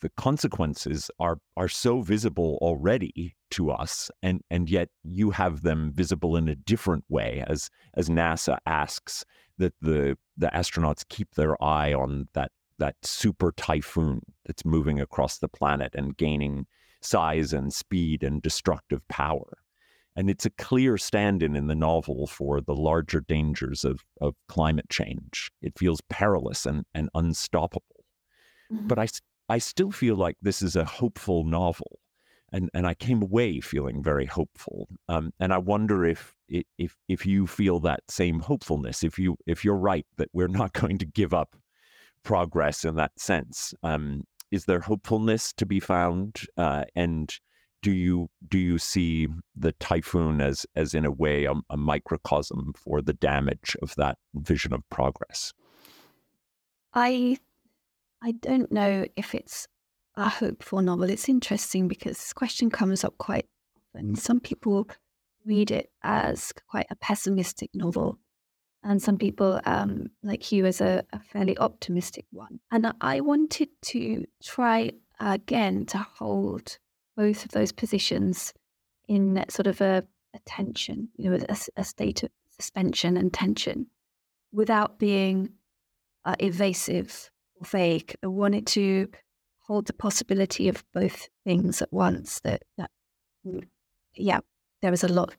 the 0.00 0.10
consequences 0.10 1.10
are 1.18 1.38
are 1.56 1.68
so 1.68 2.02
visible 2.02 2.58
already 2.60 3.36
to 3.50 3.70
us 3.70 4.10
and 4.22 4.42
and 4.50 4.68
yet 4.68 4.88
you 5.02 5.30
have 5.30 5.62
them 5.62 5.90
visible 5.92 6.36
in 6.36 6.48
a 6.48 6.54
different 6.54 7.04
way 7.08 7.42
as 7.46 7.70
as 7.94 8.08
NASA 8.08 8.58
asks 8.66 9.24
that 9.58 9.74
the 9.80 10.16
the 10.36 10.48
astronauts 10.48 11.04
keep 11.08 11.34
their 11.34 11.62
eye 11.62 11.94
on 11.94 12.28
that 12.34 12.50
that 12.78 12.96
super 13.02 13.52
typhoon 13.52 14.20
that's 14.44 14.64
moving 14.64 15.00
across 15.00 15.38
the 15.38 15.48
planet 15.48 15.94
and 15.94 16.16
gaining 16.16 16.66
size 17.00 17.52
and 17.52 17.72
speed 17.72 18.22
and 18.22 18.42
destructive 18.42 19.06
power 19.08 19.58
and 20.16 20.30
it's 20.30 20.46
a 20.46 20.50
clear 20.50 20.96
stand 20.96 21.42
in 21.42 21.54
in 21.54 21.66
the 21.66 21.74
novel 21.74 22.26
for 22.26 22.60
the 22.60 22.74
larger 22.74 23.20
dangers 23.20 23.84
of, 23.84 24.00
of 24.20 24.34
climate 24.48 24.88
change. 24.88 25.50
It 25.60 25.78
feels 25.78 26.00
perilous 26.08 26.64
and, 26.64 26.84
and 26.94 27.10
unstoppable. 27.14 28.04
Mm-hmm. 28.72 28.86
But 28.86 28.98
I, 28.98 29.08
I 29.48 29.58
still 29.58 29.92
feel 29.92 30.16
like 30.16 30.36
this 30.40 30.62
is 30.62 30.74
a 30.74 30.84
hopeful 30.84 31.44
novel. 31.44 32.00
And, 32.52 32.70
and 32.72 32.86
I 32.86 32.94
came 32.94 33.22
away 33.22 33.60
feeling 33.60 34.02
very 34.02 34.24
hopeful. 34.24 34.88
Um, 35.08 35.32
and 35.38 35.52
I 35.52 35.58
wonder 35.58 36.04
if, 36.06 36.34
if, 36.48 36.96
if 37.08 37.26
you 37.26 37.46
feel 37.46 37.80
that 37.80 38.00
same 38.08 38.40
hopefulness, 38.40 39.02
if, 39.02 39.18
you, 39.18 39.36
if 39.46 39.64
you're 39.64 39.76
right 39.76 40.06
that 40.16 40.30
we're 40.32 40.48
not 40.48 40.72
going 40.80 40.96
to 40.98 41.06
give 41.06 41.34
up 41.34 41.56
progress 42.22 42.84
in 42.84 42.96
that 42.96 43.12
sense. 43.18 43.74
Um, 43.82 44.24
is 44.50 44.64
there 44.64 44.80
hopefulness 44.80 45.52
to 45.54 45.66
be 45.66 45.80
found? 45.80 46.40
Uh, 46.56 46.84
and 46.94 47.32
do 47.86 47.92
you 47.92 48.28
do 48.48 48.58
you 48.58 48.78
see 48.78 49.28
the 49.54 49.70
typhoon 49.78 50.40
as 50.40 50.66
as 50.74 50.92
in 50.92 51.04
a 51.04 51.10
way 51.12 51.44
a, 51.44 51.52
a, 51.70 51.76
microcosm 51.76 52.72
for 52.74 53.00
the 53.00 53.12
damage 53.12 53.76
of 53.80 53.94
that 53.94 54.18
vision 54.34 54.72
of 54.72 54.82
progress? 54.90 55.52
I 56.92 57.38
I 58.20 58.32
don't 58.32 58.72
know 58.72 59.06
if 59.14 59.36
it's 59.36 59.68
a 60.16 60.28
hopeful 60.28 60.82
novel. 60.82 61.08
It's 61.08 61.28
interesting 61.28 61.86
because 61.86 62.16
this 62.16 62.32
question 62.32 62.70
comes 62.70 63.04
up 63.04 63.16
quite 63.18 63.46
often. 63.76 64.16
Some 64.16 64.40
people 64.40 64.88
read 65.44 65.70
it 65.70 65.88
as 66.02 66.52
quite 66.68 66.88
a 66.90 66.96
pessimistic 66.96 67.70
novel, 67.72 68.18
and 68.82 69.00
some 69.00 69.16
people, 69.16 69.60
um, 69.64 70.08
like 70.24 70.50
you, 70.50 70.66
as 70.66 70.80
a, 70.80 71.04
a 71.12 71.20
fairly 71.20 71.56
optimistic 71.58 72.24
one. 72.32 72.58
And 72.72 72.92
I 73.00 73.20
wanted 73.20 73.68
to 73.92 74.24
try 74.42 74.90
again 75.20 75.86
to 75.86 75.98
hold 75.98 76.78
both 77.16 77.44
of 77.44 77.52
those 77.52 77.72
positions 77.72 78.52
in 79.08 79.34
that 79.34 79.50
sort 79.50 79.66
of 79.66 79.80
a, 79.80 80.04
a 80.34 80.38
tension, 80.46 81.08
you 81.16 81.30
know, 81.30 81.38
a, 81.48 81.56
a, 81.76 81.84
state 81.84 82.22
of 82.22 82.30
suspension 82.50 83.16
and 83.16 83.32
tension 83.32 83.86
without 84.52 84.98
being 84.98 85.50
uh, 86.24 86.34
evasive 86.40 87.30
or 87.56 87.66
vague. 87.66 88.14
I 88.22 88.26
wanted 88.26 88.66
to 88.68 89.08
hold 89.66 89.86
the 89.86 89.92
possibility 89.92 90.68
of 90.68 90.84
both 90.92 91.28
things 91.44 91.82
at 91.82 91.92
once 91.92 92.40
that, 92.40 92.62
that 92.78 92.90
yeah, 94.14 94.40
there 94.82 94.92
is 94.92 95.04
a 95.04 95.08
lot 95.08 95.34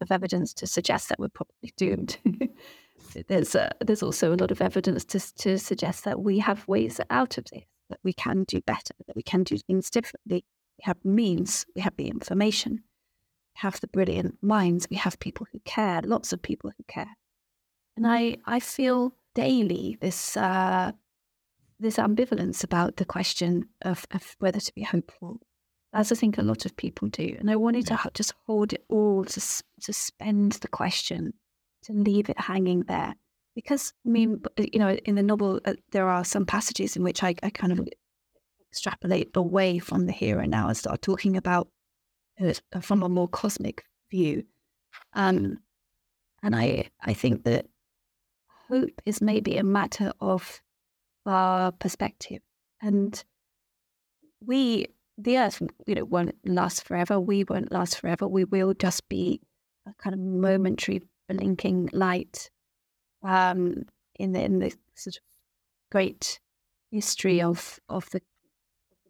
of 0.00 0.10
evidence 0.10 0.52
to 0.54 0.66
suggest 0.66 1.08
that 1.08 1.18
we're 1.18 1.28
probably 1.28 1.72
doomed. 1.76 2.18
there's 3.28 3.56
there's 3.80 4.02
also 4.02 4.34
a 4.34 4.36
lot 4.36 4.50
of 4.50 4.60
evidence 4.60 5.04
to 5.04 5.34
to 5.36 5.58
suggest 5.58 6.04
that 6.04 6.20
we 6.20 6.38
have 6.38 6.66
ways 6.68 7.00
out 7.10 7.38
of 7.38 7.44
this, 7.52 7.64
that 7.90 8.00
we 8.02 8.12
can 8.12 8.44
do 8.44 8.60
better, 8.62 8.94
that 9.06 9.16
we 9.16 9.22
can 9.22 9.42
do 9.42 9.56
things 9.58 9.90
differently, 9.90 10.44
we 10.78 10.82
have 10.84 11.04
means, 11.04 11.66
we 11.74 11.82
have 11.82 11.96
the 11.96 12.08
information, 12.08 12.72
we 12.74 13.60
have 13.60 13.80
the 13.80 13.88
brilliant 13.88 14.36
minds, 14.42 14.86
we 14.90 14.96
have 14.96 15.18
people 15.18 15.46
who 15.52 15.58
care, 15.64 16.02
lots 16.02 16.32
of 16.32 16.42
people 16.42 16.70
who 16.76 16.84
care. 16.88 17.16
And 17.96 18.06
I, 18.06 18.36
I 18.44 18.60
feel 18.60 19.14
daily 19.34 19.96
this 20.00 20.36
uh, 20.36 20.92
this 21.78 21.96
ambivalence 21.96 22.64
about 22.64 22.96
the 22.96 23.04
question 23.04 23.68
of, 23.82 24.06
of 24.10 24.36
whether 24.38 24.60
to 24.60 24.74
be 24.74 24.82
hopeful. 24.82 25.40
as 25.96 26.12
I 26.12 26.14
think 26.14 26.36
a 26.36 26.42
lot 26.42 26.66
of 26.66 26.76
people 26.76 27.08
do. 27.08 27.34
And 27.38 27.50
I 27.50 27.56
wanted 27.56 27.86
to 27.86 27.98
just 28.14 28.34
hold 28.46 28.74
it 28.74 28.84
all, 28.88 29.24
to 29.24 29.40
suspend 29.80 30.52
the 30.52 30.68
question, 30.68 31.32
to 31.84 31.92
leave 31.92 32.28
it 32.28 32.38
hanging 32.38 32.82
there. 32.82 33.14
Because, 33.54 33.94
I 34.06 34.10
mean, 34.10 34.42
you 34.58 34.78
know, 34.78 34.90
in 34.90 35.14
the 35.14 35.22
novel, 35.22 35.60
uh, 35.64 35.74
there 35.92 36.08
are 36.08 36.24
some 36.24 36.44
passages 36.44 36.96
in 36.96 37.02
which 37.02 37.22
I, 37.22 37.34
I 37.42 37.48
kind 37.48 37.72
of 37.72 37.88
extrapolate 38.76 39.30
away 39.34 39.78
from 39.78 40.04
the 40.04 40.12
here 40.12 40.38
and 40.38 40.50
now 40.50 40.68
and 40.68 40.76
start 40.76 41.00
talking 41.00 41.34
about 41.34 41.68
it 42.36 42.60
from 42.82 43.02
a 43.02 43.08
more 43.08 43.26
cosmic 43.26 43.84
view. 44.10 44.44
Um, 45.14 45.60
and 46.42 46.54
I, 46.54 46.90
I 47.00 47.14
think 47.14 47.44
that 47.44 47.66
hope 48.68 49.00
is 49.06 49.22
maybe 49.22 49.56
a 49.56 49.64
matter 49.64 50.12
of 50.20 50.60
our 51.24 51.72
perspective. 51.72 52.42
And 52.82 53.24
we, 54.44 54.88
the 55.16 55.38
earth, 55.38 55.62
you 55.86 55.94
know, 55.94 56.04
won't 56.04 56.36
last 56.44 56.84
forever. 56.84 57.18
We 57.18 57.44
won't 57.44 57.72
last 57.72 57.98
forever. 57.98 58.28
We 58.28 58.44
will 58.44 58.74
just 58.74 59.08
be 59.08 59.40
a 59.88 59.94
kind 59.94 60.12
of 60.12 60.20
momentary 60.20 61.00
blinking 61.30 61.88
light 61.94 62.50
um, 63.22 63.86
in 64.16 64.32
the 64.32 64.44
in 64.44 64.58
the 64.58 64.74
sort 64.94 65.16
of 65.16 65.22
great 65.90 66.40
history 66.90 67.40
of 67.40 67.80
of 67.88 68.10
the 68.10 68.20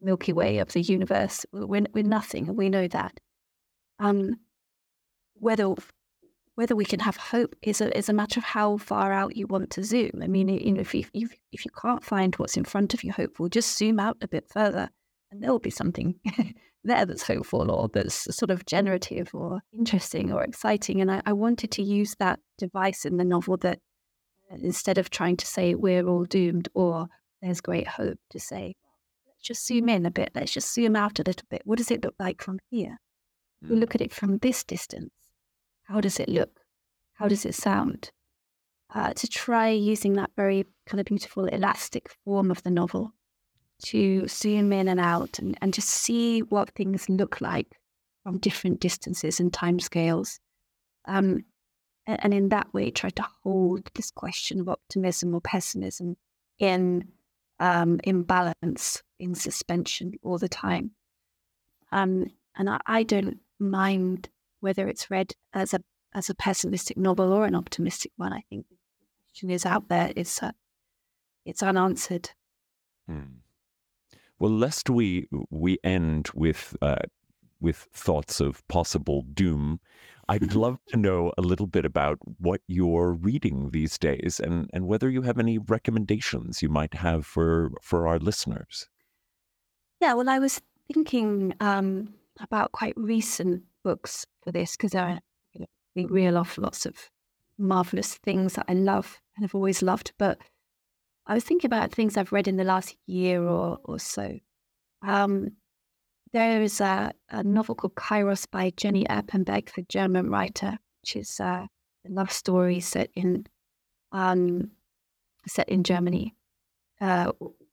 Milky 0.01 0.33
Way 0.33 0.59
of 0.59 0.73
the 0.73 0.81
universe. 0.81 1.47
We're, 1.53 1.87
we're 1.93 2.05
nothing, 2.05 2.49
and 2.49 2.57
we 2.57 2.69
know 2.69 2.89
that. 2.89 3.19
Um, 3.99 4.37
whether 5.35 5.75
whether 6.57 6.75
we 6.75 6.87
can 6.87 7.01
have 7.01 7.17
hope 7.17 7.55
is 7.63 7.81
a 7.81 7.97
is 7.97 8.09
a 8.09 8.15
matter 8.15 8.41
of 8.41 8.45
how 8.45 8.79
far 8.79 9.13
out 9.13 9.37
you 9.37 9.47
want 9.47 9.71
to 9.71 9.85
zoom. 9.85 10.23
I 10.23 10.27
mean, 10.27 10.49
you 10.49 10.73
know, 10.73 10.81
if 10.81 10.95
you 10.95 11.05
if, 11.13 11.33
if 11.53 11.65
you 11.65 11.71
can't 11.81 12.03
find 12.03 12.35
what's 12.37 12.57
in 12.57 12.65
front 12.65 12.95
of 12.95 13.05
you 13.05 13.13
hopeful, 13.13 13.49
just 13.49 13.77
zoom 13.77 14.01
out 14.01 14.17
a 14.23 14.29
bit 14.29 14.49
further, 14.49 14.89
and 15.31 15.43
there'll 15.43 15.59
be 15.59 15.71
something 15.71 16.15
there 16.85 17.05
that's 17.05 17.27
hopeful 17.27 17.71
or 17.71 17.89
that's 17.89 18.35
sort 18.35 18.51
of 18.51 18.65
generative 18.65 19.31
or 19.35 19.61
interesting 19.73 20.33
or 20.33 20.43
exciting. 20.43 21.01
And 21.01 21.11
I, 21.11 21.21
I 21.27 21.33
wanted 21.35 21.71
to 21.73 21.83
use 21.83 22.17
that 22.19 22.41
device 22.59 23.05
in 23.05 23.19
the 23.19 23.25
novel 23.25 23.59
that 23.59 23.79
uh, 24.51 24.57
instead 24.63 24.97
of 24.97 25.11
trying 25.11 25.37
to 25.37 25.47
say 25.47 25.75
we're 25.75 26.07
all 26.07 26.25
doomed 26.25 26.69
or 26.75 27.07
there's 27.43 27.61
great 27.61 27.87
hope, 27.87 28.19
to 28.31 28.41
say 28.41 28.75
just 29.47 29.67
zoom 29.67 29.89
in 29.89 30.07
a 30.07 30.11
bit, 30.11 30.31
let's 30.35 30.53
just 30.53 30.73
zoom 30.73 30.97
out 30.97 31.19
a 31.19 31.25
little 31.25 31.47
bit. 31.51 31.63
What 31.65 31.79
does 31.79 31.91
it 31.91 32.05
look 32.05 32.15
like 32.19 32.43
from 32.43 32.59
here? 32.71 32.99
Mm. 33.65 33.71
We 33.71 33.77
look 33.77 33.95
at 33.95 34.01
it 34.01 34.13
from 34.13 34.39
this 34.39 34.65
distance 34.65 35.11
how 35.87 36.01
does 36.01 36.19
it 36.19 36.29
look? 36.29 36.61
How 37.15 37.29
does 37.29 37.47
it 37.47 37.55
sound? 37.55 38.11
Uh, 38.95 39.13
to 39.15 39.27
try 39.29 39.69
using 39.69 40.15
that 40.15 40.31
very 40.37 40.67
kind 40.87 41.01
of 41.01 41.07
beautiful 41.07 41.47
elastic 41.47 42.09
form 42.25 42.51
of 42.51 42.63
the 42.63 42.71
novel 42.71 43.13
to 43.85 44.27
zoom 44.27 44.73
in 44.73 44.89
and 44.89 45.01
out 45.01 45.39
and, 45.39 45.57
and 45.61 45.75
just 45.75 45.89
see 45.89 46.41
what 46.41 46.71
things 46.71 47.09
look 47.09 47.41
like 47.41 47.79
from 48.23 48.39
different 48.39 48.81
distances 48.81 49.39
and 49.39 49.53
timescales. 49.53 50.39
Um, 51.07 51.45
and, 52.07 52.19
and 52.25 52.35
in 52.35 52.49
that 52.51 52.73
way, 52.73 52.91
try 52.91 53.11
to 53.11 53.27
hold 53.43 53.89
this 53.95 54.11
question 54.11 54.61
of 54.61 54.69
optimism 54.69 55.35
or 55.35 55.41
pessimism 55.41 56.17
in 56.59 57.09
um, 57.59 58.01
in 58.05 58.23
balance, 58.23 59.03
in 59.19 59.35
suspension 59.35 60.13
all 60.23 60.39
the 60.39 60.49
time. 60.49 60.93
Um, 61.93 62.27
and 62.57 62.71
I, 62.71 62.81
I 62.87 63.03
don't 63.03 63.39
mind 63.59 64.29
whether 64.61 64.89
it's 64.89 65.11
read 65.11 65.33
as 65.53 65.75
a 65.75 65.81
as 66.15 66.31
a 66.31 66.35
pessimistic 66.35 66.97
novel 66.97 67.33
or 67.33 67.45
an 67.45 67.55
optimistic 67.55 68.13
one. 68.17 68.33
I 68.33 68.43
think 68.49 68.67
the 68.69 68.77
question 69.27 69.51
is 69.51 69.67
out 69.67 69.89
there. 69.89 70.13
It's 70.17 70.43
uh, 70.43 70.53
it's 71.45 71.63
unanswered. 71.63 72.31
Hmm. 73.07 73.41
Well, 74.39 74.51
lest 74.51 74.91
we 74.91 75.29
we 75.51 75.79
end 75.85 76.31
with 76.35 76.77
uh, 76.83 77.07
with 77.61 77.89
thoughts 77.93 78.41
of 78.41 78.67
possible 78.69 79.23
doom, 79.33 79.81
I'd 80.29 80.55
love 80.65 80.79
to 80.89 80.97
know 80.97 81.33
a 81.39 81.43
little 81.43 81.67
bit 81.67 81.85
about 81.85 82.19
what 82.39 82.61
you're 82.67 83.13
reading 83.13 83.71
these 83.71 83.99
days, 83.99 84.41
and 84.41 84.71
and 84.73 84.87
whether 84.87 85.11
you 85.11 85.23
have 85.23 85.39
any 85.39 85.59
recommendations 85.59 86.63
you 86.63 86.69
might 86.69 86.95
have 86.95 87.27
for 87.27 87.71
for 87.83 88.09
our 88.09 88.19
listeners. 88.19 88.89
Yeah, 90.01 90.15
well, 90.15 90.29
I 90.29 90.39
was 90.39 90.61
thinking 90.93 91.55
um, 91.61 92.15
about 92.41 92.73
quite 92.73 92.95
recent 92.97 93.63
books 93.83 94.27
for 94.43 94.53
this 94.53 94.73
because 94.73 94.95
I 94.95 95.21
we 95.95 96.05
reel 96.05 96.37
off 96.37 96.59
lots 96.59 96.87
of 96.87 96.95
marvelous 97.59 98.15
things 98.15 98.55
that 98.55 98.67
I 98.69 98.75
love 98.75 99.19
and 99.35 99.45
have 99.45 99.55
always 99.55 99.83
loved. 99.83 100.13
But 100.19 100.39
I 101.27 101.35
was 101.35 101.45
thinking 101.45 101.69
about 101.69 101.93
things 101.93 102.17
I've 102.17 102.33
read 102.33 102.47
in 102.47 102.57
the 102.57 102.65
last 102.65 102.95
year 103.07 103.43
or, 103.43 103.79
or 103.85 103.99
so. 103.99 104.39
Um, 105.03 105.53
there 106.33 106.63
is 106.63 106.81
a, 106.81 107.13
a, 107.31 107.43
novel 107.43 107.75
called 107.75 107.95
Kairos 107.95 108.47
by 108.51 108.73
Jenny 108.77 109.05
Erpenbeck, 109.05 109.75
the 109.75 109.87
German 109.89 110.29
writer, 110.29 110.79
which 111.01 111.17
is 111.17 111.41
uh, 111.41 111.67
a 112.07 112.11
love 112.11 112.31
story 112.31 112.81
set 112.81 113.11
in 113.15 113.47
um, 114.13 114.71
set 115.47 115.69
in 115.69 115.83
Germany 115.83 116.35
uh, 117.01 117.33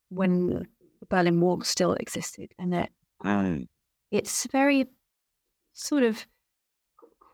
when 0.10 0.68
Berlin 1.10 1.40
Wall 1.42 1.62
still 1.62 1.94
existed, 1.94 2.54
and 2.58 2.74
it, 2.74 2.90
um, 3.22 3.68
it's 4.12 4.46
very 4.48 4.88
sort 5.74 6.04
of 6.04 6.26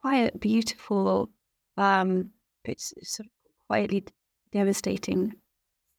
quiet, 0.01 0.39
beautiful, 0.39 1.30
um, 1.78 2.32
it's 2.63 2.93
sort 3.03 3.28
of 3.28 3.32
quietly 3.67 4.03
devastating 4.51 5.34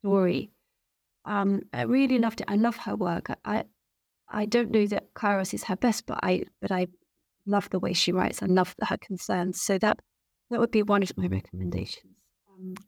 story. 0.00 0.50
Um, 1.24 1.62
I 1.72 1.82
really 1.82 2.18
loved 2.18 2.40
it. 2.40 2.46
I 2.48 2.56
love 2.56 2.76
her 2.76 2.96
work. 2.96 3.30
I, 3.44 3.64
I 4.28 4.46
don't 4.46 4.70
know 4.70 4.86
that 4.86 5.12
Kairos 5.14 5.52
is 5.52 5.64
her 5.64 5.76
best, 5.76 6.06
but 6.06 6.18
I, 6.22 6.44
but 6.60 6.72
I 6.72 6.86
love 7.46 7.68
the 7.70 7.78
way 7.78 7.92
she 7.92 8.12
writes. 8.12 8.42
I 8.42 8.46
love 8.46 8.74
her 8.82 8.96
concerns. 8.96 9.60
So 9.60 9.78
that 9.78 10.00
that 10.50 10.58
would 10.58 10.70
be 10.70 10.82
one 10.82 11.02
of 11.02 11.16
my 11.16 11.26
recommendations. 11.26 12.14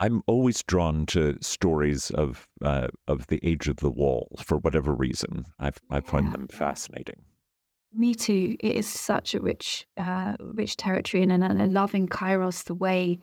I'm 0.01 0.23
always 0.27 0.63
drawn 0.63 1.07
to 1.07 1.39
stories 1.41 2.11
of 2.11 2.49
uh, 2.63 2.89
of 3.07 3.27
the 3.29 3.41
age 3.43 3.69
of 3.69 3.77
the 3.77 3.91
wall 3.91 4.37
for 4.43 4.59
whatever 4.59 4.93
reason. 4.93 5.47
I 5.59 5.73
I 5.91 6.01
find 6.01 6.27
yeah. 6.27 6.33
them 6.33 6.49
fascinating. 6.49 7.25
Me 7.95 8.15
too. 8.15 8.57
It 8.61 8.77
is 8.77 8.87
such 8.87 9.35
a 9.35 9.41
rich, 9.41 9.87
uh, 9.99 10.35
rich 10.41 10.79
territory, 10.79 11.23
and, 11.23 11.33
and 11.33 11.63
I 11.63 11.67
love 11.67 11.95
in 11.95 12.09
Kairos 12.09 12.65
the 12.65 12.75
way 12.75 13.19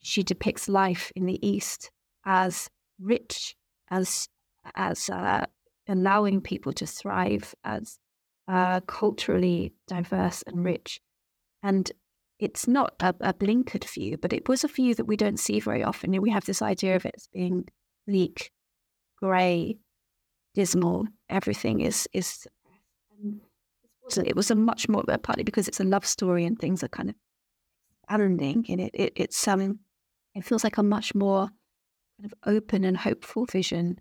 she 0.00 0.22
depicts 0.22 0.68
life 0.68 1.12
in 1.14 1.26
the 1.26 1.46
East 1.46 1.90
as 2.24 2.70
rich, 2.98 3.56
as 3.90 4.28
as 4.74 5.10
uh, 5.10 5.44
allowing 5.86 6.40
people 6.40 6.72
to 6.74 6.86
thrive, 6.86 7.54
as 7.62 7.98
uh, 8.48 8.80
culturally 8.80 9.72
diverse 9.86 10.42
and 10.46 10.64
rich. 10.64 11.00
And 11.62 11.92
it's 12.40 12.66
not 12.66 12.94
a, 13.00 13.14
a, 13.20 13.34
blinkered 13.34 13.84
view, 13.84 14.16
but 14.16 14.32
it 14.32 14.48
was 14.48 14.64
a 14.64 14.68
view 14.68 14.94
that 14.94 15.04
we 15.04 15.16
don't 15.16 15.38
see 15.38 15.60
very 15.60 15.84
often. 15.84 16.20
We 16.20 16.30
have 16.30 16.46
this 16.46 16.62
idea 16.62 16.96
of 16.96 17.04
it 17.04 17.14
as 17.16 17.28
being 17.32 17.68
bleak, 18.06 18.50
grey, 19.18 19.76
dismal. 20.54 21.06
Everything 21.28 21.80
is 21.80 22.08
is 22.12 22.46
it 24.16 24.34
was 24.34 24.50
a 24.50 24.54
much 24.56 24.88
more 24.88 25.04
partly 25.22 25.44
because 25.44 25.68
it's 25.68 25.78
a 25.78 25.84
love 25.84 26.04
story 26.04 26.44
and 26.44 26.58
things 26.58 26.82
are 26.82 26.88
kind 26.88 27.10
of 27.10 27.14
expanding 28.02 28.64
in 28.66 28.80
it. 28.80 28.90
it 28.94 29.12
it's 29.14 29.46
um 29.46 29.78
it 30.34 30.44
feels 30.44 30.64
like 30.64 30.78
a 30.78 30.82
much 30.82 31.14
more 31.14 31.46
kind 31.46 32.24
of 32.24 32.34
open 32.46 32.84
and 32.84 32.96
hopeful 32.96 33.44
vision, 33.46 34.00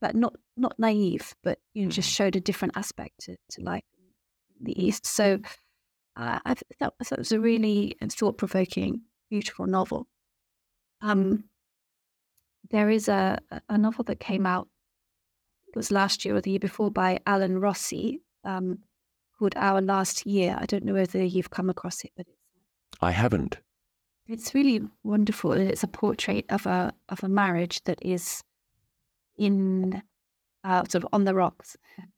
but 0.00 0.14
not 0.14 0.34
not 0.56 0.78
naive, 0.78 1.34
but 1.42 1.58
you 1.74 1.84
know, 1.84 1.90
just 1.90 2.08
mm-hmm. 2.08 2.24
showed 2.24 2.36
a 2.36 2.40
different 2.40 2.76
aspect 2.76 3.20
to, 3.20 3.36
to 3.50 3.62
life 3.62 3.84
in 4.58 4.64
the 4.64 4.82
East. 4.82 5.06
So 5.06 5.40
uh, 6.20 6.38
I 6.44 6.54
thought, 6.54 6.94
I 7.00 7.04
thought 7.04 7.18
was 7.18 7.32
a 7.32 7.40
really 7.40 7.96
thought 8.10 8.36
provoking, 8.36 9.00
beautiful 9.30 9.66
novel. 9.66 10.06
Um, 11.00 11.44
there 12.70 12.90
is 12.90 13.08
a, 13.08 13.38
a 13.70 13.78
novel 13.78 14.04
that 14.04 14.20
came 14.20 14.44
out, 14.44 14.68
it 15.68 15.76
was 15.76 15.90
last 15.90 16.24
year 16.24 16.36
or 16.36 16.42
the 16.42 16.50
year 16.50 16.60
before, 16.60 16.90
by 16.90 17.20
Alan 17.26 17.58
Rossi, 17.58 18.20
um, 18.44 18.80
called 19.38 19.54
Our 19.56 19.80
Last 19.80 20.26
Year. 20.26 20.56
I 20.60 20.66
don't 20.66 20.84
know 20.84 20.92
whether 20.92 21.24
you've 21.24 21.48
come 21.48 21.70
across 21.70 22.04
it, 22.04 22.10
but 22.14 22.26
it's, 22.28 22.36
I 23.00 23.12
haven't. 23.12 23.56
It's 24.28 24.54
really 24.54 24.82
wonderful. 25.02 25.52
It's 25.52 25.82
a 25.82 25.88
portrait 25.88 26.44
of 26.50 26.66
a 26.66 26.92
of 27.08 27.24
a 27.24 27.28
marriage 27.28 27.82
that 27.84 27.98
is 28.02 28.44
in 29.38 30.02
uh, 30.64 30.84
sort 30.84 31.02
of 31.02 31.08
on 31.14 31.24
the 31.24 31.34
rocks, 31.34 31.76
and 31.98 32.08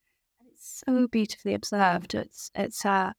it's 0.50 0.82
so 0.86 1.06
beautifully 1.06 1.54
observed. 1.54 2.14
It's 2.14 2.50
it's 2.54 2.84
uh, 2.84 3.12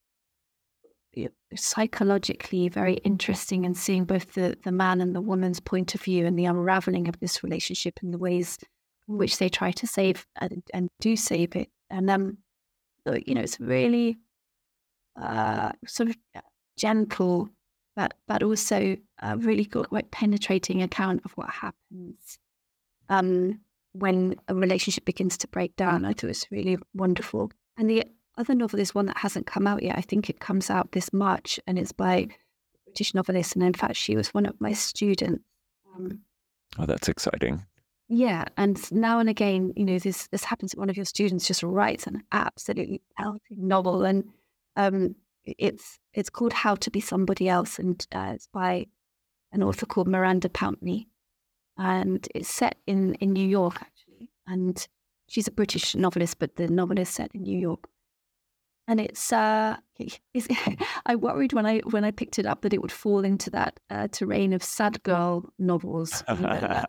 psychologically 1.55 2.69
very 2.69 2.95
interesting 2.95 3.65
and 3.65 3.77
seeing 3.77 4.05
both 4.05 4.33
the 4.33 4.57
the 4.63 4.71
man 4.71 5.01
and 5.01 5.15
the 5.15 5.21
woman's 5.21 5.59
point 5.59 5.95
of 5.95 6.01
view 6.01 6.25
and 6.25 6.37
the 6.37 6.45
unraveling 6.45 7.07
of 7.07 7.19
this 7.19 7.43
relationship 7.43 7.99
and 8.01 8.13
the 8.13 8.17
ways 8.17 8.57
in 9.07 9.17
which 9.17 9.37
they 9.37 9.49
try 9.49 9.71
to 9.71 9.87
save 9.87 10.25
and, 10.39 10.63
and 10.73 10.89
do 10.99 11.15
save 11.15 11.55
it. 11.55 11.69
And 11.89 12.09
um, 12.09 12.37
you 13.25 13.35
know, 13.35 13.41
it's 13.41 13.59
really 13.59 14.17
uh, 15.19 15.71
sort 15.85 16.09
of 16.09 16.17
uh, 16.35 16.41
gentle, 16.77 17.49
but 17.95 18.15
but 18.27 18.43
also 18.43 18.97
a 19.21 19.37
really 19.37 19.65
good, 19.65 19.89
quite 19.89 20.11
penetrating 20.11 20.81
account 20.81 21.21
of 21.25 21.31
what 21.33 21.49
happens 21.49 22.37
um, 23.09 23.59
when 23.93 24.35
a 24.47 24.55
relationship 24.55 25.05
begins 25.05 25.37
to 25.37 25.47
break 25.47 25.75
down. 25.75 26.05
I 26.05 26.09
thought 26.09 26.25
it 26.25 26.27
was 26.27 26.47
really 26.51 26.77
wonderful. 26.93 27.51
And 27.77 27.89
the 27.89 28.05
other 28.37 28.55
novel 28.55 28.79
is 28.79 28.95
one 28.95 29.05
that 29.07 29.17
hasn't 29.17 29.45
come 29.45 29.67
out 29.67 29.83
yet. 29.83 29.97
I 29.97 30.01
think 30.01 30.29
it 30.29 30.39
comes 30.39 30.69
out 30.69 30.91
this 30.91 31.13
March, 31.13 31.59
and 31.67 31.77
it's 31.77 31.91
by 31.91 32.15
a 32.15 32.27
British 32.85 33.13
novelist. 33.13 33.55
And 33.55 33.63
in 33.63 33.73
fact, 33.73 33.95
she 33.95 34.15
was 34.15 34.33
one 34.33 34.45
of 34.45 34.59
my 34.59 34.73
students. 34.73 35.43
Um, 35.95 36.21
oh, 36.79 36.85
that's 36.85 37.07
exciting. 37.07 37.65
Yeah, 38.09 38.45
and 38.57 38.91
now 38.91 39.19
and 39.19 39.29
again, 39.29 39.73
you 39.75 39.85
know, 39.85 39.97
this 39.97 40.27
this 40.27 40.43
happens. 40.43 40.75
One 40.75 40.89
of 40.89 40.97
your 40.97 41.05
students 41.05 41.47
just 41.47 41.63
writes 41.63 42.05
an 42.05 42.23
absolutely 42.31 43.01
pelting 43.17 43.67
novel, 43.67 44.03
and 44.03 44.25
um, 44.75 45.15
it's 45.45 45.99
it's 46.13 46.29
called 46.29 46.53
How 46.53 46.75
to 46.75 46.91
Be 46.91 46.99
Somebody 46.99 47.47
Else, 47.49 47.79
and 47.79 48.05
uh, 48.13 48.33
it's 48.35 48.47
by 48.47 48.87
an 49.51 49.63
author 49.63 49.85
called 49.85 50.07
Miranda 50.07 50.49
Pountney, 50.49 51.07
and 51.77 52.27
it's 52.35 52.49
set 52.49 52.77
in 52.87 53.15
in 53.15 53.31
New 53.31 53.47
York 53.47 53.77
actually, 53.81 54.29
and 54.47 54.87
she's 55.27 55.47
a 55.47 55.51
British 55.51 55.95
novelist, 55.95 56.39
but 56.39 56.55
the 56.55 56.67
novel 56.67 56.99
is 56.99 57.09
set 57.09 57.31
in 57.33 57.43
New 57.43 57.57
York, 57.57 57.87
and 58.87 58.99
it's 58.99 59.31
uh, 59.31 59.77
it's, 60.33 60.47
I 61.05 61.15
worried 61.15 61.53
when 61.53 61.65
I 61.65 61.79
when 61.79 62.03
I 62.03 62.11
picked 62.11 62.39
it 62.39 62.45
up 62.45 62.61
that 62.61 62.73
it 62.73 62.81
would 62.81 62.91
fall 62.91 63.23
into 63.23 63.49
that 63.51 63.79
uh, 63.89 64.07
terrain 64.11 64.53
of 64.53 64.63
sad 64.63 65.01
girl 65.03 65.45
novels. 65.57 66.23
You 66.29 66.35
know, 66.35 66.85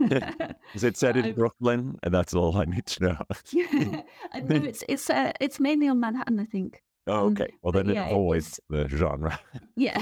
Is 0.74 0.84
it 0.84 0.96
set 0.96 1.16
in 1.16 1.34
Brooklyn? 1.34 1.96
And 2.02 2.12
that's 2.12 2.34
all 2.34 2.56
I 2.56 2.64
need 2.64 2.86
to 2.86 3.04
know. 3.04 3.18
yeah, 3.52 4.02
no, 4.34 4.56
it's 4.56 4.82
it's 4.88 5.08
uh, 5.10 5.32
it's 5.40 5.60
mainly 5.60 5.88
on 5.88 6.00
Manhattan, 6.00 6.40
I 6.40 6.44
think. 6.44 6.82
Oh, 7.06 7.26
um, 7.26 7.32
okay. 7.32 7.52
Well, 7.62 7.72
then 7.72 7.88
yeah, 7.88 8.06
it 8.06 8.12
avoids 8.12 8.60
the 8.68 8.88
genre. 8.88 9.38
yeah. 9.76 9.98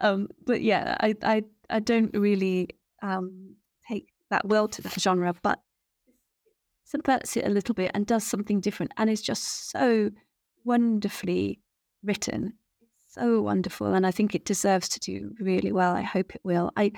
um, 0.00 0.28
but 0.44 0.60
yeah, 0.60 0.96
I, 1.00 1.14
I, 1.22 1.42
I 1.70 1.80
don't 1.80 2.14
really 2.14 2.68
um, 3.02 3.56
take 3.88 4.08
that 4.30 4.46
well 4.46 4.68
to 4.68 4.82
that 4.82 5.00
genre, 5.00 5.34
but 5.42 5.60
subverts 6.84 7.36
it 7.36 7.46
a 7.46 7.50
little 7.50 7.74
bit 7.74 7.90
and 7.94 8.06
does 8.06 8.24
something 8.24 8.60
different 8.60 8.92
and 8.96 9.10
is 9.10 9.22
just 9.22 9.70
so 9.70 10.10
wonderfully 10.64 11.60
written. 12.02 12.54
It's 12.82 13.14
so 13.14 13.40
wonderful. 13.42 13.94
And 13.94 14.06
I 14.06 14.10
think 14.10 14.34
it 14.34 14.44
deserves 14.44 14.88
to 14.90 15.00
do 15.00 15.34
really 15.40 15.72
well. 15.72 15.94
I 15.94 16.02
hope 16.02 16.34
it 16.34 16.40
will. 16.44 16.70
I, 16.76 16.92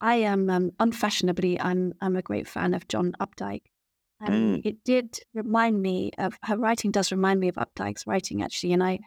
I 0.00 0.16
am 0.16 0.48
um, 0.48 0.70
unfashionably, 0.80 1.60
I'm, 1.60 1.92
I'm 2.00 2.16
a 2.16 2.22
great 2.22 2.48
fan 2.48 2.74
of 2.74 2.88
John 2.88 3.12
Updike. 3.20 3.64
And 4.20 4.56
mm. 4.56 4.66
it 4.66 4.84
did 4.84 5.18
remind 5.32 5.80
me 5.80 6.10
of 6.18 6.38
her 6.42 6.56
writing. 6.56 6.90
Does 6.90 7.10
remind 7.10 7.40
me 7.40 7.48
of 7.48 7.54
Updike's 7.56 8.06
writing 8.06 8.42
actually. 8.42 8.74
And 8.74 8.82
I, 8.82 8.98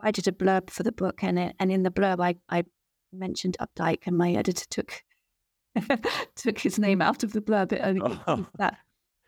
I 0.00 0.10
did 0.10 0.26
a 0.26 0.32
blurb 0.32 0.70
for 0.70 0.82
the 0.82 0.92
book, 0.92 1.22
and 1.22 1.38
it, 1.38 1.54
and 1.58 1.70
in 1.70 1.82
the 1.82 1.90
blurb 1.90 2.20
I, 2.20 2.36
I 2.48 2.64
mentioned 3.12 3.56
Updike, 3.60 4.00
and 4.06 4.18
my 4.18 4.32
editor 4.32 4.66
took 4.68 5.04
took 6.34 6.58
his 6.58 6.78
name 6.78 7.00
out 7.00 7.22
of 7.22 7.32
the 7.32 7.40
blurb. 7.40 7.72
I 7.72 7.92
think 7.92 8.20
oh. 8.26 8.46
that 8.58 8.78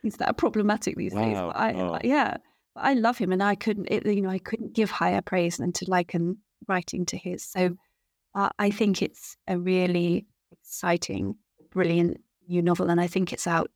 he's 0.05 0.17
that 0.17 0.37
problematic 0.37 0.97
these 0.97 1.13
wow. 1.13 1.25
days. 1.25 1.39
But 1.39 1.57
I, 1.57 1.73
oh. 1.75 1.99
yeah, 2.05 2.37
but 2.75 2.85
I 2.85 2.95
love 2.95 3.19
him, 3.19 3.33
and 3.33 3.43
I 3.43 3.55
couldn't, 3.55 3.89
it, 3.91 4.07
you 4.07 4.23
know, 4.23 4.31
I 4.31 4.39
couldn't 4.39 4.75
give 4.75 4.91
higher 4.91 5.23
praise 5.23 5.57
than 5.57 5.73
to 5.73 5.91
liken 5.91 6.39
writing 6.69 7.07
to 7.07 7.17
his. 7.17 7.45
So 7.45 7.77
uh, 8.35 8.51
I 8.59 8.71
think 8.71 9.03
it's 9.03 9.37
a 9.49 9.59
really 9.59 10.27
exciting, 10.53 11.37
brilliant 11.73 12.21
new 12.49 12.63
novel, 12.63 12.91
and 12.91 13.01
I 13.01 13.07
think 13.07 13.33
it's 13.33 13.47
out 13.47 13.71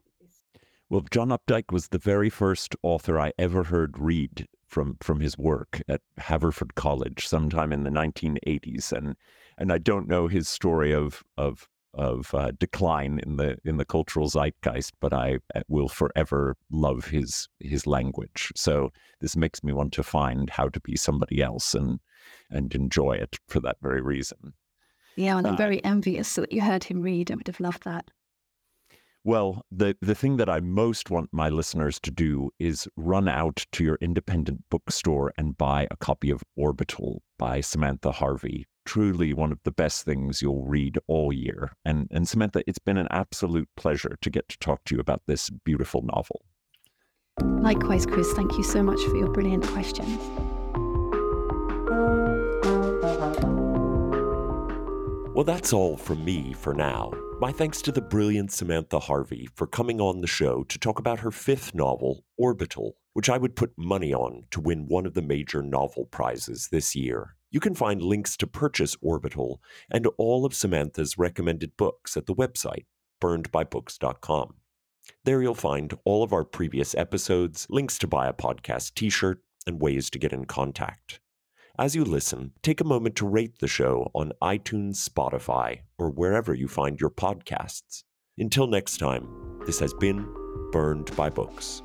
well, 0.90 1.04
John 1.10 1.28
Updike 1.28 1.70
was 1.70 1.88
the 1.88 1.98
very 1.98 2.30
first 2.30 2.74
author 2.82 3.20
I 3.20 3.32
ever 3.38 3.64
heard 3.64 3.98
read 3.98 4.48
from 4.66 4.96
from 5.00 5.20
his 5.20 5.36
work 5.36 5.82
at 5.88 6.00
Haverford 6.16 6.74
College 6.74 7.26
sometime 7.26 7.72
in 7.72 7.84
the 7.84 7.90
1980s, 7.90 8.92
and 8.92 9.16
and 9.58 9.70
I 9.70 9.78
don't 9.78 10.08
know 10.08 10.28
his 10.28 10.48
story 10.48 10.92
of 10.92 11.22
of 11.36 11.68
of 11.98 12.32
uh, 12.32 12.52
decline 12.58 13.20
in 13.24 13.36
the 13.36 13.58
in 13.64 13.76
the 13.76 13.84
cultural 13.84 14.28
zeitgeist, 14.28 14.92
but 15.00 15.12
I 15.12 15.38
uh, 15.54 15.60
will 15.68 15.88
forever 15.88 16.56
love 16.70 17.06
his 17.06 17.48
his 17.60 17.86
language. 17.86 18.52
So 18.56 18.92
this 19.20 19.36
makes 19.36 19.62
me 19.62 19.72
want 19.72 19.92
to 19.94 20.02
find 20.02 20.48
how 20.48 20.68
to 20.68 20.80
be 20.80 20.96
somebody 20.96 21.42
else 21.42 21.74
and 21.74 22.00
and 22.50 22.74
enjoy 22.74 23.12
it 23.12 23.36
for 23.48 23.60
that 23.60 23.76
very 23.82 24.00
reason. 24.00 24.54
Yeah, 25.16 25.36
and 25.36 25.46
I'm 25.46 25.54
uh, 25.54 25.56
very 25.56 25.84
envious 25.84 26.34
that 26.36 26.52
you 26.52 26.62
heard 26.62 26.84
him 26.84 27.02
read. 27.02 27.30
I 27.30 27.34
would 27.34 27.48
have 27.48 27.60
loved 27.60 27.82
that. 27.84 28.10
Well, 29.24 29.66
the, 29.70 29.96
the 30.00 30.14
thing 30.14 30.36
that 30.36 30.48
I 30.48 30.60
most 30.60 31.10
want 31.10 31.28
my 31.32 31.48
listeners 31.48 31.98
to 32.00 32.10
do 32.10 32.50
is 32.58 32.88
run 32.96 33.28
out 33.28 33.66
to 33.72 33.84
your 33.84 33.98
independent 34.00 34.64
bookstore 34.70 35.34
and 35.36 35.58
buy 35.58 35.88
a 35.90 35.96
copy 35.96 36.30
of 36.30 36.44
Orbital 36.56 37.22
by 37.36 37.60
Samantha 37.60 38.12
Harvey. 38.12 38.66
Truly 38.88 39.34
one 39.34 39.52
of 39.52 39.58
the 39.64 39.70
best 39.70 40.06
things 40.06 40.40
you'll 40.40 40.64
read 40.64 40.96
all 41.08 41.30
year. 41.30 41.72
And, 41.84 42.08
and 42.10 42.26
Samantha, 42.26 42.64
it's 42.66 42.78
been 42.78 42.96
an 42.96 43.06
absolute 43.10 43.68
pleasure 43.76 44.16
to 44.22 44.30
get 44.30 44.48
to 44.48 44.58
talk 44.60 44.82
to 44.84 44.94
you 44.94 45.00
about 45.02 45.20
this 45.26 45.50
beautiful 45.50 46.00
novel. 46.10 46.40
Likewise, 47.60 48.06
Chris. 48.06 48.32
Thank 48.32 48.56
you 48.56 48.64
so 48.64 48.82
much 48.82 48.98
for 49.02 49.14
your 49.16 49.28
brilliant 49.28 49.66
questions. 49.66 50.18
Well, 55.34 55.44
that's 55.44 55.74
all 55.74 55.98
from 55.98 56.24
me 56.24 56.54
for 56.54 56.72
now. 56.72 57.12
My 57.40 57.52
thanks 57.52 57.82
to 57.82 57.92
the 57.92 58.00
brilliant 58.00 58.52
Samantha 58.52 59.00
Harvey 59.00 59.50
for 59.54 59.66
coming 59.66 60.00
on 60.00 60.22
the 60.22 60.26
show 60.26 60.64
to 60.64 60.78
talk 60.78 60.98
about 60.98 61.20
her 61.20 61.30
fifth 61.30 61.74
novel, 61.74 62.24
Orbital, 62.38 62.96
which 63.12 63.28
I 63.28 63.36
would 63.36 63.54
put 63.54 63.76
money 63.76 64.14
on 64.14 64.44
to 64.50 64.60
win 64.60 64.88
one 64.88 65.04
of 65.04 65.12
the 65.12 65.20
major 65.20 65.62
novel 65.62 66.06
prizes 66.06 66.68
this 66.72 66.96
year. 66.96 67.34
You 67.50 67.60
can 67.60 67.74
find 67.74 68.02
links 68.02 68.36
to 68.38 68.46
purchase 68.46 68.96
Orbital 69.00 69.62
and 69.90 70.06
all 70.18 70.44
of 70.44 70.54
Samantha's 70.54 71.16
recommended 71.16 71.76
books 71.76 72.16
at 72.16 72.26
the 72.26 72.34
website, 72.34 72.84
burnedbybooks.com. 73.22 74.54
There 75.24 75.42
you'll 75.42 75.54
find 75.54 75.96
all 76.04 76.22
of 76.22 76.32
our 76.32 76.44
previous 76.44 76.94
episodes, 76.94 77.66
links 77.70 77.98
to 77.98 78.06
buy 78.06 78.28
a 78.28 78.32
podcast 78.32 78.94
t 78.94 79.08
shirt, 79.08 79.42
and 79.66 79.80
ways 79.80 80.10
to 80.10 80.18
get 80.18 80.32
in 80.32 80.44
contact. 80.44 81.20
As 81.78 81.94
you 81.94 82.04
listen, 82.04 82.52
take 82.62 82.80
a 82.80 82.84
moment 82.84 83.14
to 83.16 83.28
rate 83.28 83.60
the 83.60 83.68
show 83.68 84.10
on 84.14 84.32
iTunes, 84.42 85.08
Spotify, 85.08 85.80
or 85.96 86.10
wherever 86.10 86.52
you 86.52 86.66
find 86.66 87.00
your 87.00 87.10
podcasts. 87.10 88.02
Until 88.36 88.66
next 88.66 88.98
time, 88.98 89.60
this 89.64 89.78
has 89.78 89.94
been 89.94 90.26
Burned 90.72 91.14
by 91.16 91.30
Books. 91.30 91.82